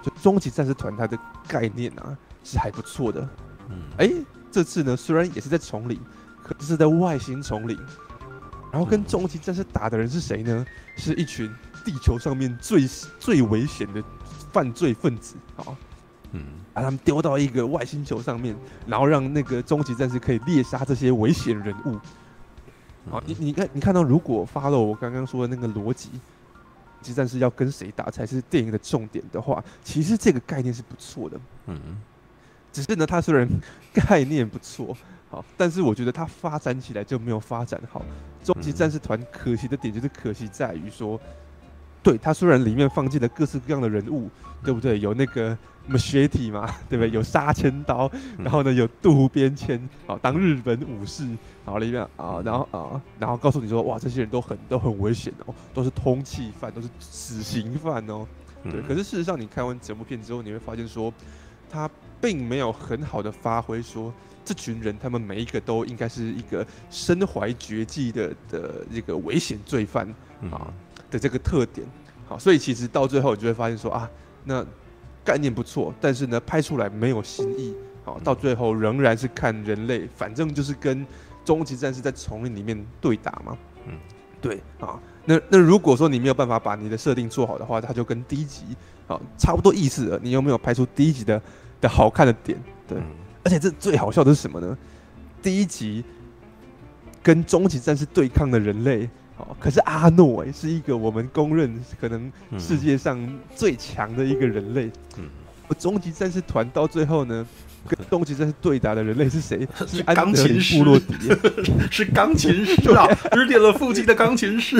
[0.02, 1.18] 就终极战士团，它的
[1.48, 3.22] 概念啊是还不错的。
[3.70, 6.00] 嗯，哎、欸，这次呢虽然也是在丛林，
[6.42, 7.78] 可是在外星丛林。
[8.72, 10.66] 然后跟终极战士打的人是谁呢？
[10.96, 11.54] 是一群
[11.84, 12.88] 地球上面最
[13.20, 14.02] 最危险的
[14.54, 15.66] 犯罪分子啊。
[16.32, 16.44] 嗯，
[16.74, 18.56] 把他们丢到一个外星球上面，
[18.88, 21.98] 然后让那个终极战士可以猎杀这些危险人物。
[23.10, 26.10] 好，你你看你看到，如果 follow 我刚刚说的那个逻辑。
[27.04, 31.40] 极战士要跟谁打才是电影的重点的话，其实这个概念是不错的。
[31.66, 31.98] 嗯，
[32.72, 33.50] 只是呢，它虽然
[33.92, 34.96] 概念不错，
[35.28, 38.06] 好，但是我觉得它发展起来就没有发展好。
[38.44, 41.20] 终极战士团可惜的点就是可惜在于说。
[42.04, 44.30] 对，它虽然里面放进了各式各样的人物，
[44.64, 45.00] 对不对？
[45.00, 45.58] 有那个
[45.90, 47.10] machete 嘛， 对不对？
[47.12, 51.28] 有杀千刀，然后呢有渡边谦，好当日本武士，
[51.66, 58.26] 好里面啊，然后啊，然后告诉你说，哇，这些人都很都很危险哦，都是通缉犯，都是死刑犯哦。
[58.64, 61.14] 对，可是事实上你看完整部片之后，你会发现说，
[61.70, 61.90] 他
[62.20, 64.14] 并没有很好的发挥说，
[64.46, 70.08] 这群人他们每一个都应该是一个身怀绝技的的这个危险罪犯
[70.52, 70.72] 啊。
[71.10, 71.86] 的这个特点，
[72.26, 74.10] 好，所以其实到最后你就会发现说啊，
[74.46, 74.66] 那
[75.24, 81.06] 概念不错，但是呢，拍出来没有新意，好，到最后仍然是看人类，反正就是跟
[81.46, 83.58] 终极战士在丛林里面对打嘛，
[83.88, 83.94] 嗯，
[84.42, 88.64] 对，啊，那那如果说你没有办法把你的设定做好的话，它就跟第一集
[89.08, 91.42] 啊差不多意思了，你有没有拍出第一集的
[91.80, 92.58] 的好看的点？
[92.88, 92.98] 对，
[93.44, 94.78] 而且这最好笑的是什么呢？
[95.42, 96.04] 第一集
[97.24, 99.10] 跟终极战士对抗的人类。
[99.60, 103.20] 可是阿诺哎，是一个我们公认可能世界上
[103.56, 104.90] 最强的一个人类。
[105.18, 105.30] 嗯，
[105.78, 107.48] 终极战士团到最后呢，
[107.88, 109.68] 跟终极战士对打的人类是谁？
[109.88, 111.14] 是钢琴师部落迪，
[111.92, 114.78] 是钢琴师啊，只练了腹肌的钢琴师。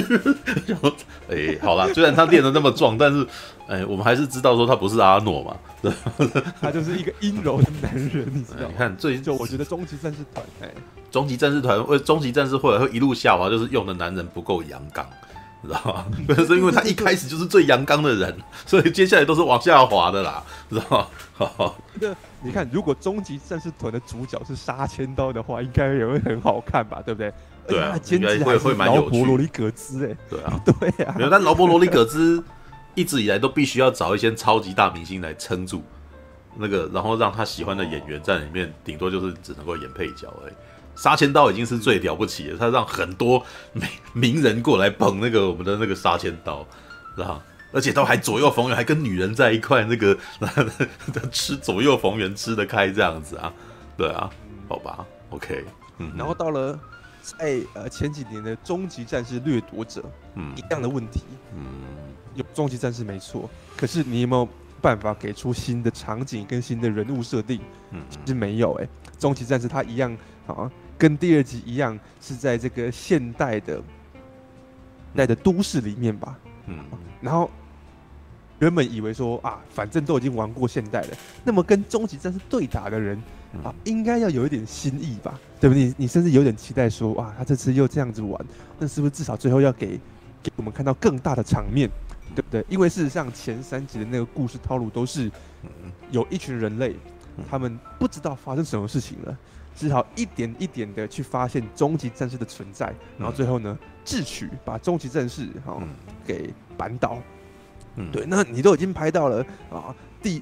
[1.30, 3.26] 哎、欸，好了，虽然他练的那么壮，但是
[3.68, 5.56] 哎、欸，我们还是知道说他不是阿诺嘛，
[6.62, 8.68] 他就是一个阴柔的男人，你知道吗？
[8.72, 10.70] 你看最就我觉得终极战士团哎。
[11.12, 15.06] 终极战士团为终极战士会会一路下滑，就是用的男人不够阳刚，
[15.64, 16.06] 知道吗？
[16.28, 18.36] 不是因为他一开始就是最阳刚的人，
[18.66, 21.08] 所以接下来都是往下滑的啦，知道吗？
[21.34, 22.10] 好， 那
[22.42, 27.02] 你看，如果终极战士团的主角是杀千刀的话，应该也会很好看吧？
[27.06, 27.34] 对不对？
[27.68, 29.18] 对啊，应该会会蛮有趣。
[29.20, 32.44] 劳勃罗里葛兹，哎，对啊，对啊，没有，但劳勃罗里格兹
[32.96, 35.84] 一直以来都必须要找一些超级大明星来撑住
[36.58, 40.54] 那个，然后让他喜欢的演员在里面，顶多就是只能够演配角而已。
[41.02, 46.64] 杀千刀已经是最了不起了，他让很多名名人过来捧那个我们的那个杀千刀，
[47.16, 47.42] 是吧？
[47.74, 50.16] 而且都还左右逢源，还跟女人在一块，那个
[51.32, 53.52] 吃左右逢源吃得开这样子啊？
[53.98, 54.30] 对啊，
[54.70, 55.66] 好吧，OK，
[55.98, 56.12] 嗯。
[56.16, 56.80] 然后到了
[57.24, 60.04] 在呃前几年的终极战士掠夺者，
[60.36, 61.22] 嗯，一样的问题，
[61.56, 61.66] 嗯，
[62.36, 64.48] 有终极战士没错，可是你有没有
[64.80, 67.60] 办法给出新的场景跟新的人物设定？
[67.90, 70.16] 嗯，其实没有哎、欸，终极战士他一样
[70.46, 70.70] 啊。
[71.02, 73.82] 跟第二集一样，是在这个现代的
[75.16, 76.38] 代的都市里面吧。
[76.68, 76.78] 嗯，
[77.20, 77.50] 然后
[78.60, 83.18] 原本以为说啊，反正都已经玩过现代了，那么跟终极战士对打的人
[83.64, 85.40] 啊，应该要有一点新意吧？
[85.60, 85.86] 对不对？
[85.86, 88.40] 你你甚至有点期待说，哇，他这次又这样子玩，
[88.78, 90.00] 那是不是至少最后要给
[90.44, 91.90] 给我们看到更大的场面，
[92.36, 92.64] 对不对？
[92.70, 95.32] 因为事实上前三集的那个故事套路都是
[96.12, 96.96] 有一群人类，
[97.50, 99.36] 他们不知道发生什么事情了。
[99.76, 105.84] 只好一点一点的去发现终极战士的存在，然后最后呢，智取把终极战士哈、哦、
[106.26, 107.18] 给扳倒。
[107.96, 110.42] 嗯，对，那你都已经拍到了啊，第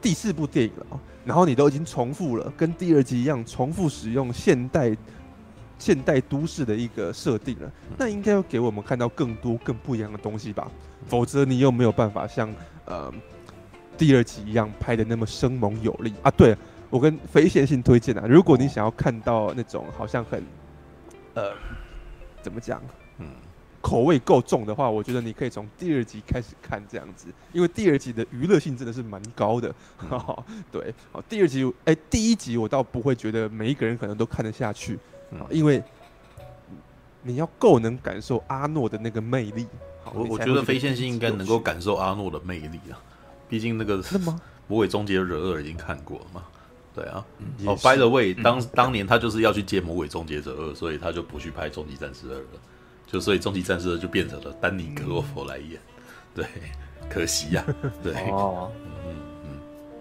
[0.00, 4.96] 第四部电影了，然后你都已经重复了，跟第二集一样重复使用现代
[5.78, 10.70] 现代都市的一个设定了，那应该要给我们看到更多更不一样的东西吧？
[11.06, 12.52] 否则你又没有办法像
[12.86, 13.12] 呃
[13.96, 16.30] 第二集一样拍的那么生猛有力啊！
[16.30, 16.56] 对，
[16.90, 20.42] 我跟非线性推荐啊，如果你想要看到那种好像很
[21.34, 21.52] 呃
[22.42, 22.82] 怎么讲，
[23.18, 23.26] 嗯。
[23.80, 29.72] 口味够重的话，我觉得你可以从第二集开始看这样子，因为第二集的娱乐性真的是蛮高的。
[30.10, 30.36] 嗯、
[30.72, 34.98] 对，好，第二集，哎、欸，第一集我倒不会觉得每一个人可能都看得下去，
[35.30, 35.80] 嗯、因为
[37.22, 39.66] 你要够能感受阿诺的那个魅力。
[40.12, 42.98] 我我觉得非线性应该能够感受阿诺的魅力啊，
[43.48, 44.02] 毕竟那个
[44.66, 46.42] 《魔鬼终结者二》已经看过了嘛。
[46.98, 47.24] 对啊，
[47.64, 52.46] 哦，By the way，当当年他就是要去接《魔鬼终结者二》，所以他就不去拍《终极战士二》了。
[53.06, 55.80] 就所以终极战士就变成了丹尼格洛佛来演，
[56.34, 56.44] 对，
[57.08, 57.72] 可惜呀、啊，
[58.02, 58.70] 对，哦，
[59.06, 59.14] 嗯
[59.44, 59.50] 嗯，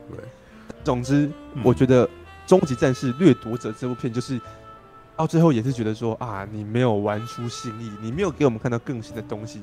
[0.09, 0.25] 对，
[0.83, 1.31] 总之，
[1.63, 2.05] 我觉得
[2.45, 4.41] 《终极战士掠夺者》这部片就是
[5.15, 9.61] 到最后也是觉得说啊，你没有玩出新意，你没有给我们看到更新的东西。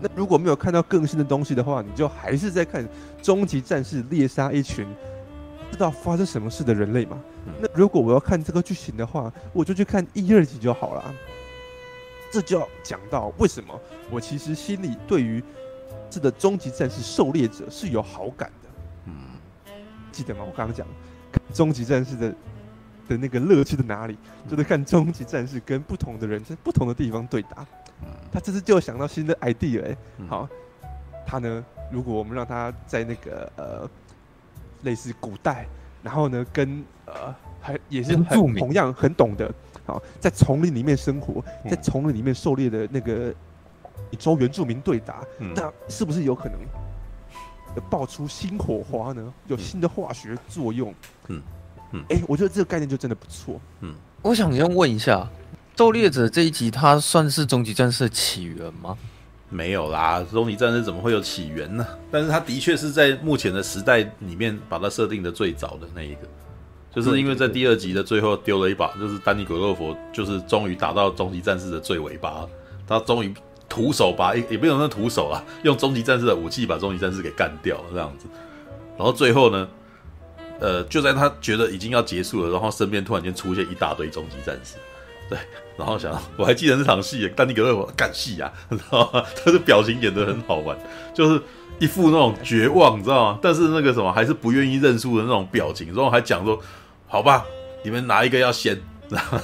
[0.00, 2.82] 那如果没有看到更新的东西的话，你就还是在看
[3.22, 5.15] 《终极战士》猎杀一群不
[5.76, 7.18] 知道发生什么事的人类嘛。
[7.60, 11.14] 那如果我要看这个剧情的话，我就去看一、二集就好了。
[12.32, 13.78] 这就要讲到为什么
[14.10, 15.42] 我其实心里对于
[16.10, 18.68] 这个终极战士狩猎者是有好感的。
[19.04, 19.14] 嗯，
[20.10, 20.40] 记得吗？
[20.44, 20.86] 我刚刚讲
[21.54, 22.34] 终极战士的
[23.08, 24.18] 的那个乐趣在哪里？
[24.48, 27.66] 就是看终极战士跟不同的人在不同的地方对打。
[28.32, 29.96] 他这次就想到新的 idea 哎，
[30.28, 30.48] 好，
[31.26, 33.88] 他呢，如果我们让他在那个呃
[34.82, 35.66] 类似古代，
[36.02, 39.52] 然后呢跟呃还也是很同样很懂的。
[39.84, 43.32] 好，在丛林里面生活，在丛林里面狩猎的那个
[44.10, 46.58] 一州原住民对打，嗯、那是不是有可能
[47.88, 49.32] 爆出新火花呢？
[49.46, 50.92] 有新的化学作用？
[51.28, 51.40] 嗯
[51.92, 53.60] 嗯，哎、嗯欸，我觉得这个概念就真的不错。
[53.80, 55.28] 嗯，我想先问一下，
[55.76, 58.98] 狩猎者这一集，它算是终极战士的起源吗？
[59.48, 61.86] 没有啦，终极战士怎么会有起源呢？
[62.10, 66.20] 但是它的确是在目前的时代里面把它设定的最早的那一个。
[66.92, 72.46] 就是因为在第二集的最后丢了一把，就是丹尼格洛佛，就是终于打到终极战士的最尾巴，
[72.88, 73.34] 他终于
[73.68, 78.26] 徒手把也也没有那徒手啊，用终极战士的武器把终极战士给干掉了这样子。
[78.96, 79.68] 然后最后呢，
[80.58, 84.76] 呃，就在他觉得已经要结束了，然后身边突然间出现一大堆终极战士，
[85.28, 85.38] 对，
[85.78, 89.22] 然后想我还记得那场戏，丹尼格洛佛干戏啊，你知道吗？
[89.44, 90.76] 他的表情演得很好玩，
[91.14, 91.42] 就是。
[91.78, 93.38] 一副那种绝望，你知道吗？
[93.42, 96.58] 但是那个什么还是不愿意认输的那种表情，然后还讲说
[97.06, 97.44] ：“好吧，
[97.84, 98.80] 你们哪一个要先？”
[99.10, 99.38] 然后，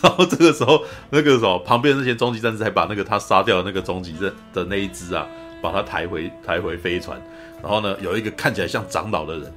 [0.00, 0.80] 然后这个时候，
[1.10, 5.26] 那个什么旁边那些终极战士还把那个他杀掉的那个终极战的那一只啊，
[5.60, 7.20] 把他抬回抬回飞船。
[7.60, 9.52] 然后呢，有一个看起来像长老的人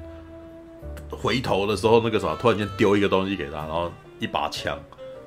[1.11, 4.75] 回头的时候，那个什么突然间丢一个东西给他，然后一把枪。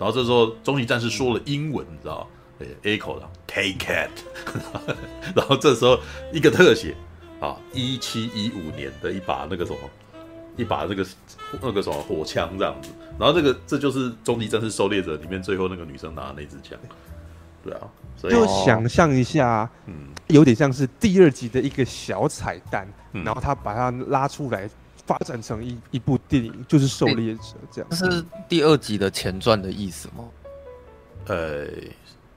[0.02, 2.22] 然后这时候终极战士说了英文，你知道？
[2.58, 4.08] 吗？A 口的 K Cat，
[5.32, 5.96] 然后这时候
[6.32, 6.92] 一个特写
[7.38, 9.78] 啊，一七一五年的一把那个什么，
[10.56, 11.06] 一把那个
[11.60, 16.76] 那个什么火枪这样子，然后这个这就是《终极战士狩猎者》里面最后那个女生拿的那支枪，
[17.62, 24.68] 对啊，所以就想象一下，嗯，有点像是第二集的一个小彩蛋，嗯、然后他把它拉出来
[25.12, 27.90] 发展成一一部电影，就是狩猎者这样。
[27.90, 30.24] 这是第二集的前传的意思吗？
[31.26, 31.66] 呃。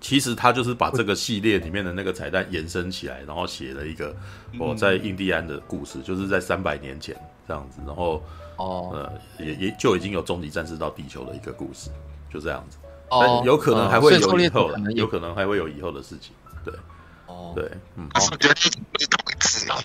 [0.02, 4.15] 其实他就是把这个系列里面的那个彩蛋延伸起来，然后写了一个
[4.60, 8.22] 我在印第安的故事，就是在三百年前这样子，然后
[8.57, 9.11] 哦，呃，
[9.43, 11.89] 也也就已经有终极战士到地球的一个故事，
[12.31, 12.77] 就这样子。
[13.10, 16.35] 哦有可能还会有以后，有可能还会有以后的事情。
[16.64, 16.72] 对，
[17.26, 18.07] 哦，对，嗯。
[18.14, 19.80] 我觉得这不是同一次啊。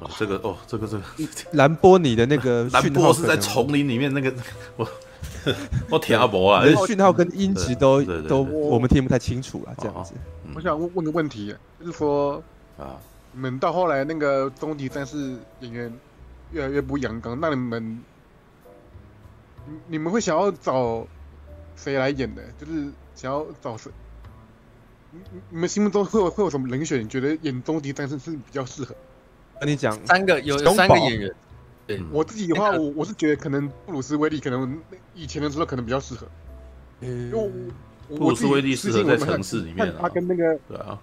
[0.00, 1.04] 哦，这个哦，这个这个
[1.52, 4.32] 兰波尼的那个 兰波是在丛林里面那个
[4.76, 4.88] 我。
[5.88, 10.12] 我听阿伯啊，讯号跟音质都都我们听不太清楚啊，这样子。
[10.56, 12.42] 我想问问个问题，就是说
[12.76, 12.98] 啊，
[13.30, 15.92] 你们到后来那个终极战士演员
[16.50, 18.02] 越来越不阳刚，那你们
[19.86, 21.06] 你们会想要找
[21.76, 22.42] 谁来演的？
[22.58, 23.88] 就是想要找谁？
[25.12, 25.20] 你
[25.50, 27.04] 你们心目中会有会有什么人选？
[27.04, 28.96] 你觉得演终极战士是比较适合？
[29.60, 31.34] 跟你讲，三个有三个演员。
[31.86, 32.02] 对。
[32.10, 34.78] 我自己的话，我我是觉得可能布鲁斯威利可能
[35.14, 36.26] 以前的时候可能比较适合，
[37.00, 37.50] 因为
[38.08, 40.98] 布鲁斯威利适合在城市里面，他跟那个对啊，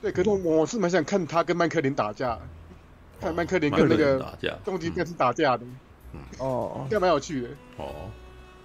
[0.00, 2.38] 对，可是我是蛮想看他跟麦克林打架，
[3.20, 5.64] 看麦克林跟那个终极战士打架的，
[6.38, 8.10] 哦，这样蛮有趣的，哦，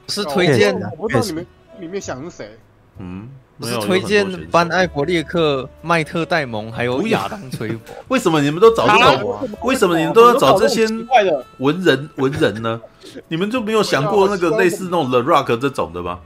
[0.08, 1.46] 是推荐的，我不知道你们
[1.80, 2.58] 里面想是谁，
[3.00, 7.80] 嗯，不是推荐班艾伯列克、麦特戴蒙还有亚当崔佛。
[8.10, 9.49] 为什么你们都找这种？
[9.64, 10.86] 为什么你们都要找这些
[11.60, 12.82] 文人文人呢？
[13.30, 16.19] 你们就没有想过那个类似那种 The Rock 这种的吗？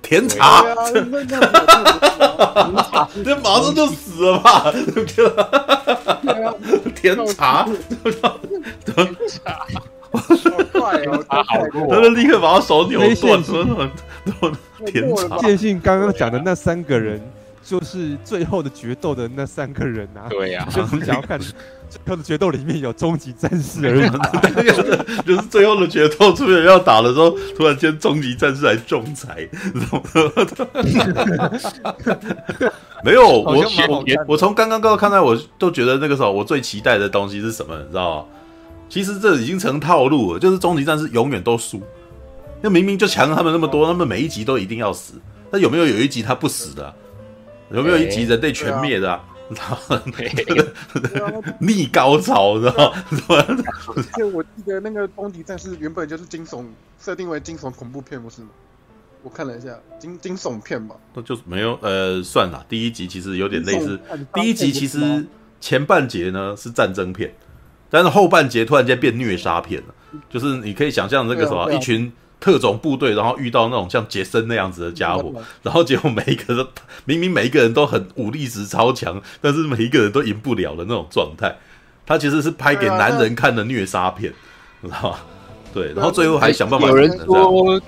[0.00, 0.64] 甜茶，
[3.22, 4.72] 这马上就死了吧？
[6.94, 7.68] 甜茶，
[8.94, 9.66] 甜茶，
[10.12, 13.14] 他就立刻把他手扭断，
[14.86, 15.38] 甜茶。
[15.38, 17.20] 建信刚刚讲的那三个人，
[17.62, 20.28] 就是最后的决斗的那三个人啊。
[20.28, 21.38] 对呀，就是想要看。
[21.90, 24.08] 最后的决斗里面有终极战士而已，
[25.26, 29.38] 就是最后的决斗出现要打的时候，突然间终极战士来仲裁，
[33.02, 33.64] 没有我我
[34.28, 38.24] 我从刚刚刚看到，我都觉得那个时候我最期待的东西是什么，你知道吗？
[38.90, 41.80] 其实这已经成套路了，就是终极战士永远都输，
[42.60, 45.14] 那明明就强他们那么多，他们每一集都一定要死，
[45.50, 46.94] 那有没有有一集他不死的？
[47.70, 49.18] 有没有一集人类全灭的？
[49.50, 49.68] 然
[51.32, 53.04] 后逆高潮，知道吗？
[53.28, 56.64] 而且我记得那个终极战士原本就是惊悚，
[57.00, 58.48] 设定为惊悚恐怖片，不是吗？
[59.22, 60.96] 我看了一下，惊惊悚片吧。
[61.14, 63.98] 那就是没有，呃，算了，第一集其实有点类似。
[64.34, 65.26] 第一集其实
[65.60, 67.34] 前半节呢是战争片，
[67.90, 69.94] 但是后半节突然间变虐杀片了，
[70.30, 72.10] 就是你可以想象那个什么一群。
[72.40, 75.30] 特种部队，然后遇到那种像杰森那样子的家伙，
[75.62, 76.66] 然后结果每一个都
[77.04, 81.54] 明明每一个人都很武力值超强，但是每一个人都赢不了的那种状态。
[82.06, 84.32] 他其实是拍给男人看的虐杀片，
[84.80, 85.18] 你知道吗？
[85.74, 86.88] 对，然后最后还想办法。
[86.88, 87.78] 有人说，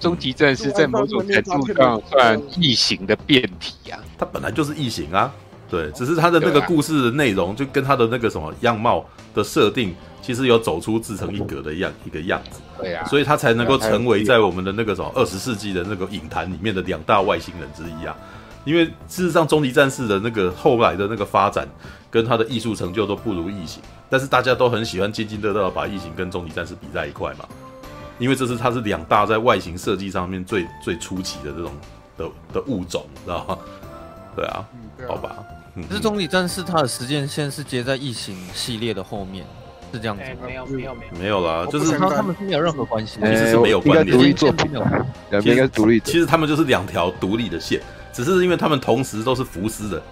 [0.00, 5.32] 终极战士在某种程度上算异形的变体啊，他本来就是异形啊，
[5.74, 9.94] 对，只是他的那个故事的内容就跟他的那个什么样貌的设定。
[10.22, 18.16] 其实有走出自成一格的样一个样子，对啊，所以他才能够成为在我们的那个什么二十世纪的那个影坛里面的两大外星人之一啊。
[18.64, 21.68] 因为事实上，终极战士的那个后来的那个发展
[22.10, 27.44] 跟他的艺术成就都不如异形，但是大家都很喜欢津津乐道把异形跟终极战士比在一块嘛。
[28.18, 31.70] 因为这是它是两大在外形设计上面最最出奇的这种
[32.16, 32.24] 的
[32.54, 33.58] 的物种，知道吗？
[34.34, 34.64] 对啊，
[35.06, 35.36] 好吧。
[35.88, 39.44] 可是终极战士它的时间线是接在异形系列的后面。
[39.92, 44.68] 是这样子，没有没有没有没有啦，就是他他们是没有任何关系，其实是没有关联，独立作品，
[45.44, 46.00] 应该独立。
[46.00, 47.80] 其实他们就是两条独立的线，
[48.12, 50.02] 只是因为他们同时都是福斯的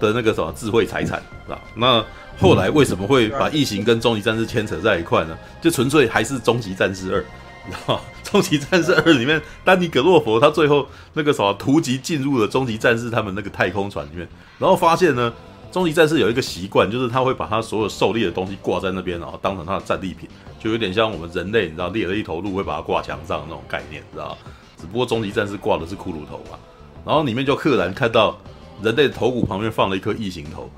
[0.00, 1.60] 的那个什么智慧财产，是吧？
[1.74, 2.02] 那
[2.38, 5.36] 后来为什么会把异形跟终极战士牵扯在一块呢？
[5.60, 7.22] 就纯粹还是终极战士二，
[7.70, 8.00] 知道吗？
[8.22, 14.28] 终极战士二里面，丹尼格洛佛他最后那个什么突击进入了终极战士他们那个太空船里面，
[14.58, 15.32] 然后发现呢。
[15.70, 20.26] 终极战士有一个习惯，就是他会把他所有狩猎的东西挂在那边，然后当成他的战利品，
[20.58, 24.36] 就有点像我们人类，你知道猎了一头鹿会把它挂墙上那种概念，知道？
[24.78, 26.58] 只不过终极战士挂的是骷髅头嘛，
[27.04, 28.38] 然后里面就赫然看到
[28.82, 30.70] 人类的头骨旁边放了一颗异形头，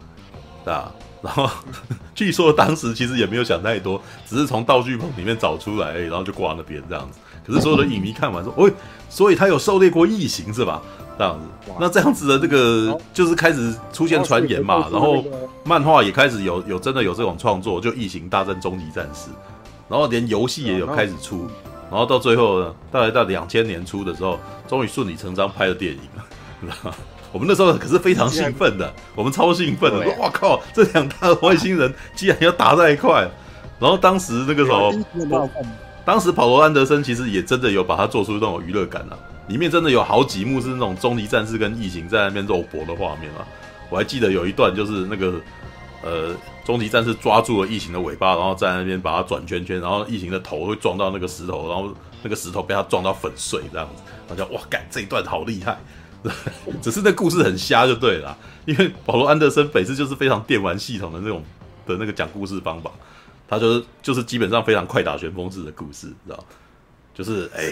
[0.65, 0.93] 啊，
[1.23, 1.49] 然后
[2.15, 7.19] 据说当时其实也没有想太多，只是从道具棚里面找出来，然后就挂那边这样子。
[7.47, 8.73] 可是所有的影迷看完说，喂，
[9.09, 10.81] 所以他有狩猎过异形是吧？
[11.19, 15.23] 这样子，那这样子的这个就是开始出现传言嘛，然后
[15.65, 19.31] 漫画也开始有有真的有这种创作，就《异形大战终极战士》，
[19.89, 21.47] 然后连游戏也有开始出，
[21.91, 26.01] 然后到最后呢，大概到两千年初的时候，终于顺理成章拍了电影
[26.63, 26.97] 知道吗？
[27.33, 33.29] 我们那时候可是非常兴奋的，我们超兴奋的，说哇靠，这两大外星人竟然要打在一块，
[33.79, 34.93] 然后当时那个时候，
[36.05, 39.19] 当时保罗安德森其实也真的有把它做出那种娱乐感啊。
[39.49, 43.43] 里面真的有好几幕是那种终极战士跟异形在那边肉搏的画面啊！
[43.89, 45.41] 我还记得有一段就是那个
[46.03, 46.33] 呃，
[46.65, 51.93] 终极战士抓住了异形的尾巴，然后在那边把它转圈圈，然后异形的头会撞到那个石头，然后
[52.23, 55.77] 那个石头被它撞到粉碎这样子，然后就哇，干这一段好厉害！
[56.83, 58.37] 只是那故事很瞎就对了，
[58.67, 61.43] 因为保罗安德森本身就是非常电玩系统的那种
[61.87, 62.91] 的那个讲故事方法，
[63.49, 66.45] 他就是就是基本上非常快打旋风式的故事，知道。
[67.13, 67.65] 就是哎、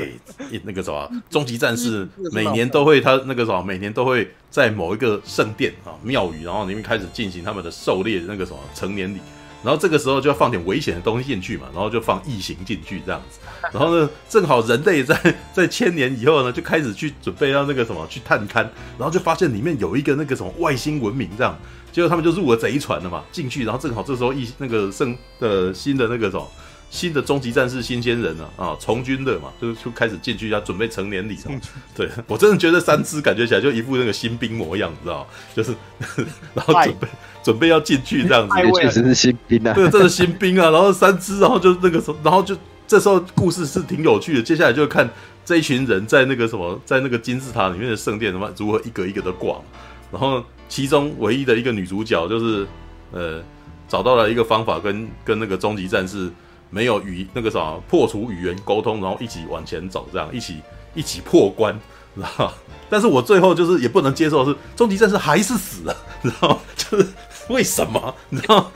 [0.50, 9.20] 欸，那个什么， 终极战士每年都会，他那个什么，每年都会在某一个圣殿啊庙宇，然后里面开始进行他们的狩猎那个什么成年礼，
[9.62, 13.38] 然后这个时候就要放点危险的东西进去嘛，然后就放异形进去这样子，
[13.72, 18.62] 然后呢，正好人类在 在千年以后呢，就开始去准备要那个什么去探勘，
[18.96, 21.58] 然后就发现里面有一个那个什么外星文明这样，
[21.92, 26.48] 结果他们就入了贼船了嘛，进去，然后正好这时候异那个圣的新的那个什么。
[26.90, 31.60] 新的终极战士新鲜人啊啊，从军的嘛，就就开始进去要准备成年礼了。
[31.94, 35.74] 对，我真的觉得三只感觉起来就一副那个新兵模样，你知道就是
[36.54, 37.08] 然后准备
[37.42, 39.74] 准备要进去这样子，确实是新兵啊。
[39.74, 40.70] 对，这是新兵啊。
[40.70, 42.56] 然后三只，然后就那个时候，然后就
[42.86, 44.42] 这时候故事是挺有趣的。
[44.42, 45.08] 接下来就看
[45.44, 49.62] 这一群人在那个什么，在那个金字塔里面的圣殿，什么如何一个一个的逛。
[50.10, 52.66] 然后其中唯一的一个女主角就是
[53.12, 53.42] 呃，
[53.88, 56.30] 找到了一个方法，跟跟那个终极战士
[56.70, 60.60] 没有语那个啥破除语言沟通，然后一起往前走，这样一起
[60.94, 61.78] 一起破关，
[62.14, 62.52] 知道吗？
[62.90, 66.58] 但是我最后就是也不能接受的是终极战士还是死了，知道吗？
[66.76, 67.06] 就是
[67.48, 68.14] 为什么？
[68.28, 68.70] 你知道？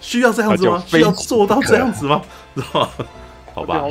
[0.00, 0.82] 需要这样子吗？
[0.86, 2.20] 需要做到这样子吗？
[2.54, 2.88] 知道吗？
[3.54, 3.84] 好吧，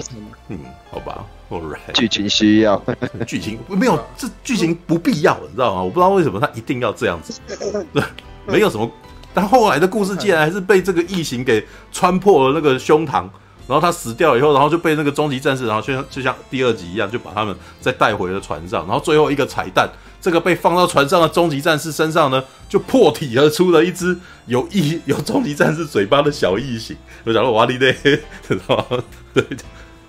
[0.49, 0.57] 嗯，
[0.89, 2.81] 好吧，All right，剧情需要，
[3.27, 5.83] 剧情没有，这剧情不必要，你知道吗？
[5.83, 7.39] 我不知道为什么他一定要这样子，
[7.93, 8.03] 对，
[8.47, 8.89] 没有什么。
[9.33, 13.27] 但后来的故事竟然还是被这个异形给穿破了那个胸膛，
[13.67, 19.89] 然后他死掉以后，然后就被那个终极战士，然后就像就像第二集一样，就把他们再带回了船上，然后最后一个彩蛋。
[20.19, 26.95] 这个被放到船上的终极战士身上呢，就破体而出了一只有异有终极战士嘴巴的小异形。
[27.23, 27.91] 我讲了哇哩嘞，
[28.47, 29.03] 知道吗？
[29.33, 29.43] 对，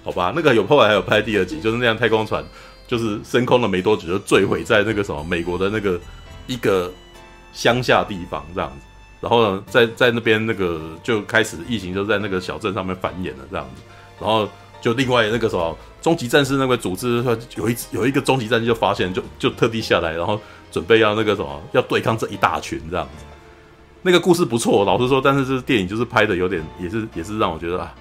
[0.04, 2.44] 好吧，那个有后来还有拍第二集，就是那辆太空船，
[2.86, 5.98] 就是升空了没多久就坠毁在那个什么美国的那个
[6.46, 6.92] 一个
[7.54, 8.91] 乡下地方这样子。
[9.22, 13.82] 然后呢，在在那边那个就开始疫情就在那个小镇上面繁衍了这样子。
[14.20, 14.46] 然后
[14.82, 15.74] 就另外那个什么。
[16.02, 17.24] 终极战士那个组织，
[17.54, 20.36] 有一有一个终极战士就发现，就就特地下来，然后
[20.72, 23.24] 准备要那个什么，要对抗这一大群这样子。
[24.02, 27.94] 那个故事不错，老实说，但是这电影就是拍的有点，也是也是让我觉得啊，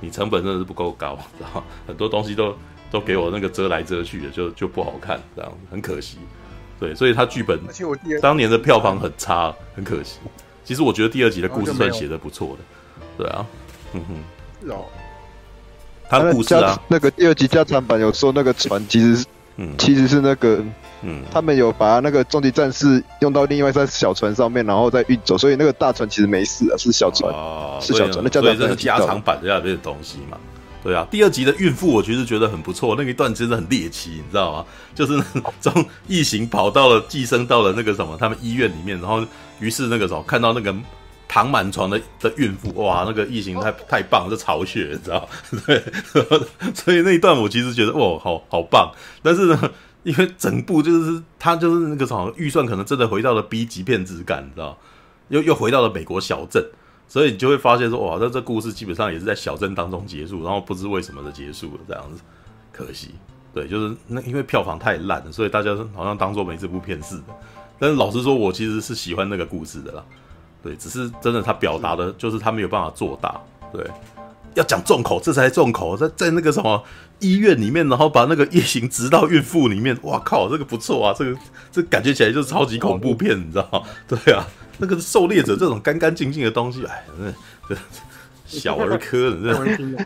[0.00, 2.56] 你成本真的是不够高，然后 很多东西都
[2.90, 6.16] 都给我那个遮来遮去的，就就不好看，这样很可惜。
[6.80, 7.60] 对，所以他剧本
[8.22, 10.20] 当年的票房很差，很可惜。
[10.64, 13.46] 其实我觉得第二集的故事算写的不错的，对啊，
[13.92, 14.84] 嗯哼，是哦。
[16.08, 19.26] 他的故事啊，那个第二集加长版有说那个船其实是，
[19.56, 20.62] 嗯，其实是那个，
[21.00, 28.22] 嗯，他们有把那个终极战士用到另外一艘小船上面，然后再运走，所以那个大船其实没事啊，是小船，哦、是小船。
[28.22, 30.38] 那加长版这是加长版的那边的东西嘛？
[30.82, 34.66] 对啊，第二集的孕妇我其实觉得很不错，那一段真的很猎奇，你知道吗？
[34.94, 35.22] 就是
[35.60, 39.24] 从异形跑到了寄生到了那个什么他们医院里面，然后
[39.60, 40.74] 于是那个时候看到那个。
[41.28, 45.26] 躺满床的的孕妇，哇，那个异形太太棒，是巢穴，你知道？
[45.66, 45.82] 对，
[46.76, 48.92] 所以那一段我其实觉得，哇，好好棒。
[49.22, 49.70] 但是呢，
[50.02, 54.76] 因为整部就是他就是那个什么预算，可能真的回到了 B 级片质感，你知道？
[55.28, 56.62] 又又回到了美国小镇，
[57.12, 62.22] 所以你就会发现说，哇，那这故事基本上也是在小镇当中结束，然后不知为什么的结束了，这样子，
[62.72, 63.10] 可惜。
[63.52, 67.24] 对，就是那因为票房太烂了，所以大家好像当做没这部片似的。
[67.78, 70.02] 但是老实说，我其实是喜欢那个故事的啦。
[70.62, 73.38] 对，只是真的，他表达的就是他没有办法做大。
[73.70, 73.86] 对，
[74.54, 76.82] 要讲重口，这才重口，在在那个什么
[77.22, 81.34] 医院里面，然后把那个异形植到孕妇里面，哇靠，这个不错啊，这个
[81.70, 83.82] 这感觉起来就是超级恐怖片，你知道吗？
[84.06, 84.46] 对啊，
[84.78, 87.04] 那个狩猎者这种干干净净的东西，哎，
[87.66, 87.82] 真的。
[88.44, 89.34] 小儿科，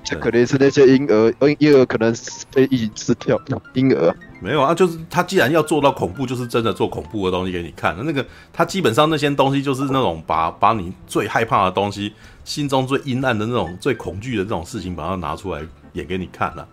[0.05, 2.15] 这可能是那些婴儿，婴婴儿可能
[2.55, 3.37] 被异形吃掉。
[3.73, 7.97] 婴儿没有啊，就是他既然要做到恐怖，就是真的做恐怖的东西给你看。
[8.05, 12.13] 那个他基本上那些东西就是那种把把你最害怕的东西，
[12.45, 15.61] 心中最阴暗的那种最恐惧的这种事情，把它拿出来
[15.95, 16.69] 演给你看了。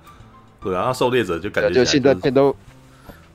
[0.63, 2.55] 对啊，那狩猎者就感觉就现在片都。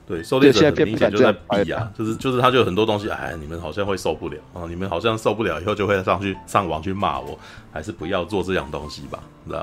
[0.07, 7.37] 对，狩猎者很明显就在避啊，就是就是他就有很多东西，哎，你们好像会受不了啊，你们好像受不了，以后就会上去上网去骂我，
[7.71, 9.59] 还是不要做这样东西吧，知道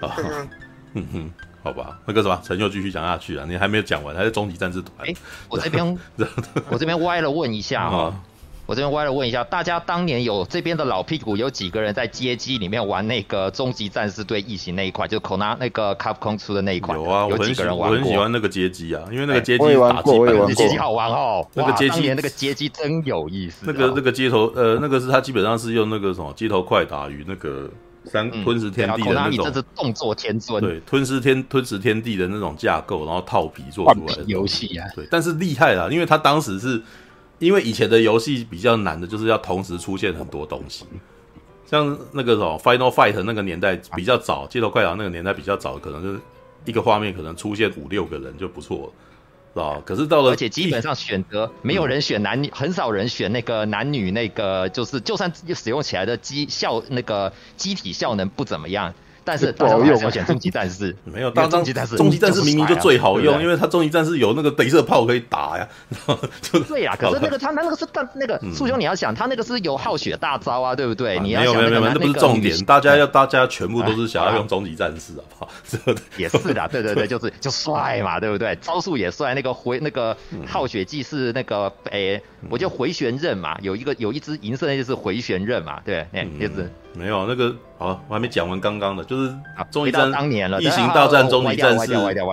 [0.00, 0.16] 啊，
[0.94, 1.30] 嗯哼，
[1.64, 5.08] 好吧，那个什么，陈又继续讲下去啊，你还没有讲完，还是终极战士团？
[5.08, 5.12] 哎，
[5.48, 5.98] 我这边
[6.70, 8.14] 我这边歪了问一下啊。
[8.72, 16.98] 我这边歪了问一下，大家当年有这边的老屁股有几个人在街机里面玩那个终极战士对异形那一块，就是口拿那个 Capcom 出的那一款？
[16.98, 17.98] 有啊，有几个人玩过？
[17.98, 21.46] 我很喜欢那个街机啊，因为那个街机打击本身街机好玩哦。
[21.52, 23.66] 那个街机，那个街机真有意思。
[23.66, 27.68] 那个那个街头呃，那个是他基本上是用那个什么街头快打与那个
[28.06, 30.62] 三吞噬天地的那种，这是动作天尊。
[30.62, 34.88] 对，吞噬天吞噬天地的那种架构，然后套皮做出来的游戏啊。
[34.94, 36.80] 对，但是厉害啦，因为他当时是。
[37.42, 40.84] 因为以前的游戏比较难的，就是要同时出现很多东西，
[41.66, 46.20] 像那个什么 Final Fight 那个年代比较早，街头快打那个年代比较早，可能就是
[46.64, 48.92] 一个画面可能出现五六个人就不错了，
[49.54, 49.82] 是吧？
[49.84, 58.94] 可是到了，而且基本上选择没有人选男女，很少人选那个男女，那个就是就算使用起来的机效那个机体效能不怎么样。
[59.24, 60.94] 但是不好用，我选终极战士。
[61.04, 65.68] 没有，当终极战士，终极战士明明就最好用，因为他终极战士有那个镭射炮可以打呀。
[66.68, 71.18] 对呀，可是那个他那个是但那个素兄你要想，他那个是有耗血大招啊，对不对？
[71.20, 75.50] 你要没有没有没有，那不是重点，大家要大家全部都是想要用终极战士，好不好？
[76.16, 78.56] 也是的，对对对，就是就帅嘛，对不对？
[78.60, 80.16] 招数也帅，那个回那个
[80.46, 82.20] 耗血技是那个诶，
[82.50, 86.70] 我就回旋刃嘛，有一个有一只银色那就是回旋刃嘛，对，那就是。
[86.94, 89.34] 没有那个，好，我还没讲完刚刚的，就是
[89.70, 91.92] 终极战当年了，异形大战终极战士，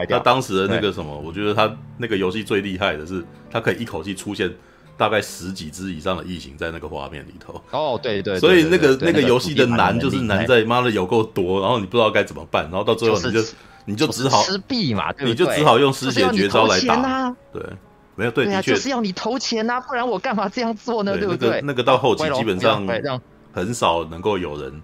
[0.10, 4.53] 他当时的那个什么，我觉得他那个游戏最厉害的是，他可以一口气出现
[4.98, 7.61] 大概十几只以上的异形在那个画面里头。
[7.72, 13.40] 哦，对对，所以那个那个游戏的难就是难在妈的有够多，然后你不知道该怎么办，然后到最后你就
[13.86, 17.64] 你就只好吃币嘛，你就只好用失血绝招来打，对。
[18.15, 21.18] 没有对，对啊，就是要你投钱呐，不然我干嘛这样做呢？
[21.18, 21.61] 对不对？
[21.64, 22.86] 那个到后期基本上
[23.60, 24.81] 很少能够有人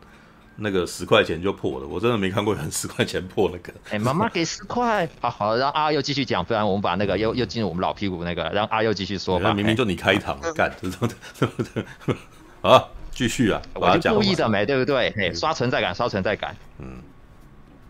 [0.57, 3.73] 那个十块钱就破了，我真的没看过有人 十块钱破那个。
[3.89, 9.53] 哎，妈妈给十块，好好让阿佑继续讲，不然我们把那个又又进入我们老屁股那个，让阿佑继续说吧。
[9.53, 10.97] 明明就你开场干，就这
[11.45, 12.15] 样的，
[12.61, 15.13] 好，继续啊，我就故意的没，对不对？
[15.17, 16.55] 哎，刷存在感，刷存在感。
[16.79, 16.99] 嗯，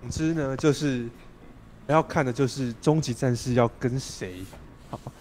[0.02, 1.08] 总之呢，就是
[1.88, 4.44] 要看的就是终极战士要跟谁。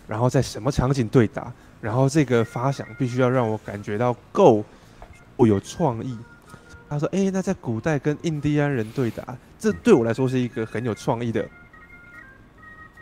[0.07, 1.53] 然后在什么场景对打？
[1.81, 4.65] 然后这个发想必须要让我感觉到够，
[5.37, 6.19] 够有创意。
[6.89, 11.49] 他说：“哎，那在古代跟印第安人对打，这对我来说是一个很有创意的、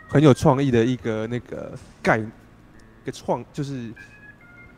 [0.07, 3.93] 很有创意的一个那个概，一个创就是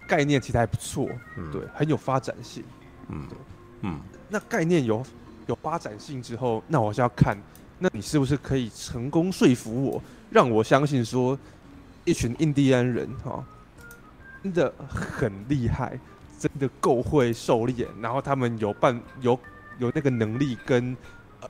[0.07, 1.07] 概念，其实还不错。
[1.38, 2.64] 嗯，对，很有发展性。
[3.10, 3.38] 嗯，对，
[3.82, 3.99] 嗯，
[4.30, 5.06] 那概念有
[5.48, 7.38] 有发展性之后，那我就要看，
[7.80, 11.38] 那你是不是可以成功说服我，让我相信说。”
[12.07, 13.44] 一群印第安人哈，
[14.44, 15.99] 真的很厉害，
[16.40, 19.40] 真的够会狩猎，然后他们有办有
[19.78, 20.95] 有那个能力跟
[21.41, 21.48] 呃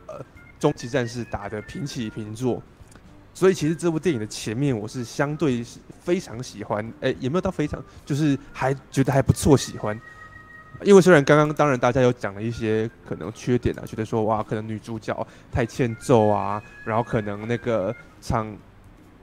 [0.60, 2.62] 终极战士打得平起平坐，
[3.34, 5.64] 所以其实这部电影的前面我是相对
[6.02, 10.00] 非常喜欢，哎、也没有到非常，就是还觉得还不错喜欢，
[10.84, 18.56] 因为虽然刚刚当然大家有讲了一些可能缺点啊，觉得说哇可能女主角太欠揍啊，然后可能那个场。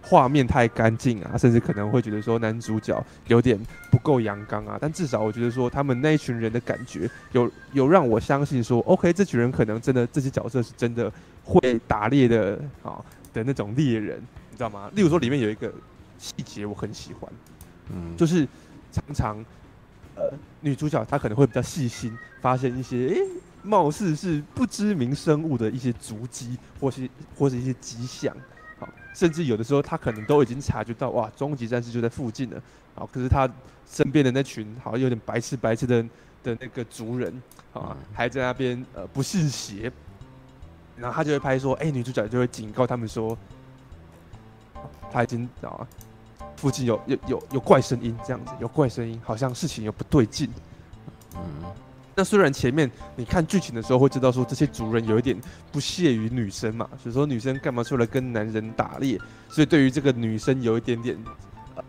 [0.03, 3.59] 画面太干净啊，甚至可能会觉得说男主角有点
[3.91, 4.77] 不够阳刚啊。
[4.81, 11.11] 但至少我觉得说他们那一群人的感觉有有让我相信说，OK，这群人可能真的这些角色是真的
[11.45, 13.03] 会打猎的啊
[13.33, 14.19] 的那种猎人，
[14.51, 14.91] 你知道吗？
[14.95, 15.73] 例如说里面有一个
[16.19, 17.33] 细节我很喜欢，
[17.93, 18.47] 嗯，就是
[18.91, 19.45] 常常
[20.17, 23.21] 呃女主角她可能会比较细心，发现一些诶、欸、
[23.63, 27.09] 貌似是不知名生物的一些足迹，或是
[27.39, 28.37] 或是一些迹象。
[29.15, 32.63] 甚至有的时候，他可能都已经察觉到，哇，终极战士就在附近了。
[32.95, 33.49] 好，可是他
[33.87, 36.03] 身边的那群好像有点白痴白痴的
[36.43, 39.93] 的那个族人，啊，还在那边呃不信邪。
[40.97, 43.37] 然后他就会拍说，哎、欸，女主角就会警告他们说，
[45.11, 45.87] 他已经啊，
[46.57, 50.51] 附近有有有有怪声音，这样子有怪声音，好像事情有不对劲。
[51.35, 51.43] 嗯。
[52.15, 55.35] 那虽然前面你看剧情的时候会知道说这些族人有一点
[55.71, 59.19] 不屑于女生嘛，所以说女生干嘛出来跟男人打猎，
[59.49, 61.17] 所以对于这个女生有一点点
[61.75, 61.83] 呃，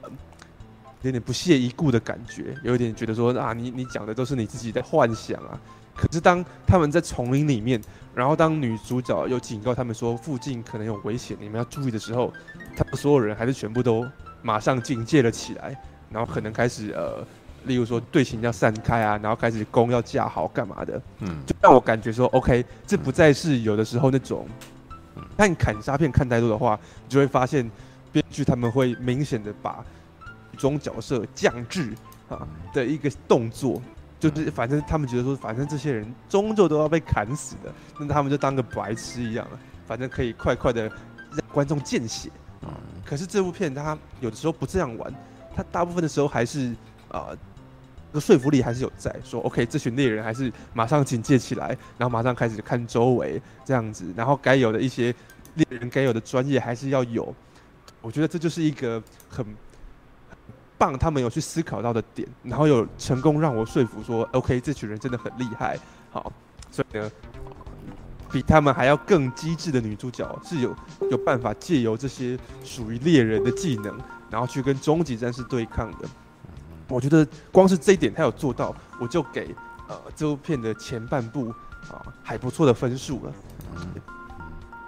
[1.01, 5.59] 有点不屑一顾的感觉，有一点觉得说啊，你你讲的都是你自己在幻想啊。
[5.93, 7.81] 可是当他们在丛林里面，
[8.15, 12.31] 然后当女主角又警告他们说附近可能有危险，你们要注意的时候，
[12.77, 14.07] 他们所有人还是全部都
[14.41, 15.77] 马上警戒了起来，
[16.09, 17.27] 然后可能开始呃。
[17.65, 24.45] 例如说队形要散开啊，然后开始弓要架好干嘛的，嗯，就让我感觉说，OK，这不再是有的时候那种，
[25.37, 27.69] 看砍杀片看太多的话，你就会发现
[28.11, 29.83] 编剧他们会明显的把
[30.51, 31.93] 女中角色降智
[32.29, 33.81] 啊的一个动作，
[34.19, 42.29] 就是反正他们觉得说，反正这些人终究都要被砍死的，那他们就当个白痴一样了，反正可以快快的让观众见血。
[42.61, 42.75] 啊。
[43.05, 45.13] 可是这部片它有的时候不这样玩，
[45.55, 46.75] 它大部分的时候还是
[47.07, 47.29] 啊。
[48.19, 55.13] 说服力还是有在，说 OK，这群猎人还是马上警戒起来，然后马上开始看周围这样子，然后该有的一些
[55.55, 57.33] 猎人该有的专业还是要有。
[58.01, 59.45] 我觉得这就是一个很
[60.77, 65.79] 棒，他们有去思考到的点，然后有成功让我说服说 OK，这群人真的很厉害。
[66.11, 66.31] 好，
[66.69, 67.11] 所以呢，
[68.31, 70.75] 比他们还要更机智的女主角是有
[71.09, 73.97] 有办法借由这些属于猎人的技能，
[74.29, 76.09] 然后去跟终极战士对抗的。
[76.93, 79.55] 我觉得光是这一点他有做到，我就给
[79.87, 81.49] 呃这部片的前半部
[81.89, 83.33] 啊还不错的分数了。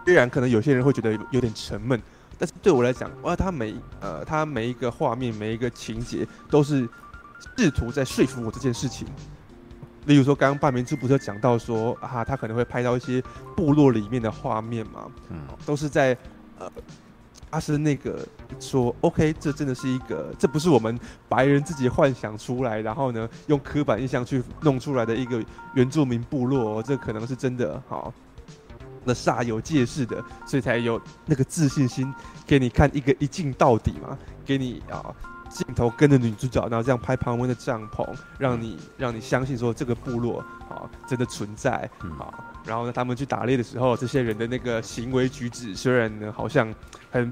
[0.06, 2.00] 虽然可能有些人会觉得有点沉闷，
[2.38, 6.88] 但是对我来讲，哇，他每呃他每一个画面每一个情节都是
[7.58, 9.08] 试图在说服我这件事情。
[10.06, 13.20] 例如说，刚刚半明珠不是讲到说啊，他可能会拍到一些
[13.56, 16.16] 部落里面的画面嘛，嗯，都是在
[16.60, 16.72] 呃。
[17.56, 18.20] 他是那个
[18.60, 21.00] 说，OK，这真的是一个，这不是我们
[21.30, 25.42] 白人自己幻想出来，然后呢，用刻板印象去弄出来的一个
[25.74, 28.14] 原住民部落，这可能是真的，好，
[29.06, 32.14] 那煞有介事的，所以才有那个自信心
[32.46, 35.16] 给你看一个一镜到底嘛，给你啊
[35.48, 38.06] 镜头跟着女主角，然后这样拍旁边的帐篷，
[38.38, 42.28] 让你让你相信说这个部落啊真的存在啊。
[42.66, 46.74] 然后呢，他们去打猎的时候，这些人的那个行为举止虽然呢好像
[47.12, 47.32] 很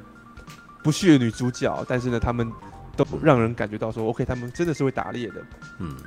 [0.84, 2.52] 不屑女主角，但是呢，他们
[2.96, 5.46] 都让人感觉到说，OK，他们真的是会打猎的。
[5.80, 5.98] 嗯。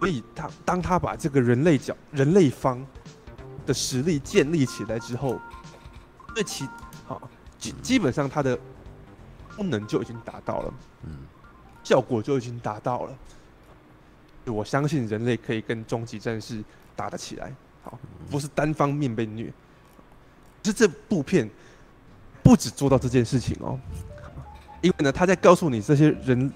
[0.00, 2.84] 所以他当他把这个人类角人类方
[3.64, 5.40] 的实力建立起来之后，
[6.36, 6.68] 那其
[7.06, 8.58] 好基基本上他的
[9.56, 10.74] 功能就已经达到了，
[11.04, 11.10] 嗯，
[11.82, 13.16] 效果就已经达到了。
[14.44, 16.62] 我相信人类可以跟终极战士
[16.94, 17.50] 打得起来，
[17.82, 17.98] 好，
[18.30, 19.50] 不是单方面被虐。
[20.64, 21.48] 是这部片
[22.44, 23.76] 不止做到这件事情哦，
[24.82, 26.52] 因为呢，他在告诉你这些人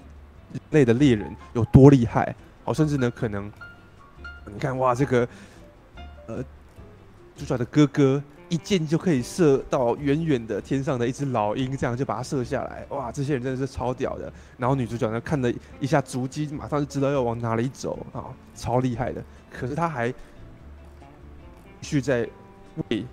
[0.69, 2.33] 类的猎人有多厉害。
[2.63, 3.51] 哦，甚至呢，可能
[4.45, 5.27] 你看哇，这个
[6.27, 6.45] 呃，
[7.35, 12.85] 主角的哥哥一箭就可以射到远远的天上的一只老鹰，这样就把它射下来。
[12.89, 14.31] 哇，这些人真的是超屌的。
[14.57, 19.23] 然后女主角呢，看了一下足迹，马上就知道要往哪里走啊，超厉害的。
[19.51, 20.15] 可是他还继
[21.81, 22.29] 续在
[22.89, 23.03] 为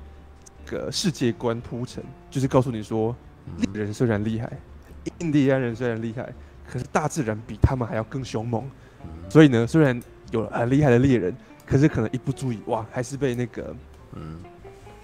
[0.67, 3.15] 个世界观铺陈，就是告诉你说，
[3.59, 4.53] 猎人虽然厉害，
[5.21, 6.33] 印第安人虽然厉害，
[6.69, 8.69] 可是大自然比他们还要更凶猛。
[9.29, 10.01] 所以呢，虽然
[10.33, 11.35] 有很厉害的猎人，
[11.65, 13.75] 可是可能一不注意，哇，还是被那个，
[14.15, 14.41] 嗯，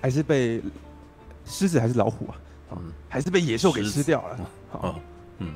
[0.01, 0.61] 还是被
[1.45, 2.35] 狮子还是老虎啊，
[2.73, 4.41] 嗯，还是被野兽给吃掉了。
[4.71, 5.01] 好，
[5.39, 5.55] 嗯，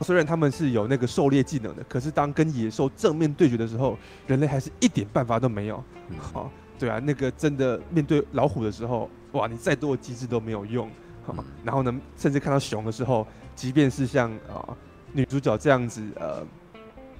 [0.00, 3.96] 虽然他们是有那个狩猎技能的，可是当跟野兽正面对决的时候，
[4.26, 5.82] 人类还是一点办法都没有。
[6.18, 6.50] 好，
[6.82, 10.90] 对啊，那个真的面对老虎的时候，哇，你再多的机制都没有用。
[11.24, 11.32] 好，
[11.62, 14.76] 然后呢，甚至看到熊的时候，即便是像啊
[15.12, 16.44] 女主角这样子，呃。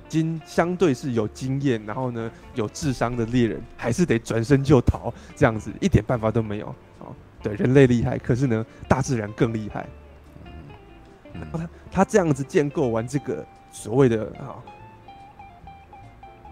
[0.08, 6.66] 经相对是有经验，然后呢有智商的猎人，还是得转身就逃，这样子一点办法都没有。
[6.98, 9.86] 哦，对，人类厉害，可是呢大自然更厉害。
[11.50, 14.60] 他他这样子建构完这个所谓的啊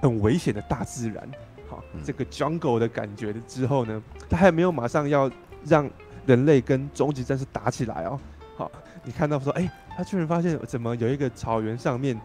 [0.01, 1.29] 很危险的大自然，
[1.71, 5.31] 好，这个 jungle 的感觉之后呢，他还没有马上要
[5.65, 5.89] 让
[6.27, 8.19] 人类跟终极战士打起来哦。
[8.57, 8.71] 好，
[9.05, 12.21] 你看到说，哎，他居然发现怎么有一个草原上面。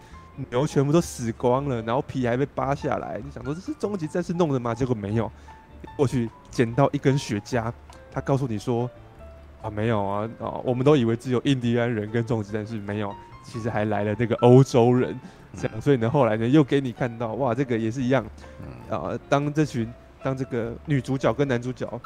[0.49, 3.21] 牛全部都死光了，然后皮还被扒下来。
[3.23, 4.75] 你想说这是终极战士弄的吗？
[4.75, 5.31] 结果没有，
[5.95, 7.71] 过去捡到一根雪茄，
[8.11, 8.89] 他告诉你说
[9.61, 13.15] 啊没有啊哦，我们都以为只有印第安人跟终极战士没有，
[13.45, 15.17] 其实还来了那个欧洲人，
[15.55, 18.25] 这样，所以呢后来呢又给你看到哇这个也是一样，
[18.89, 19.91] 啊当这群
[20.23, 22.01] 当这个女主角跟男主角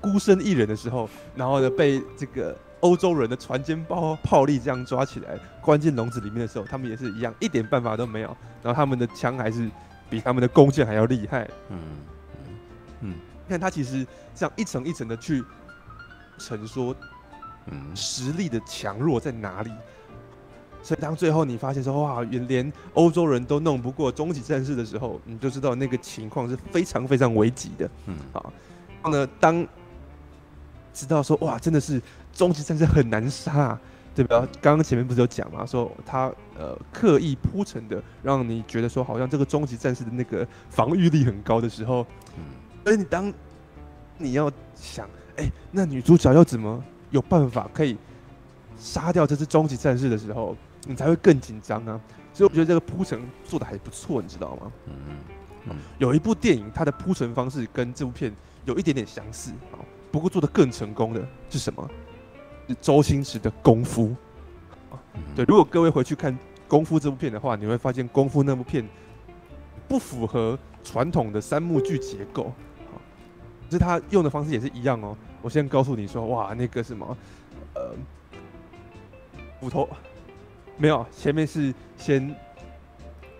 [0.00, 2.56] 孤身一人的时候，然后呢被这个。
[2.82, 8.36] 欧洲人的船坚炮炮力这样抓起来，关进笼子里面的时候，他们也是一样，一点办法都没有。
[8.60, 9.70] 然后他们的枪还是
[10.10, 11.48] 比他们的弓箭还要厉害。
[11.68, 12.54] 嗯嗯
[13.02, 13.10] 嗯，
[13.46, 14.04] 你看他其实
[14.34, 15.44] 这样一层一层的去
[16.38, 16.92] 陈说，
[17.66, 19.70] 嗯，实力的强弱在哪里？
[20.82, 27.88] 所以当最后你发现说哇，连欧洲人都弄不过终极战士的时候，你就知道那个情况是非常非常危急的。
[28.06, 28.42] 嗯啊，
[29.02, 29.66] 然后呢，当
[30.92, 32.00] 知道说哇，真的是。
[32.34, 33.80] 终极战士很难杀，啊，
[34.14, 34.48] 对吧？
[34.58, 35.66] 刚刚前面不是有讲嘛？
[35.66, 42.06] 说他呃刻意铺陈的，让你觉得说好像这个终极战士的那个防御力很高的时候，
[42.38, 42.44] 嗯，
[42.86, 43.30] 而你当
[44.16, 45.06] 你要想，
[45.36, 47.98] 哎，那女主角要怎么有办法可以
[48.78, 50.56] 杀掉这只终极战士的时候，
[50.86, 52.00] 你才会更紧张啊。
[52.32, 54.72] 所以我觉得这个铺陈做的还不错，你知道吗？
[54.86, 54.94] 嗯
[55.68, 58.32] 嗯，有一部电影，它的铺陈方式跟这部片
[58.64, 59.78] 有一点点相似啊，
[60.10, 61.88] 不过做的更成功的是什么？
[62.68, 64.14] 是周星驰的功夫，
[65.34, 66.36] 对，如果各位回去看
[66.68, 68.88] 功夫这部片的话，你会发现功夫那部片
[69.88, 72.52] 不符合传统的三幕剧结构，
[73.68, 75.16] 其实他用的方式也是一样哦。
[75.42, 77.16] 我先告诉你说，哇，那个什么，
[77.74, 77.94] 呃，
[79.60, 79.88] 斧头
[80.82, 82.34] 没有，前面是先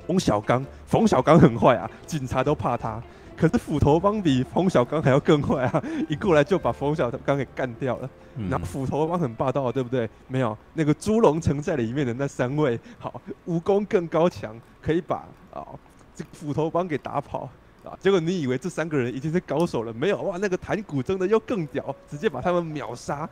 [0.06, 3.02] 翁小刚，冯小刚很坏啊，警察都怕他。
[3.36, 5.82] 可是斧头帮比冯小刚还要更坏啊！
[6.08, 8.08] 一过来就把冯小刚给干掉了。
[8.36, 10.08] 嗯、然后斧头帮很霸道，对不对？
[10.28, 15.66] 没有那个猪笼城在里面的那三位，好，武功更高强，可以把啊
[16.14, 17.50] 这个斧头帮给打跑
[17.84, 17.96] 啊。
[18.00, 19.92] 结果你以为这三个人已经是高手了？
[19.92, 20.38] 没有哇！
[20.38, 23.28] 那个弹古筝的又更屌，直接把他们秒杀。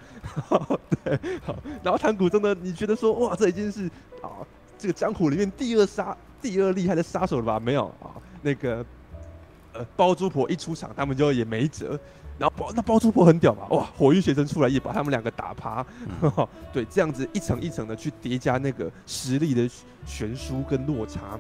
[1.05, 3.87] 对，好，然后弹古筝的，你觉得说哇，这已经是
[4.23, 4.31] 啊
[4.79, 7.61] 这个江湖里面第二杀、第二厉害的杀手了吧？
[7.61, 8.85] 没有啊，那个。
[9.73, 11.97] 呃，包租婆一出场，他们就也没辙。
[12.37, 15.87] 然后包那包租婆很屌嘛，哇，火云邪神出来也把他们两个打趴。
[16.23, 19.71] 嗯、 对，这样子一层一层的去叠加那个实力的
[20.05, 21.21] 悬殊跟落差。
[21.21, 21.39] 啊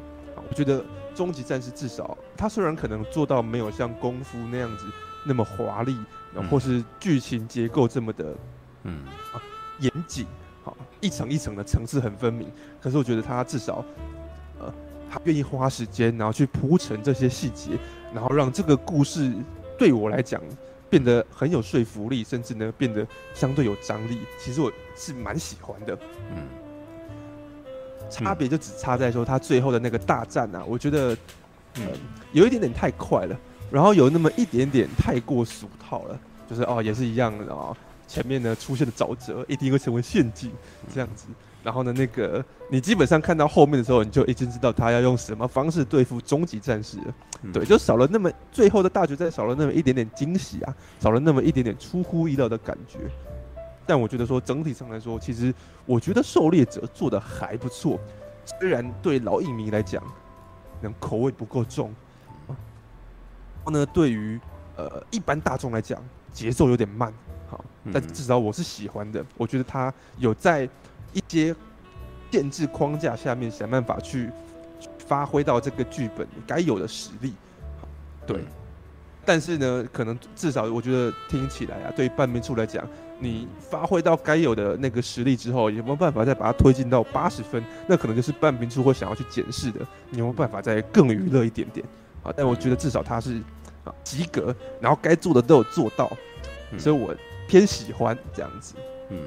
[0.48, 0.84] 我觉得
[1.20, 4.86] 终极战士至少他虽然可能做到没有像功夫那样子
[5.22, 5.94] 那么华丽，
[6.34, 8.34] 然后或是剧情结构这么的，
[8.84, 9.36] 嗯，啊，
[9.80, 10.26] 严谨，
[10.64, 12.50] 好，一层一层的层次很分明。
[12.80, 13.84] 可是我觉得他至少，
[14.58, 14.72] 呃，
[15.10, 17.72] 他愿意花时间，然后去铺陈这些细节，
[18.14, 19.30] 然后让这个故事
[19.78, 20.40] 对我来讲
[20.88, 24.20] 变得很有说服力，甚至呢变得相对有张力。
[24.42, 25.94] 其实我是蛮喜欢的，
[26.34, 26.59] 嗯。
[28.10, 31.16] 差别就只差在说他最后的那个大战啊，我觉得，
[31.76, 31.86] 嗯，
[32.32, 33.36] 有一点点太快了，
[33.70, 36.18] 然后有那么一点点太过俗套了，
[36.48, 37.74] 就是哦，也是一样的哦，
[38.08, 40.50] 前面呢出现的沼泽一定会成为陷阱
[40.92, 41.26] 这样子，
[41.62, 47.14] 然后呢，那个你基本上看到后面的时候，你就已经知道他要用什么方式对付终极战士了，
[47.52, 52.98] 对，就少了那么最后的大决战少了那么一点点惊喜啊，少了那么一点点出乎意料的感觉。
[53.90, 55.52] 但我觉得说整体上来说，其实
[55.84, 57.98] 我觉得狩猎者做的还不错，
[58.60, 61.92] 虽然对老影迷来讲，可能口味不够重，
[62.46, 62.56] 然
[63.64, 64.38] 后呢，对于
[64.76, 66.00] 呃一般大众来讲，
[66.32, 67.12] 节奏有点慢，
[67.48, 69.26] 好，但至少我是喜欢的。
[69.36, 70.68] 我觉得他有在
[71.12, 71.52] 一些
[72.30, 74.30] 限制框架下面想办法去
[74.98, 77.34] 发挥到这个剧本该有的实力，
[78.24, 78.44] 对。
[79.24, 82.86] 但是呢，可能至少我觉得听起来啊，对于半边处来讲。
[83.20, 87.62] 你发挥到该有的那个实力之后，有没有办法再把它推进到八十分？
[87.86, 89.80] 那可能就是半边出会想要去检视的。
[90.08, 91.86] 你有没有办法再更娱乐一点点？
[92.22, 93.36] 啊，但我觉得至少他是
[93.84, 96.10] 啊及格，然后该做的都有做到，
[96.78, 97.14] 所以我
[97.46, 98.74] 偏喜欢这样子。
[99.10, 99.18] 嗯，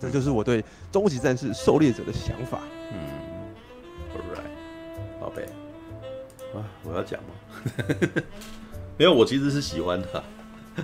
[0.00, 2.58] 这就是我对终极战士狩猎者的想法。
[2.92, 2.98] 嗯
[4.14, 5.44] ，All right，宝贝，
[6.54, 7.30] 啊，我要讲吗？
[8.98, 10.24] 没有，我其实是喜欢的。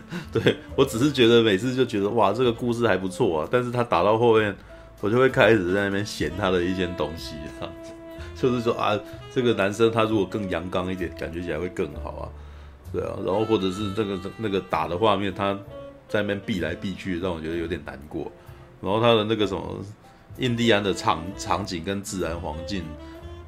[0.33, 4.55] 对，我只是觉得每次就觉得哇，这个故事还不错啊，但是他打到后面，
[5.01, 7.69] 我就会开始在那边嫌他的一件东西，啊，
[8.35, 8.99] 就是说啊，
[9.33, 12.25] 这个男生他如果更阳刚一点，感觉起来会更好啊，
[12.93, 15.55] 对啊，然后或者是这个那个打的画面，他
[16.09, 18.31] 在那边避来避去，让我觉得有点难过，
[18.81, 19.79] 然后他的那个什么
[20.39, 22.83] 印第安的场场景跟自然环境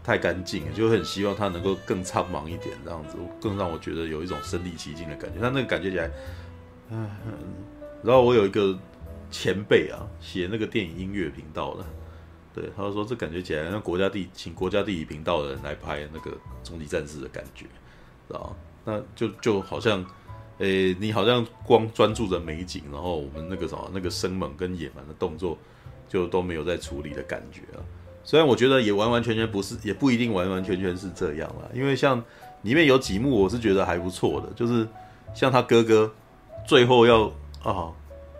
[0.06, 6.08] 太干净，就很希望他能够更苍茫一点，这样子更让我觉得有一种身临其境的感觉，他那个感觉起来。
[6.90, 7.10] 嗯，
[8.04, 8.78] 然后我有一个
[9.32, 11.84] 前辈啊，写那个电影音乐频道的，
[12.54, 16.30] 对，他说这感觉起来像国家地请国家地理频道的人来拍那个
[16.62, 17.64] 终极战士的感觉，
[18.28, 18.54] 知道
[18.84, 20.06] 那就就好像，
[20.58, 25.58] 诶，你好像光专注着美景，然后我们那个什么那个生猛跟野蛮的动作
[26.08, 27.82] 就都没有在处理的感觉啊。
[28.26, 32.22] 虽然我觉得也完完全全不是，也不一定完完全全是这样啦，因为像
[32.60, 34.86] 里面有几幕我是觉得还不错的，就是
[35.32, 36.12] 像他哥哥。
[36.66, 37.30] 最后要
[37.62, 37.92] 啊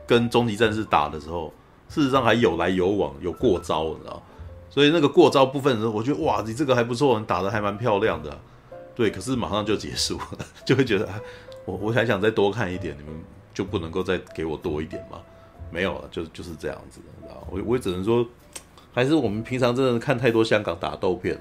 [0.05, 1.53] 跟终极战士打的时候，
[1.89, 4.21] 事实上还有来有往，有过招，你知道？
[4.69, 8.37] 所以那个过招部分的时候，我觉得哇，你这个还不错，你打得还蛮漂亮的，
[8.97, 9.13] 对。
[9.13, 11.09] 可是马上就结束了，就会觉得
[11.65, 13.15] 我我还想再多看一点，你们
[13.55, 15.21] 就不能够再给我多一点吗？
[15.71, 17.47] 没有了，就就是这样子的，你知道？
[17.49, 18.27] 我我只能说，
[18.97, 21.41] 还是我们平常真的看太多香港打斗片了。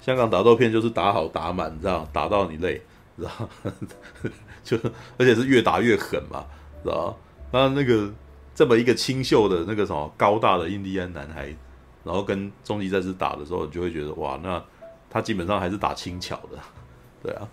[0.00, 2.08] 香港打斗片就是打好打满，你知道？
[2.10, 2.80] 打到你累，
[3.16, 3.46] 然后？
[4.64, 4.78] 就
[5.18, 6.46] 而且是越打越狠嘛，
[6.82, 7.16] 知道吧？
[7.52, 8.10] 那那个
[8.54, 11.54] 这么一个清秀的那个什么高大的印第安男孩，
[12.02, 14.62] 然后跟终极战士打的时候，你就会觉得哇，那
[15.10, 16.58] 他基本上还是打轻巧的，
[17.22, 17.46] 对啊。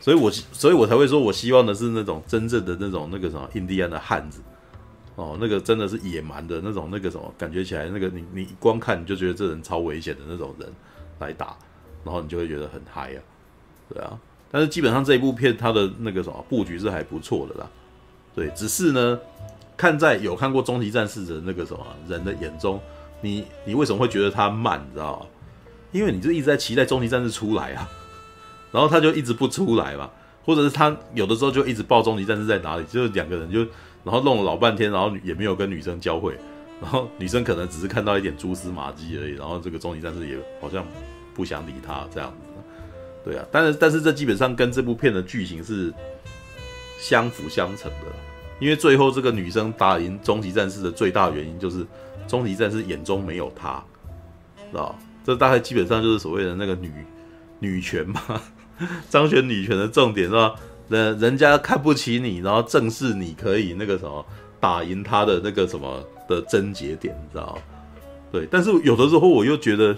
[0.00, 4.42] 所以我所以我才会说我希望的是那种真正的那种那个什么印第安的汉子
[5.16, 10.68] 哦，那个真的是野蛮的那种那个什么，感觉起来那个你你光看你就觉得这人超危险的那种人
[11.20, 11.56] 来打，
[12.04, 13.20] 然后你就会觉得很嗨啊，
[13.88, 14.18] 对啊。
[14.50, 17.68] 但是基本上这一部片它的那个什么布局是还不错的啦，
[18.34, 19.18] 对，只是呢，
[19.76, 22.80] 看在有看过终极战士的那个什么人的眼中，
[23.20, 24.84] 你你为什么会觉得它慢？
[24.88, 25.26] 你知道吗？
[25.92, 27.88] 因为你就一直在期待终极战士出来啊，
[28.72, 30.10] 然后他就一直不出来嘛，
[30.44, 33.64] 或者是他有的时候就一直报终极战士在哪里，就是两个人就
[34.04, 36.36] 然后弄了老半天，然后也没有跟女生交汇，
[36.80, 40.86] 然后女生可能只是看到一点蛛丝马迹而已，然后这个终极战士也好像
[41.34, 42.48] 不想理他这样子。
[43.24, 45.90] 对啊，但是但是这基本上跟这部片的剧情是
[47.00, 48.12] 相辅相成的，
[48.60, 51.86] 因为最后这个女生打赢终极战士的最大原因就是
[52.28, 53.82] 终极战士眼中没有她，
[54.70, 54.94] 知道？
[55.24, 56.92] 这大概基本上就是所谓的那个女
[57.58, 58.20] 女权嘛，
[59.08, 60.54] 彰显女权的重点是吧？
[60.88, 64.24] 人人家看不起你，然后正是你可以那个什么
[64.60, 67.58] 打赢他的那个什么的症结点，你知道？
[68.32, 69.96] 对，但是有的时候我又觉得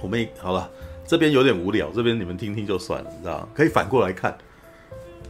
[0.00, 0.70] 我们好了。
[1.06, 3.46] 这边有点无聊，这边你们听听就算了，你知道？
[3.52, 4.34] 可以反过来看，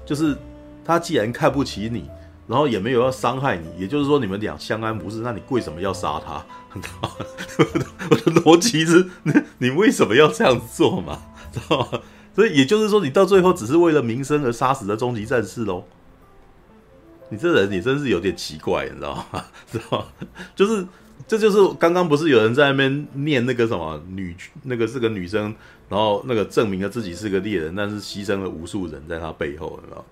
[0.07, 0.37] 就是
[0.85, 2.09] 他既然看不起你，
[2.47, 6.47] 然后也没有要伤害你，也就是说你们俩相安无事，那你为什么要杀他？
[8.09, 9.09] 我的逻辑是，
[9.59, 11.23] 你为什么要这样做嘛？
[11.53, 12.01] 知道吗？
[12.35, 15.85] 所以也就是说，你到最后只是为了名声而杀死的终极战士喽？
[17.31, 19.45] 你这人你真是有点奇怪，你知道吗？
[19.71, 20.07] 知道吗？
[20.55, 20.87] 就是
[21.27, 25.55] 这就是刚刚不是有人在那边念那个什么女那个是个女生，
[25.89, 30.05] 然后那个证明了自己是个猎人，但是牺牲了无数人在他背后，你知道？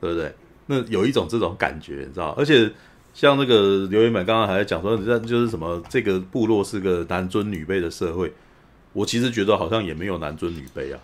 [0.00, 0.34] 对不对？
[0.66, 2.30] 那有一种这种感觉，你知道？
[2.30, 2.70] 而且
[3.14, 8.32] 像那个刘元满刚刚还在讲说，你这就是什么这个部落是个男尊女卑的社会，
[8.92, 10.98] 我其实觉得好像也没有男尊女卑啊。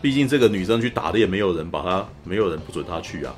[0.00, 3.34] 毕竟这个女生去打猎，没有人把她，没有人不准她去啊。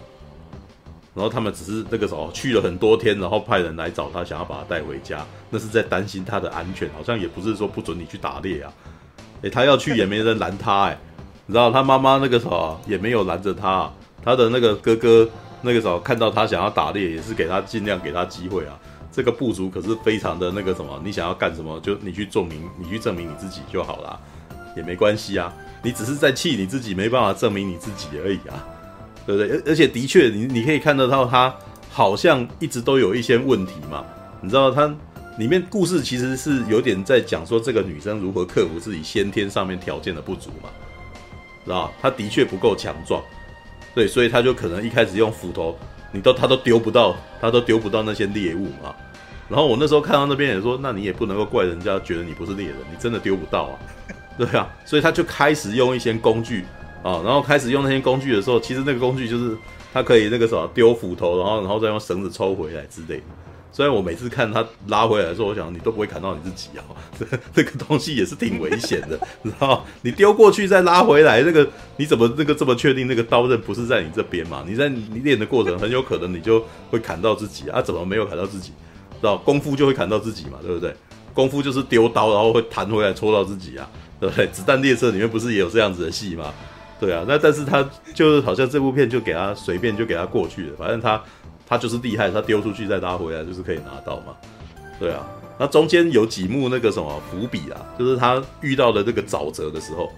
[1.15, 8.73] 然后他们只是那个时候去了很多天，然后派人来找她，想要把她带回家，那是在担心她的安全，好像也不是说不准你去打猎啊。
[9.43, 10.99] 诶，她要去也没人拦她，诶，
[11.47, 13.91] 你知道她妈妈那个时候也没有拦着她，
[14.23, 15.29] 她的那个哥哥
[15.63, 18.79] 那个时候看到她想要打猎，也是给她尽量给她机会啊。
[19.11, 24.21] 这个部族可是非常的那个什么，你想要干什么就你去证明，你去证明你自己就好了，
[24.77, 25.53] 也没关系啊。
[25.83, 28.67] 你只是在气你自己没办法证明你自己而已啊。
[29.27, 29.51] 对不对？
[29.51, 31.55] 而而且的确，你你可以看得到他
[31.91, 34.03] 好像一直都有一些问题嘛。
[34.41, 34.87] 你知道他
[35.37, 40.71] 里面故事其实是有点在讲说这个女生如何克服自己先天上面条件的不足嘛，
[41.65, 41.93] 知道？
[42.01, 43.23] 她的确不够强壮，
[43.95, 45.77] 对，所以他就可能一开始用斧头，
[46.11, 48.95] 你都他都丢不到，他都丢不到那些猎物嘛。
[49.47, 53.75] 然后我那时候看到那边也说，那你也不能够怪人家觉得你不是猎人，你真的丢不到啊，
[54.39, 56.65] 对啊，所以他就开始用一些工具。
[57.01, 59.57] 啊，然后开始用那些工具的时候，其实那个工具就是
[59.95, 63.23] 他可以那个什么丢斧头，然后然后再用绳子抽回来之类的。
[63.71, 66.83] 虽然我每次看他拉回来的时候，我想你都不会砍到你自己啊，
[67.17, 67.25] 这
[67.55, 71.67] 这个东西也是挺危险的，知道你丢过去再拉回来，那个
[71.97, 74.65] 你怎么那个这么确定那个刀刃不是在你这边嘛？
[74.67, 77.81] 你在你练的过程很有可能你就会砍到自己啊？
[77.81, 78.73] 怎么没有砍到自己？
[79.21, 80.59] 知道功夫就会砍到自己嘛？
[80.61, 80.93] 对不对？
[81.33, 83.89] 功夫就是丢刀然后会弹回来戳到自己啊？
[84.21, 84.47] 对不对？
[84.49, 86.53] 子弹列车里面不是也有这样子的戏吗？
[87.01, 91.23] 对啊，那但是他就是好像这部片就给他随便就给他过去了，反正他
[91.65, 94.35] 他就是厉害，他丢出去再拉回来就是可以拿到嘛。
[94.99, 95.25] 对啊，
[95.61, 100.11] 那中间有几幕那个什么伏笔啊，就是他遇到的这个沼泽的时候，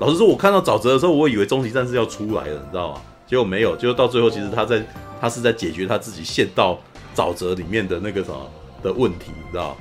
[0.00, 3.00] 老实说，我看到沼泽的时候，我以为终极战士要出来了，你知道吗？
[3.28, 4.84] 结果没有，结果到最后其实他在
[5.20, 6.76] 他是在解决他自己陷到
[7.14, 8.50] 沼泽里面的那个什么
[8.82, 9.76] 的问题，你知道吗？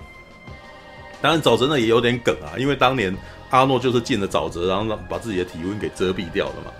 [1.19, 3.17] 当然沼泽呢也有点梗啊，因为当年。
[3.49, 6.71] 阿诺就是进了沼泽，然后让把自己的体温给遮蔽掉了嘛，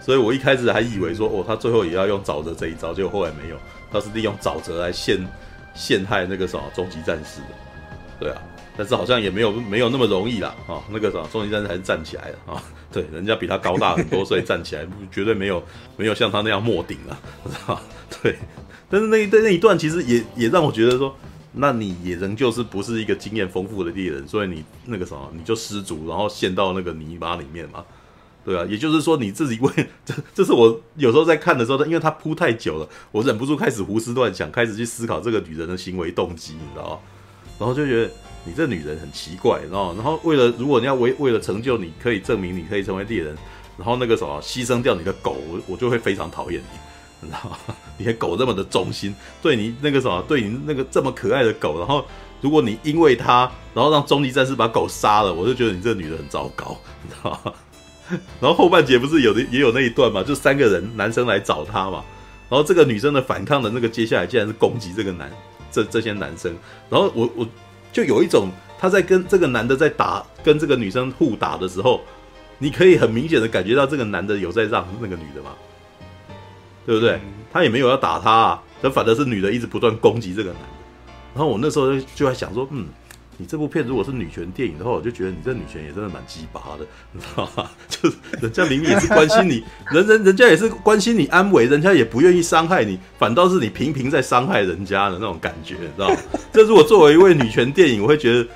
[0.00, 3.56] 所以我一开始还以为说，哦，他最后也要用沼泽这一招，结果后来没有，
[3.92, 5.24] 他是利用沼泽来陷
[5.74, 7.46] 陷害那个什么终极战士的，
[8.18, 8.42] 对啊，
[8.76, 15.62] 但是好像也没有没有那么容易啦，啊，那个什么终极战士还是站起来了啊，对，人家比他高大很多，所以站起来绝对没有
[15.96, 17.80] 没有像他那样没顶啊， 知道
[18.22, 18.36] 对，
[18.90, 21.14] 但是那一那一段其实也也让我觉得说。
[21.58, 27.82] 那你也仍旧是不是一个经验丰富的猎人，所以你那个什么，你就失足，然后陷到那个泥巴里面嘛，
[28.44, 29.72] 对啊，也就是说你自己为
[30.04, 37.02] 这，这是我有时候在看的时候，因为他铺太久了，我忍不住开始胡思乱想，开始去思考这个女人的行为动机，你知道？
[37.58, 38.10] 然后就觉得
[38.44, 43.34] 你这女人很奇怪，然后然后为了如果你要为为了成就，你可以证明你可以成为猎人，
[43.78, 46.78] 然后那个什么牺牲掉你的狗，我我就会非常讨厌你。
[47.26, 47.58] 你知道吗？
[47.98, 52.04] 你的狗这么的忠心，对你那个什么，对你那个这么可爱的狗，然后
[52.40, 57.52] 如果你因为它，然后让终极战士把狗杀了，我就觉得你这个女的很糟糕， 你知道吗？
[58.40, 62.04] 然后后半节不是有的也有那一段嘛，就三个人男生来找他嘛，
[62.48, 65.28] 然后这个女生的反抗的那个接下来竟然是攻击这个男
[65.72, 66.54] 这这些男生，
[66.88, 67.48] 然后我我
[67.92, 68.48] 就有一种
[68.78, 72.00] 他在跟这个男的在打，跟这个女生互打的时候，
[72.58, 75.50] 你可以很明显的感觉到这个男的有在让那个女的嘛。
[76.86, 77.20] 对不对？
[77.52, 80.68] 他也没有要打他啊，但反正是女的一直不断攻击这个男的。
[81.34, 82.86] 然后我那时候就在想说，嗯，
[83.38, 87.68] 你这部片如果是女权电影的话，我就觉得你这女权也真的蛮鸡巴的，你知道吗？
[87.88, 96.16] 就是人家明明也是关心你， 人人人家也是关心你安危，人家也不愿意伤害你，反倒是你频频在伤害人家的那种感觉，你知道吗？
[96.52, 98.48] 这如果作为一位女权电影，我会觉得，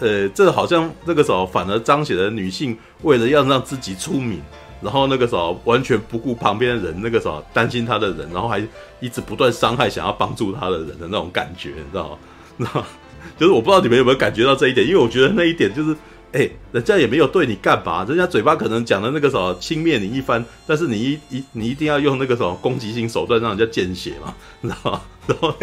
[0.00, 4.40] 呃，这好像那个时候反而彰显了女性为了要让自己出名。
[4.80, 8.62] 然后那个时候完全不顾旁边的人，那个时候担心他的人，然后还
[9.00, 12.18] 一直不断伤害想要帮助他的人的那种感觉，你知道吗？
[12.56, 12.66] 那
[13.38, 15.96] 就是我不知道你们有没有感觉到这一点，因为我觉得那一点就是，
[16.32, 25.00] 哎，人家也没有对你干嘛，人家嘴巴可能讲的那个什么轻蔑你一番，但是你一一你一定要用那个什么攻击性手段让人家见血嘛，你知道吗？
[25.26, 25.54] 然后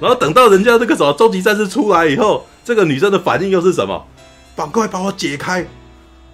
[0.00, 4.06] 然后等到人家那个什么终极战士出来以后，这个女生的反应又是什么？
[4.56, 5.66] 赶快把我解开！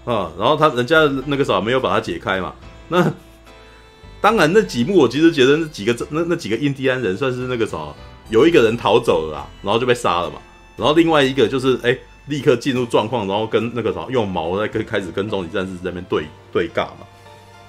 [0.05, 2.55] 啊、然后他人家那个啥没有把它解开嘛，
[2.89, 3.10] 那
[4.20, 7.78] 当然那几幕我其实觉得那几个那那几个印第安人算是那个啥，
[8.28, 10.36] 有一个人逃走了啦，然后就被杀了嘛，
[10.76, 17.06] 然后另外一个就是哎立刻进入状况，然后跟那个什么用矛在跟开始跟终极战士在那边对对尬嘛，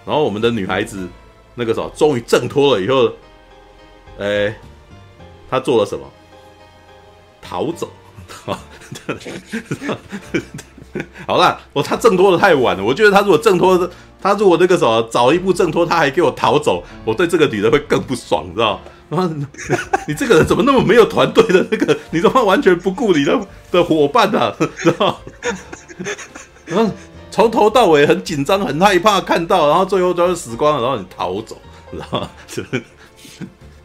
[0.05, 1.07] 然后我们的女孩子
[1.55, 3.11] 那个时候终于挣脱了以后，
[4.19, 4.53] 哎，
[5.49, 6.05] 他做了什么？
[7.41, 7.89] 逃走。
[8.45, 8.59] 啊
[11.27, 12.83] 好啦，我他挣脱的太晚了。
[12.83, 13.89] 我觉得他如果挣脱的，
[14.21, 19.29] 他如果那个什么早一步挣脱，他还给我逃走，我对这个女的会更不爽，知道吗？
[20.07, 21.97] 你这个人怎么那么没有团队的那个？
[22.11, 23.39] 你怎么完全不顾你的
[23.71, 24.55] 的伙伴呢、啊？
[24.77, 25.19] 知道
[26.65, 26.91] 然后
[27.29, 31.57] 从头到尾很紧张、很害怕看到，然后最后都是死光了，然后你逃走，
[31.91, 32.29] 知道吗？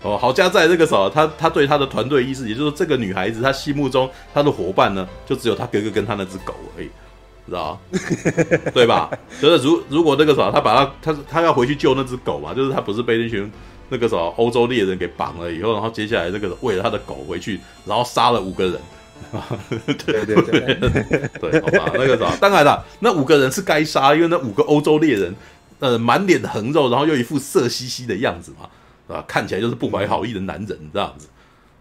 [0.03, 6.89] 哦，好家在这个时候，他他对他的团队意识，也就是说，这个女孩子她心目中她的伙伴呢，就只有他哥哥跟他那只狗而已，
[7.47, 8.71] 知道吗？
[8.73, 9.11] 对吧？
[9.43, 13.51] 就是如如果那个时候他把他他他要回去救那只狗嘛，就是他不是被那群
[13.91, 18.81] 那个什么欧洲猎人给绑了以后，然后接下来那个为了他的狗回去，然后杀了五个人，
[20.07, 20.79] 对对对
[21.39, 25.35] 对，好吧，那个什么，当然了，那五个人是该杀，因为那五个欧洲猎人，
[25.79, 28.67] 呃，满脸横肉，然后又一副色兮兮的样子嘛。
[29.13, 31.29] 啊，看起来就是不怀好意的男人这样子，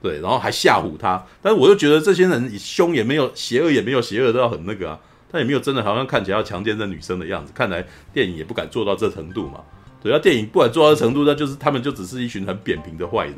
[0.01, 1.23] 对，然后还吓唬他。
[1.41, 4.99] 但是我又觉得这些人凶也没有，邪恶也没有，邪恶都要很那个啊。
[5.31, 7.51] 他也没有真的好像看起来要强奸这女生的样子。
[7.53, 9.59] 看来电影也不敢做到这程度嘛。
[10.01, 13.37] 对，要电影不敢做到这程度，那就是他们就只是一群很扁平的坏人，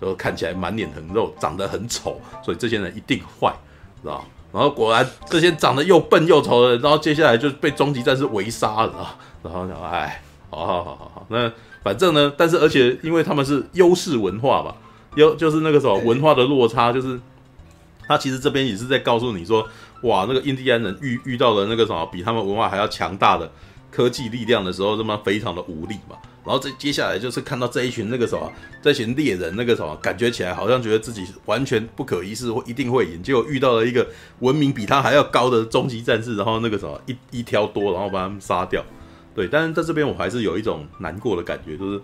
[0.00, 3.54] 就看起来满脸横肉，长得很丑，所以这些人一定坏，
[4.02, 4.24] 知道？
[4.52, 9.16] 然后果然这些长得又笨又丑的人，然后接下来就被终极战士围杀了。
[9.42, 10.20] 然后想，哎，
[10.50, 11.52] 好好好好好，那。
[11.84, 14.74] 反正呢，但是而且因为他们是优势文化吧，
[15.16, 17.20] 优就是那个什么文化的落差，就是
[18.08, 19.68] 他其实这边也是在告诉你说，
[20.02, 23.52] 哇，那个印第安人遇遇到了那个什么比他们文化还要强大的
[23.90, 26.16] 科技力量的时候，他妈非常的无力嘛。
[26.42, 28.52] 然后这接下来就是看到这一群那个什么
[28.82, 34.06] 这群猎人那个什么，感觉起来好像觉得自己完全不可一世或一定会赢，结果遇到了一个
[34.40, 38.82] 文明比他还要高的终极战士，然后那个什么一一挑多，然后把他们杀掉。
[39.34, 42.00] 对，但是在这边我还是有一种难过的感觉，就是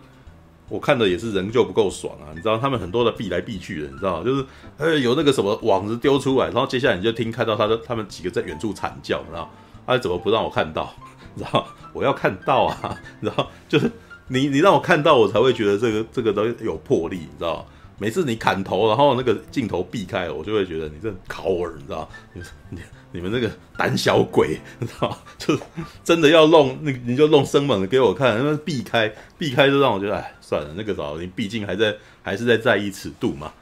[0.69, 4.45] 我看的也是人就不够爽啊，你知道他们很多的避来避去的，你知道，就是
[4.79, 9.49] 呃有那个什么网子丢出来，然后接下来你就听看到他的他们几个在远处惨叫，然后
[9.87, 10.93] 他怎么不让我看到？
[11.35, 13.91] 你知道我要看到啊， 然后就是
[14.29, 17.67] 你你让我看到，我才会觉得这个这个都有魄力，你知道。
[18.03, 22.09] 每次你砍头，然后那个镜头避开，我就会觉得你这考尔，你知道？
[22.33, 22.81] 你你
[23.13, 25.19] 你们那个胆小鬼，你知道？
[25.39, 25.59] 就
[26.05, 33.53] 真的要弄那你就弄生猛的给我看，那避开避开就让我觉得，哎，算了，那个早你毕竟还在还是在在意尺度嘛，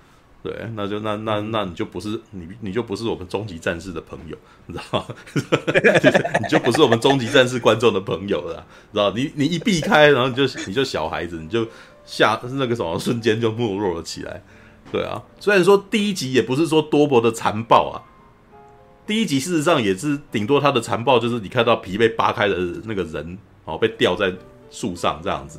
[0.43, 5.07] 对，那就那那那你就不是你你就不是我们终极战士的朋友，你知道吗？
[6.41, 9.11] 你就不是我们终极战士观众的朋友了，知道？
[9.13, 11.67] 你你一避开，然后你就你就小孩子，你就。
[12.09, 14.43] 下那个什么瞬间就没落了起来，
[14.91, 18.01] 对啊，虽然说第一集也不是说多么的残暴啊，
[19.09, 22.55] 第一集事实上也是顶多他的残暴就是你看到皮被扒开的
[22.85, 24.31] 那个人哦被吊在
[24.71, 25.59] 树上这样子，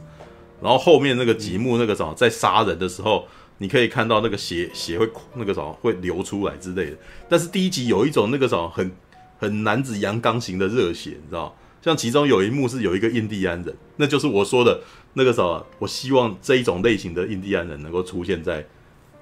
[0.61, 3.27] 然后后面那个几幕那个什么在杀人的时候，
[3.57, 6.97] 你可以看到那个血 血会那个什么会流出来之类的，
[7.27, 8.91] 但是第一集有一种那个什么很
[9.39, 14.79] 很男子阳刚型的热血，你知道，像其中有一幕是有一个印第安人，那就是我说的。
[15.13, 18.63] 那个什么，我希望这一种类型的印第安人能够出现在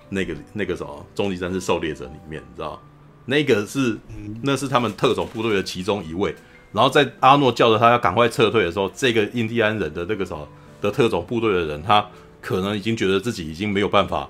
[0.10, 2.80] 那个那个什么终极战士狩猎者里面，你知道？
[3.28, 3.96] 那个是
[4.42, 6.36] 那是他们特种部队的其中一位。
[6.74, 10.46] 然后在阿诺叫着他要赶快撤退的时候，这个印第安人的那个什么
[10.82, 12.06] 的特种部队的人，他
[12.42, 14.28] 可能已经觉得自己已经没有办法，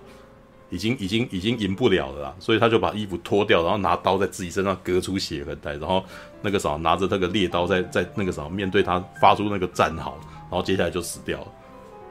[0.70, 6.04] 已经已经已经赢不了了啦，所以他就把衣服脱掉，然后拿刀在自己身上割出血痕来，然后
[6.42, 10.18] 那个什么拿着那个猎刀在在那个什么面对他发出那个战嚎。
[10.50, 11.48] 然后接下来就死掉了，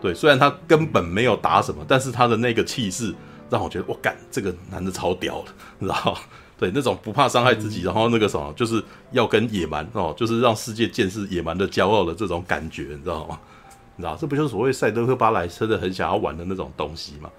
[0.03, 3.15] 对，虽然他根本没有打什么，但是他的那个气势
[3.49, 5.49] 让我觉得，我干这个男的超屌的，
[5.79, 6.19] 你知道？
[6.59, 13.39] 对，那种不怕伤害自己，然后那个什么，就是要跟野蛮哦，就是让世界见识野蛮的骄傲的这种感觉，你知道吗？
[13.97, 17.31] 你知道，这不就是所谓赛德克巴莱真的很想要玩的那种东西嘛？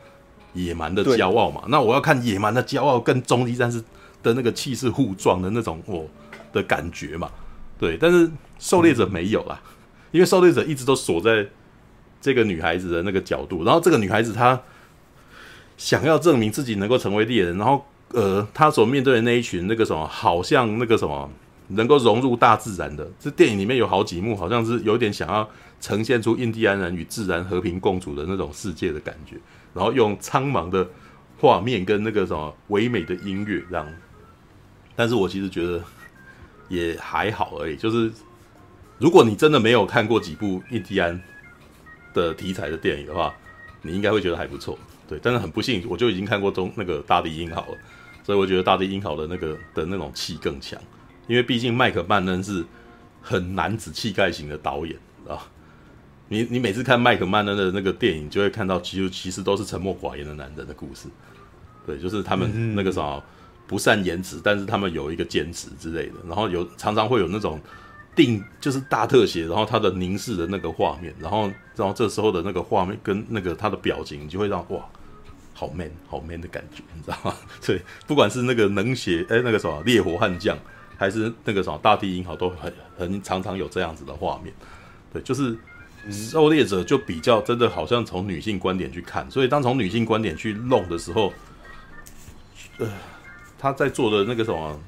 [0.53, 1.63] 野蛮的骄傲嘛。
[1.67, 3.83] 那我要看野蛮的骄傲跟终极战士
[4.23, 6.05] 的那个气势互撞的那种哦
[6.51, 7.29] 的感觉嘛。
[7.79, 9.61] 对，但是狩猎者没有啦。
[10.11, 11.47] 因为狩猎者一直都锁在
[12.19, 14.59] 这个女孩子的那个角度，然后这个女孩子她
[15.75, 21.29] 想要证明自己能够成为猎人，然后呃，他所面对的那一群那个什么，好像那个什么
[21.67, 29.35] 能够融入大自然的，这电影里面有好几幕，好像是有点想要呈现出印第安人与自然和平共处的那种世界的感觉，
[29.73, 30.87] 然后用苍茫的
[31.39, 33.87] 画面跟那个什么唯美的音乐这样，
[34.95, 35.83] 但是我其实觉得
[36.69, 38.11] 也还好而已，就是。
[38.99, 41.21] 如果你真的没有看过几部印第安
[42.15, 43.31] 的题材的电影的话，
[43.83, 44.75] 你应该会觉得还不错，
[45.07, 45.19] 对。
[45.21, 47.77] 但是很不幸，我就已经看过中那个《大地英豪》了，
[48.27, 50.77] 所以我觉得《大地英豪》的那个的那种气更强，
[51.27, 52.61] 因为毕竟麦克曼恩是
[53.21, 55.47] 很男子气概型的导演啊。
[56.27, 61.07] 你你每次看麦克曼恩的那个电影，就会看到其实其实都是沉默寡言的男人的故事。
[61.85, 63.17] 对，就是他们那个啥
[63.65, 66.15] 不善言辞，但是他们有一个坚持之类的。
[66.27, 67.57] 然后有常常会有那种
[68.13, 74.85] 定就是大特写，然后他的凝视的那个画面，然后然后这时候的那个画面跟那个他的表情，就会让哇，
[75.57, 77.35] 好 man 好 man 的感觉，你知道吗？
[77.65, 80.55] 对，不管是那个冷血哎那个什么烈火悍将，
[80.95, 84.53] 还是那个什么大地英豪，都很很常常有这样子的画面。
[85.11, 85.57] 对，就是。
[86.09, 91.33] 狩猎者就比较真的好像从女性观点去看，所以当从女性观点去弄的时候，
[92.77, 92.87] 呃，
[93.59, 94.79] 他在做的那个什么，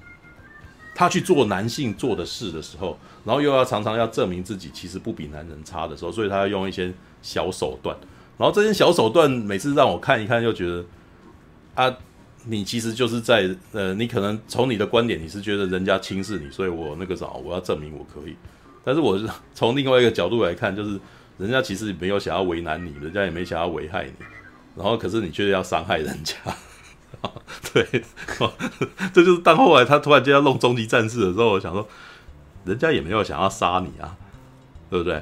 [0.95, 7.97] 他去做男性做的事的时候，然后又要常常要证明自己其实不比男人差的时候，所以他要用一些小手段，
[8.39, 10.85] 然后这些小手段每次让我看一看，又觉得
[11.75, 11.93] 啊，
[12.45, 18.37] 你其实就是在呃，你可能从你的观点你是觉得人家轻视你，所以我那个啥，我要证明我可以。
[18.85, 20.97] 但是我是 从另外一个角度来看，就是
[21.37, 24.13] 人家其实没有想要为难你，人家也没想要危害你，
[24.77, 26.35] 然后可是你却要伤害人家，
[27.73, 28.03] 对，
[29.13, 31.85] 这就是当后来他突然间要弄终极战士的时候，我想说，
[32.63, 34.15] 人家也没有想要杀你啊，
[34.89, 35.21] 对不对？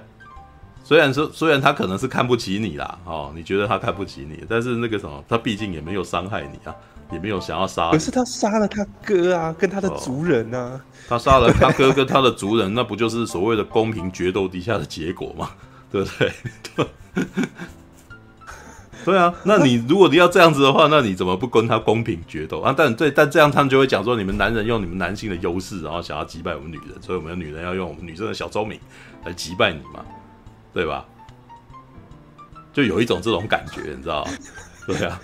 [0.87, 6.73] 虽然说虽然他可能是看不起你啦，哦，你觉得他看不起你，但是那个什么，他毕竟也没有伤害你啊。
[7.09, 10.57] 也没有想要杀，可是他杀了他哥啊，跟他的族人啊。
[10.59, 15.51] 哦、他杀了他哥跟他的族人，那不就是所谓的公平决斗底下的结果吗？
[15.89, 16.33] 对不对？
[16.75, 16.85] 对，
[19.05, 19.33] 对啊。
[19.45, 22.75] 那你如果你要这样子的话，那你怎么不跟他公平决斗啊？
[22.77, 28.77] 但对，但这样他们就会讲说，你们男人用你们男性的优势，然后想要击败我们女人，所以我们的女人要用我们女生的小聪明
[29.23, 30.03] 来击败你嘛，
[30.77, 31.03] 对吧？
[32.71, 34.27] 就有一种这种感觉，你知道？
[34.85, 35.19] 对啊。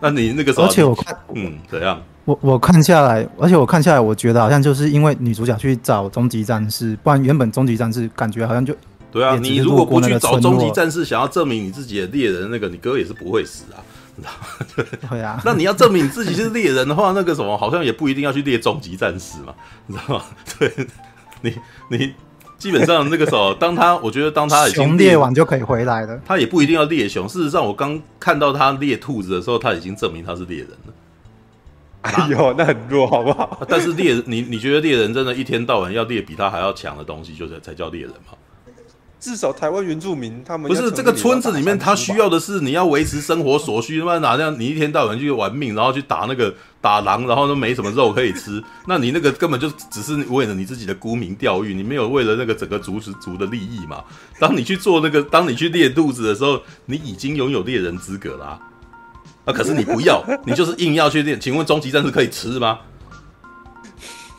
[0.00, 2.02] 那你那个时候，而且我看，嗯，怎样？
[2.24, 8.74] 我我看下来，而且我看下来，我觉得好像就是因为女主角去找终极战士，不然原本终极战士感觉好像就
[9.12, 9.36] 对啊。
[9.36, 13.84] 你如果不去找终极战士，想要证明你自己的猎人，那个你哥也是不会死啊，
[14.16, 15.08] 你知道吗？
[15.10, 15.38] 对啊。
[15.44, 19.52] 那你要证明你自己是猎人的话，那个什么好像也不一定要去猎终极战士嘛，
[19.86, 20.24] 你知道吗？
[20.58, 20.72] 对，
[21.42, 21.54] 你
[21.90, 22.14] 你。
[22.58, 27.26] 基本上那个时候，当他我觉得当他已经熊猎完就可以回来了，他也不一定要猎熊。
[27.28, 30.92] 事实上，我刚看到他猎兔子的时候，他已经证明他是猎人了。
[32.02, 33.60] 哎呦，那很弱，好不好？
[33.68, 38.36] 但是猎人，你你觉得猎人真的一天到晚要猎比他还要强的东西，就是才叫猎人吗？
[39.20, 43.98] 至少台湾原住民他们不是这个村子里面，他需要的是你要维持生活所需。
[43.98, 44.58] 他妈哪这样？
[44.58, 48.62] 你一天到晚去玩命，然后去打那个打狼，然后都没什么肉可以吃。
[48.86, 54.04] 那你那个根本就只是为了你自己的沽名钓誉，你没有为了那个整个族族的利益嘛？
[54.38, 58.60] 当你去做那个，当你去猎肚子的时候，你已经拥有猎人资格啦、啊。
[59.46, 61.38] 啊，可是你不要，你就是硬要去猎。
[61.38, 62.78] 请问终极战士可以吃吗？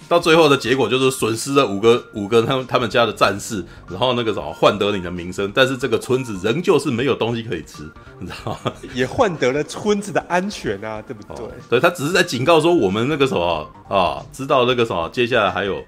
[0.10, 7.88] 到最后的结果就是损失了五个五个他们他们家的战士，然后那个什么换得你的名声，但是这个村子仍旧是没有东西可以吃，
[8.20, 8.74] 你知道吗？
[8.96, 11.46] 也换得了村子的安全啊，对不对？
[11.46, 15.82] 哦、对，他只是在警告说我们那个什么啊、哦，知道那个什么，接下来还有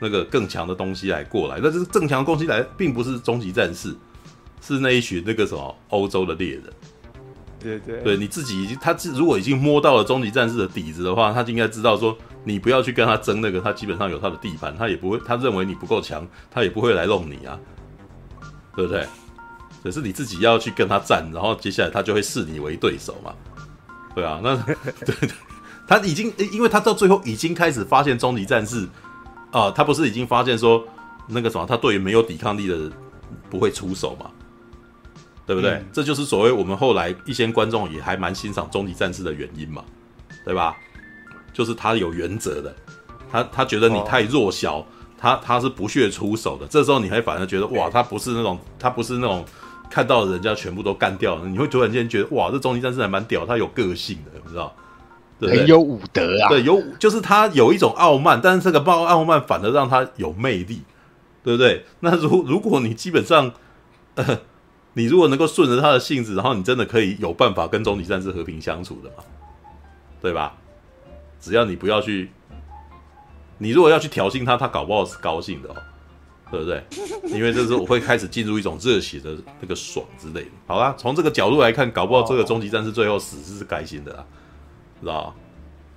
[0.00, 3.92] 那个更强的东西来过来，但是更强的东西来并不是终极战士，
[4.60, 6.62] 是那一群那个什么欧洲的猎人。
[7.64, 12.16] 对对，对你自己已经，他如果已经摸到了终极战士的底子的话，他就应该知道说。
[12.46, 17.58] 你不要去跟他争那个，他基本上有他的地盘，他也不会，他认为你不够强，他也不会来弄你啊，
[18.76, 19.06] 对不对？
[19.82, 23.32] 可是你自己要去跟他战，然后接下来他就会视你为对手嘛，
[24.14, 24.76] 对啊，那对
[25.16, 25.30] 对，
[25.88, 28.86] 他已经，因为他到最后已经开始发现终极战士
[29.50, 30.86] 啊，他不是已经发现说
[31.26, 32.92] 那个什么，他对于没有抵抗力的
[33.48, 34.30] 不会出手嘛，
[35.46, 35.72] 对不对？
[35.72, 39.84] 嗯、这就是所谓我们后来一些观众也还蛮欣赏终极战士的原因嘛，
[40.44, 40.76] 对吧？
[41.52, 42.74] 就是他有原则的，
[43.30, 46.66] 他他觉得你太弱小，哦、他他是不屑出手的。
[46.66, 49.44] 这时候你还反而觉得哇，他不是那种他不是那种
[49.90, 54.74] 看到人家全部都干掉了，你会突然间觉得哇，这终极战士还蛮屌，他有个性的，你知道？
[55.38, 56.48] 对对，很有武德啊。
[56.48, 60.82] 对，有就是他有一种傲慢，但是这个暴傲慢反而让他有魅力，
[61.42, 61.84] 对不对？
[62.00, 63.52] 那如如果你基本上，
[64.14, 64.40] 呃，
[64.94, 69.24] 你如果能够顺着他的性子，然后你真的可以有办法跟终极战士和平相处的嘛，
[70.22, 70.56] 对吧？
[71.40, 72.30] 只要你不要去，
[73.58, 75.76] 你如果要去挑衅他，他搞不好是高兴的哦，
[76.50, 76.82] 对不对？
[77.26, 80.50] 因为这时候我会开始进入一种热血的那个爽之类的。
[80.66, 84.24] 好啦，从这个角度来看，搞不好这个终极战士最后死是是开心的啦，
[85.00, 85.34] 知道吧？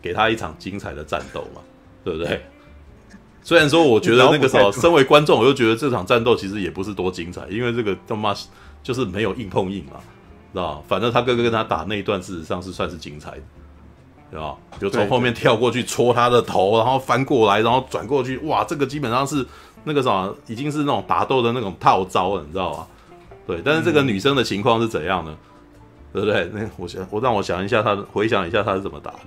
[0.02, 1.61] 给他一场精彩的战斗嘛，
[2.03, 2.44] 对不对？
[3.41, 8.36] 虽然说我觉得那个时候，身为观众，我又觉得这场战斗其实也不是多精彩，因为这个他妈
[8.84, 9.99] 就是没有硬碰硬嘛，
[10.54, 10.82] 知道吧？
[10.88, 13.41] 反正他哥哥跟他打那一段，事实上是算是精彩的。
[14.30, 14.58] 对吧？
[14.78, 19.45] 就从后面跳过去戳他的头，然后翻过来，然后转过去，哇，这个基本上是
[19.86, 22.88] 那个什么，已经是那种打斗的那种套招了，你知道吗？
[23.48, 25.34] 对，但是这个女生的情况是怎样呢？
[26.12, 26.52] 对不对？
[26.54, 29.20] 那我想，我让我想一下，他回想一下他是怎么打的。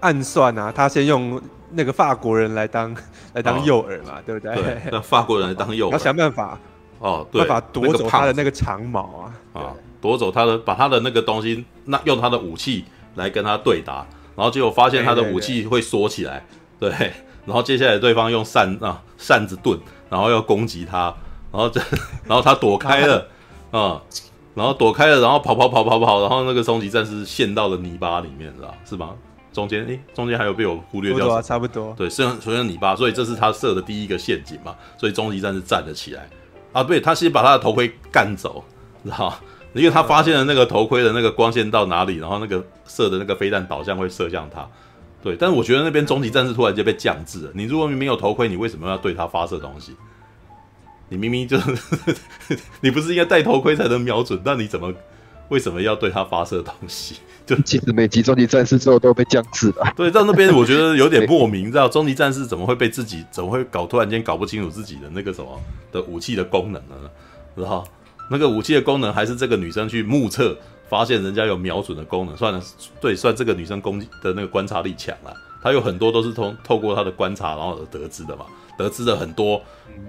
[0.00, 1.40] 暗算啊，他先用
[1.70, 2.94] 那个法国人来当
[3.32, 4.54] 来当诱饵嘛，哦、对不对？
[4.54, 6.58] 对，让法国人来当诱饵， 要想办法
[7.04, 12.84] 哦，对，办法夺走他的那个长矛啊，啊，夺走他的，把他的那个东西，那用他的武器
[13.16, 16.46] 来跟他对打，然后结果发现他的武器会缩起来，
[16.80, 16.90] 对，
[17.44, 19.78] 然后接下来对方用扇啊扇子盾，
[20.08, 21.14] 然后要攻击他，
[21.52, 21.80] 然后这，
[22.24, 23.28] 然后他躲开了，
[23.70, 24.00] 啊。
[24.54, 29.10] 然后躲开了，然后跑跑跑跑跑，然后那个终极战士陷到了泥巴里面，知道是吧？
[29.52, 31.92] 中间诶，中间还有被我忽略掉，啊、差不多。
[31.96, 34.76] 对，剩所有泥巴，所以这是他设的第一个陷阱嘛。
[34.96, 36.30] 所以终极战士站了起来
[36.74, 38.62] 啊，对，他先把他的头盔干走，
[39.02, 39.34] 知道
[39.72, 44.68] 因为他发现了那个头盔的那个光线到哪里，然后那个射的那个飞弹导向会射向他。
[45.22, 47.50] 对，但是我觉得那边终极战士突然间被降智了。
[47.54, 49.96] 你如果没有头盔，你为什么要对他发射东西？
[51.08, 51.76] 你明明就是，
[52.82, 54.40] 你不是应该戴头盔才能瞄准？
[54.44, 54.92] 那你怎么，
[55.48, 57.16] 为什么要对他发射东西？
[57.46, 59.92] 就其实每集终极战士之后都被降智了。
[59.96, 65.60] 对，到那边我觉得有点 莫名，知道终极战士怎么会被自己，怎么会搞突然间搞不清楚自己的那个什么
[65.92, 66.96] 的武器的功能呢？
[67.54, 67.86] 然后
[68.30, 70.56] 那个武器的功能还是这个女生去目测
[70.88, 72.62] 发现人家有瞄准的功能，算了，
[73.00, 75.34] 对，算这个女生攻击的那个观察力强了。
[75.62, 78.46] 她有很多都是通透过她的观察然后而得知的嘛。
[78.76, 79.62] 得知了很多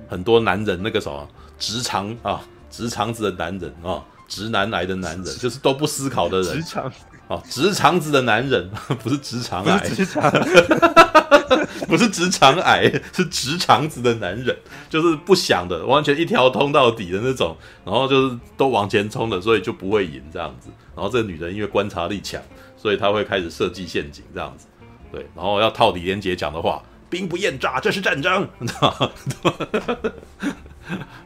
[0.08, 1.28] 很多男人那个什么
[1.60, 2.42] 直肠啊，
[2.72, 6.56] 直肠子的男人啊，直男癌的男人，就是都不思考的人。
[6.56, 6.92] 直肠
[7.28, 8.70] 啊，直肠子的男人
[9.04, 10.30] 不是直肠癌，直肠，
[11.88, 14.56] 不是直肠癌，是直肠子的男人，
[14.90, 20.70] 就是不想的，完全一条通到底的那种，然后就是都往前冲的，所以就不会赢这样子。
[20.96, 22.42] 然后这个女人因为观察力强，
[22.78, 24.68] 所以她会开始设计陷阱这样子。
[25.12, 26.82] 对，然后要套李连杰讲的话。
[27.08, 28.50] 兵不厌诈，这是战争？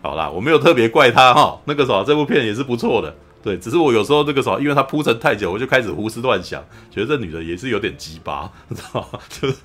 [0.04, 1.58] 好啦，我没有特别怪他哈。
[1.66, 9.20] 那个时候这部片也是不错的，对，只是我有时候这个时候，因为他铺陈太久，我就开始胡思乱想，觉得这女的也是有点鸡巴，你知道吗？
[9.30, 9.56] 就是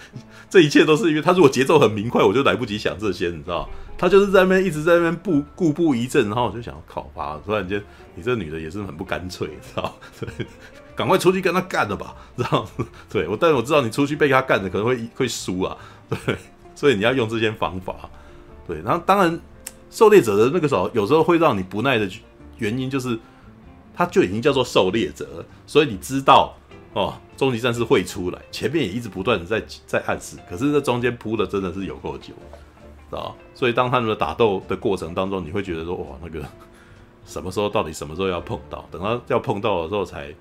[0.49, 3.69] 这一切都是因为他如果节奏很明快，我就来不及想这些，你知道？
[3.97, 7.83] 他就是在那边一直在那边步固步一阵，然后我就想靠吧，突然间
[8.15, 9.97] 你这女的也是很不干脆，知道？
[10.21, 10.47] 对。
[10.97, 12.65] 赶快出去跟他干了吧，知道？
[13.11, 15.77] 对我，但是我知道你出去被他干的可能会会输啊，
[16.09, 16.37] 对，
[16.77, 18.09] 所以你要用这些方法，
[18.65, 18.81] 对。
[18.83, 19.41] 然后当然，
[19.91, 22.09] 狩猎者的那个时候有时候会让你不耐的
[22.59, 23.19] 原因就是，
[23.95, 26.55] 他就已经叫做狩猎者了，所以你知道
[26.93, 32.35] 哦，终极战士会出来，前面也一直不断的在在暗示，可是这中间铺的真的是有够久，
[33.09, 33.37] 知道？
[33.55, 36.45] 所以当他们的打斗的过程当中，你会觉得说哇，那个
[37.25, 38.85] 什么时候到底什么时候要碰到？
[38.91, 40.35] 等到要碰到的时候才。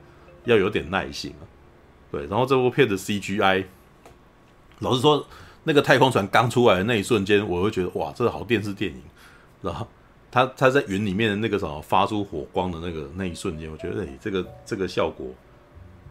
[0.45, 1.47] 要有点耐心啊，
[2.11, 2.25] 对。
[2.25, 3.63] 然后这部片的 CGI，
[4.80, 5.25] 老实说，
[5.63, 9.01] 那个太空船刚出来的那一瞬间，我会觉得哇，这个好电视电影。
[9.61, 9.88] 然后
[10.34, 15.27] 他他在云里面的那个什么发出火光的那个那一瞬间，我觉得哎，这个这个效果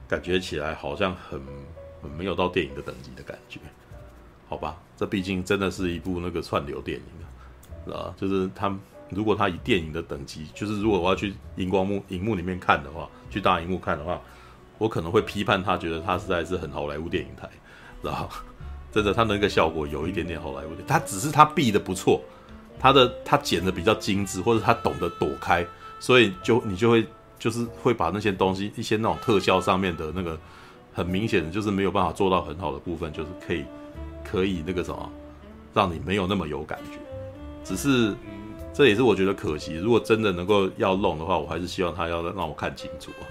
[0.06, 1.40] 感觉起来好像很
[2.00, 3.58] 很没有到电影的等级的感觉。
[4.48, 8.72] 好吧，这毕竟真的是一部那个串流电影啊，啊就是他
[9.08, 13.10] 如果他以电影的等级，就是如果我要去荧光幕荧幕里面看的话。
[13.28, 14.20] 去大荧幕看的话，
[14.76, 17.48] 我可能会批判他，觉得他实在是很好莱坞电影台，
[18.02, 18.28] 然后
[18.92, 22.20] 真的他那个效果有一点点好莱坞的，他只是他避的不错，
[22.82, 25.64] 他的他剪的比较精致，或者他懂得躲开，
[26.00, 27.06] 所以就你就会
[27.38, 30.36] 就是会把那些东西一些那种特效上面的那个
[30.92, 33.64] 很明显的就是没有办法做到很好的部分，就是可以
[34.24, 35.10] 可以那个什么
[35.72, 36.98] 让你没有那么有感觉，
[37.64, 38.12] 只是。
[38.74, 39.74] 这也是我觉得可惜。
[39.74, 43.28] 如果真的能够要弄的话，我还是希望他要让我看清楚啊。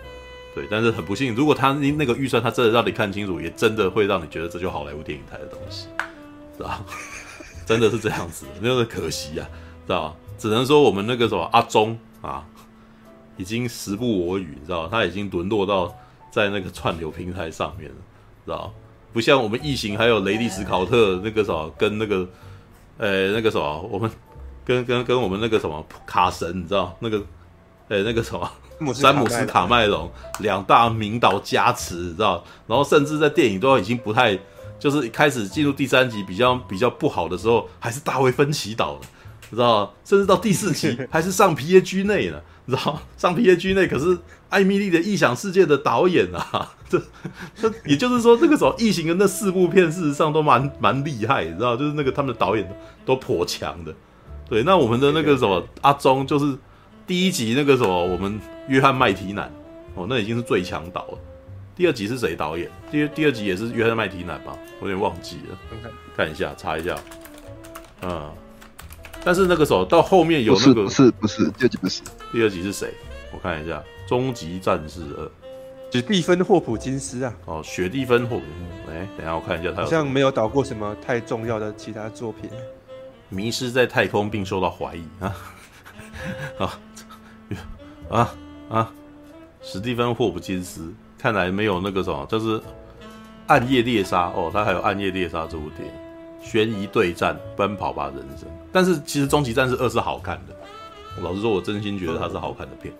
[0.54, 5.88] 对，但是很不幸，如果他那个预算，他真的让你看清楚，也真的会让你觉得这就好莱坞电影台的东西，
[6.56, 6.86] 是吧？
[7.72, 9.48] 真的是这样子，那个可惜啊，
[9.88, 10.16] 知道吧？
[10.38, 12.46] 只能说我们那个什么阿忠啊，
[13.38, 14.90] 已经时不我与，知道吧？
[14.92, 15.96] 他已经沦落到
[16.32, 17.96] 在那个串流平台上面了，
[18.46, 18.72] 知道吧？
[19.14, 22.28] 不像我们异形还有雷利史考特那个什么，跟那个
[22.98, 24.12] 呃那个什么我们。
[24.64, 27.18] 跟跟跟我们那个什么卡神，你知道那个，
[27.90, 32.44] 哎、欸，那个什么詹姆斯卡麦隆两大名导加持，你知道？
[32.68, 34.38] 然后甚至在电影都已经不太，
[34.82, 39.02] 就是开始进入第三集比较比较不好的时候，还是大卫芬奇导的，
[39.52, 39.94] 你知道？
[40.04, 43.00] 甚至到第四集还是上皮耶居内呢，你知道？
[43.16, 44.18] 上皮耶居内可是
[44.50, 47.00] 艾米丽的异想世界的导演啊，这
[47.56, 51.78] 这也就是说，这个时候异形的那四部片事实上都蛮蛮厉害，你知道？
[51.78, 52.68] 就是那个他们的导演
[53.06, 53.94] 都颇强的。
[54.50, 56.58] 对，那我们的那个什么阿忠，就是
[57.06, 59.50] 第一集那个什么我们约翰麦提南
[59.94, 61.18] 哦，那已经是最强导了。
[61.76, 62.70] 第二集是谁导演？
[62.92, 64.58] 第二第二集也是约翰麦提南吧？
[64.80, 66.98] 我有点忘记了，看看一下，查一下。
[68.02, 68.32] 嗯，
[69.24, 72.94] 但是那个时候到后面有那个不是不是第二集不是第二集是谁？
[73.34, 73.78] 我看一下，
[74.10, 75.26] 《终极战士二》
[75.94, 77.34] 史蒂芬霍普金斯啊。
[77.46, 78.44] 哦，雪蒂芬霍普，
[78.92, 82.50] 哎，等一下我看一下他好像没有导过什么太重要的其他作品。
[83.30, 85.36] 迷失在太空并受到怀疑啊
[86.60, 86.80] 啊
[88.10, 88.36] 啊
[88.70, 88.94] 啊！
[89.62, 92.58] 史蒂芬霍普金斯看来没有那个什么，就是
[93.48, 95.94] 《暗夜猎杀》哦，他还有《暗夜猎杀》这部电影。
[96.44, 98.50] 悬疑对战，奔跑吧人生。
[98.72, 100.56] 但是其实《终极战士二》是好看的，
[101.22, 102.92] 老实说，我真心觉得它是好看的片。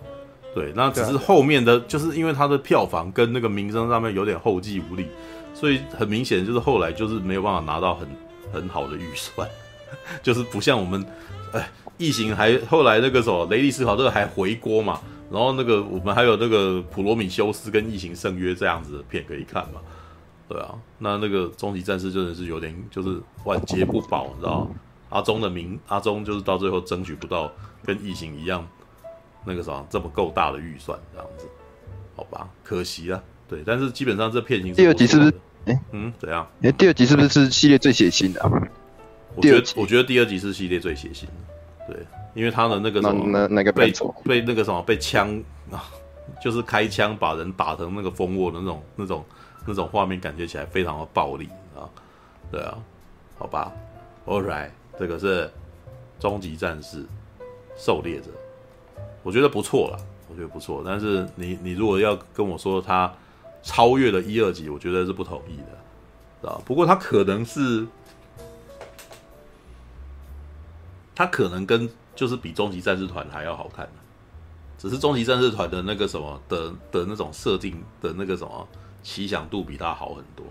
[0.54, 5.08] 对，那只是后面的，就是因为它的票房跟那个名声上面有点后继无力，
[5.54, 8.08] 所以很明显就是后来就是没有办法拿到很
[8.52, 9.48] 很好的预算，
[10.22, 11.04] 就是不像我们，
[11.52, 11.68] 哎，
[11.98, 15.00] 异形还后来那个什么雷利斯考特还回锅嘛，
[15.32, 19.80] 然后那个我们还有那个普罗米修斯跟异形圣约这样子的片可以看嘛。
[20.48, 24.68] 对啊，那那个终极战士真的是有点就是晚节不保，你知道
[25.08, 27.50] 阿忠的名，阿忠就是到最后争取不到
[27.82, 28.68] 跟异形一样
[29.46, 31.46] 那个啥这么够大的预算这样子，
[32.14, 33.22] 好吧，可惜啊。
[33.48, 35.34] 对，但是基本上这片型第二集是不是？
[35.66, 36.46] 哎，嗯，怎样？
[36.62, 38.50] 哎，第二集是不是是系列最血腥的啊？
[39.34, 43.92] 我觉得我觉得第二集是系列最血腥的，对，因为他的那个什么那那个被
[44.24, 45.84] 被那个什么被枪啊，
[46.42, 49.24] 就是开枪把人打成那个蜂窝的那种那种。
[49.64, 51.86] 那种画面感觉起来非常的暴力啊，
[52.50, 52.76] 对啊，
[53.38, 53.70] 好吧
[54.26, 55.48] ，All right，这个是
[56.18, 57.06] 终极战士
[57.76, 58.32] 狩猎者，
[59.22, 59.98] 我觉得不错了，
[60.28, 60.82] 我觉得不错。
[60.84, 63.14] 但是你你如果要跟我说他
[63.62, 65.58] 超越了一二级，我觉得是不同意
[66.42, 67.86] 的，啊，不过他可能是
[71.14, 71.88] 他可能跟
[72.22, 73.88] 就是比终极战士团还要好看，
[74.78, 78.68] 只是终极战士团的那个什么的的那种设定的那个什么。
[79.04, 80.46] 奇想度比他好很多，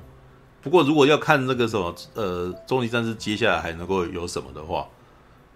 [0.62, 4.86] 不过如果要看那个什么，呃，终极战士接下来还能够有什么的话，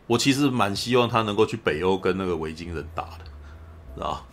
[0.07, 3.25] 我其实蛮希望他能够去北欧跟那个维京人打的，
[3.95, 4.25] 知道？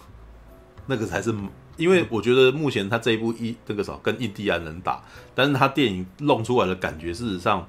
[0.87, 1.35] 那个才是，
[1.77, 5.03] 因为我觉得目前他这一部一那个什么跟印第安人打，
[5.35, 7.69] 但是他电影弄出来的感觉，事实上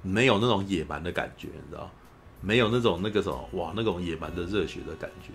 [0.00, 1.90] 没有那种野蛮的感觉，你知道，
[2.44, 5.32] 没有那种那个什么哇，那种野蛮的热血的感觉。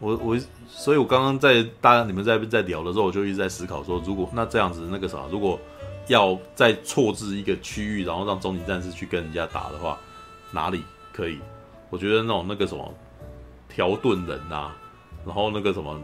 [0.00, 0.36] 我我，
[0.66, 5.60] 所以我刚刚在大家你们在在聊的时候，我就一直在思考说，如果那这样子那个啥，如果
[6.08, 9.98] 要再错置一个区域，然后让终极战士去跟人家打的话，
[10.50, 10.82] 哪里
[11.12, 11.38] 可以？
[11.88, 12.92] 我觉得那种那个什么
[13.68, 14.74] 条顿人啊，
[15.24, 16.00] 然后那个什么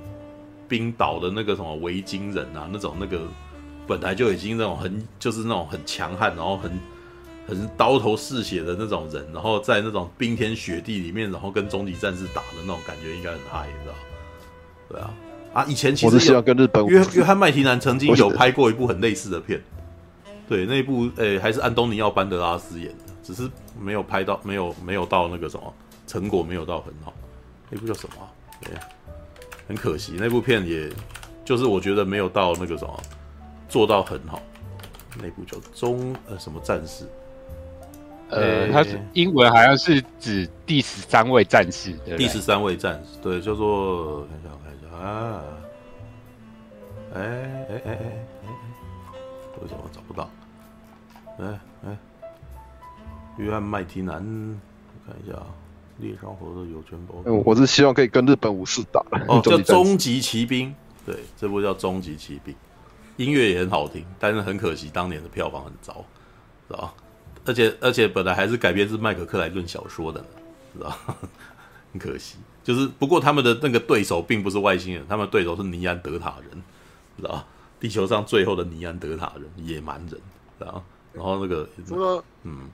[0.69, 3.21] 冰岛的那个什么维京人啊，那种那个
[3.87, 6.71] 本来就已经那种很就是那种很强悍，然后很。
[7.47, 13.95] 很刀头嗜血的那种人，然后在那种冰天雪地里面，然后跟终极战士打的那种感觉，应该很嗨，你知道？
[14.89, 15.15] 对啊，
[15.53, 19.63] 啊，以前其实我是希望跟日本约约翰麦提南曾经有拍过一部很类似的片，
[20.49, 23.49] 对，那一部诶、欸、还是安东尼奥班德拉斯演的，只是
[23.81, 25.75] 没有拍到，没有没有到那个什么
[26.07, 27.13] 成果，没有到很好。
[27.71, 28.27] 那部叫什么、啊？
[28.61, 28.73] 对，
[29.69, 30.89] 很可惜，那部片也
[31.45, 33.03] 就是我觉得没有到那个什么
[33.69, 34.43] 做到很好。
[35.19, 37.05] 那部叫中呃什么战士？
[38.29, 45.43] 呃，它是英文好像是指第十三位战士，第十三位战士，对，叫做看一下，我看一下啊，
[47.15, 48.27] 哎哎哎哎哎，
[49.63, 50.29] 为什么找不到？
[51.39, 51.97] 哎哎，
[53.39, 55.47] 约翰麦提南，我看一下啊，
[55.99, 57.23] 猎杀活的有权包。
[57.45, 60.75] 我是希望可以跟日本武士打哦， 叫终极骑兵，
[61.05, 62.53] 对，这部叫终极骑兵，
[63.19, 66.05] 音乐也很好听，但是很可惜当年的票房很糟，
[66.67, 66.95] 知道吧？
[67.47, 70.27] 而且而且本来还是改编自麦克克莱顿小说的呢，
[70.75, 70.99] 知道？
[71.93, 76.63] 很可惜，就是不过他们的那个对手并不是外星人，他们对手是尼安德塔人，
[77.17, 77.43] 知道？
[77.81, 80.21] 地球上最后的尼安德塔人，野蛮人，
[80.59, 80.83] 然后？
[81.13, 82.69] 然后那个说到嗯，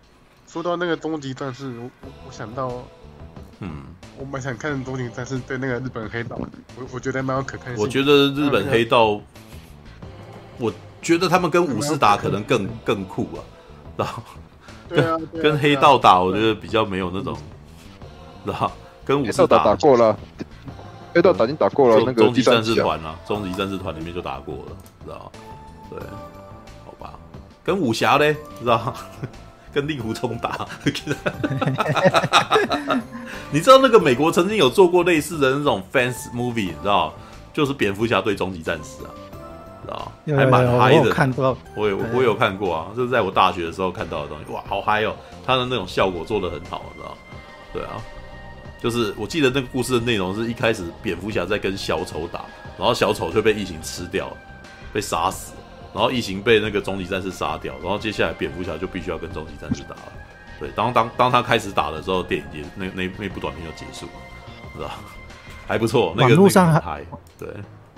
[0.48, 1.88] 说到那个终极战士，我
[2.26, 2.82] 我想到
[3.60, 3.84] 嗯，
[4.18, 6.36] 我蛮想看终极战士对那个日本黑道，
[6.76, 7.80] 我我觉得蛮有可看性。
[7.80, 9.20] 我觉得日本黑道，
[10.58, 13.38] 我觉得他们跟武士打可能更更酷啊，
[13.96, 14.24] 知道？
[14.94, 17.36] 跟、跟黑道打，我觉得比较没有那种，
[18.44, 18.70] 知道？
[19.04, 20.16] 跟武士打打过了，
[21.14, 25.32] 黑道打已经打过了，那个终极战士团啊，终极战士团里面就打过了，知道？
[25.90, 25.98] 对，
[26.84, 27.14] 好吧。
[27.64, 28.94] 跟武侠嘞，知道？
[29.74, 30.68] 跟令狐冲打，
[33.50, 37.12] 你知道那个美国曾经有做过类似的那种 fans movie，你知道？
[37.54, 39.08] 就是蝙蝠侠对终极战士啊。
[39.92, 41.10] 啊，还蛮嗨的。
[41.10, 44.52] 看过，我有我有看过啊，这是在我大学的时候看到的东西。
[44.52, 45.14] 哇，好嗨哦！
[45.46, 47.16] 他的那种效果做的很好，你知道？
[47.72, 48.00] 对啊，
[48.80, 52.44] 就是我记得那个故事的内容是一开始蝙蝠侠在跟小丑打，
[52.78, 54.36] 然后小丑就被异形吃掉了，
[54.92, 55.54] 被杀死，
[55.94, 60.12] 然后异形被那个终极战士杀掉，然后接下来蝙蝠侠就必须要跟终极战士打了。
[60.60, 64.12] 对，当当当他开始打的时候，电影也那那那部短片就结束了，
[64.76, 65.00] 是吧？
[65.66, 66.12] 还不错。
[66.12, 67.04] 网络上还
[67.38, 67.48] 对，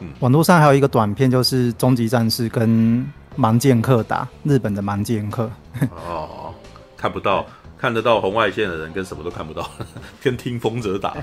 [0.05, 3.07] 嗯，网络上还有一个短片，就是终极战士跟
[3.39, 5.51] 盲剑客打日本的盲剑客。
[6.07, 6.53] 哦，
[6.97, 7.47] 看不到，
[7.79, 9.69] 看得到红外线的人跟什么都看不到，
[10.23, 11.17] 跟听风者打，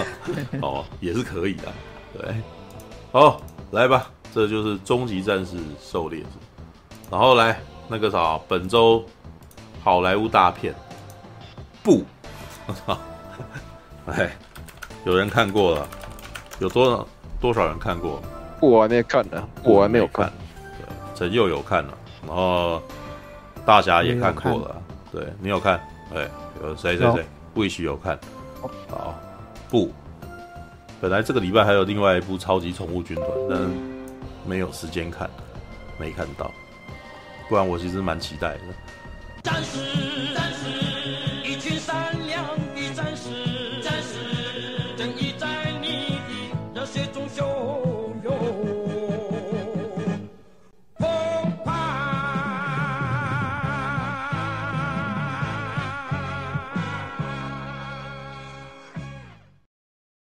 [0.62, 1.64] 哦，也是可以的。
[2.18, 2.34] 对，
[3.12, 3.40] 好，
[3.70, 6.28] 来吧，这就是终极战士狩猎者。
[7.10, 9.04] 然后来那个啥，本周
[9.82, 10.74] 好莱坞大片，
[11.82, 12.04] 不，
[12.66, 12.98] 我操，
[14.06, 14.36] 哎，
[15.04, 15.86] 有人看过了，
[16.58, 17.06] 有多少
[17.42, 18.22] 多少人看过？
[18.60, 20.32] 我还没看呢，我还没有看。
[20.78, 20.86] 对，
[21.16, 22.80] 陈佑有看了，然后
[23.66, 25.80] 大侠也看过了，对你有看？
[26.14, 26.28] 对，
[26.62, 27.26] 有谁谁谁？
[27.54, 28.16] 魏许有看。
[28.88, 29.18] 好，
[29.68, 29.90] 不，
[31.00, 33.58] 本来这个礼拜还有另外一部超级宠物军团，但
[34.46, 35.28] 没有时间看，
[35.98, 36.48] 没看到。
[37.48, 38.60] 不然我其实蛮期待的。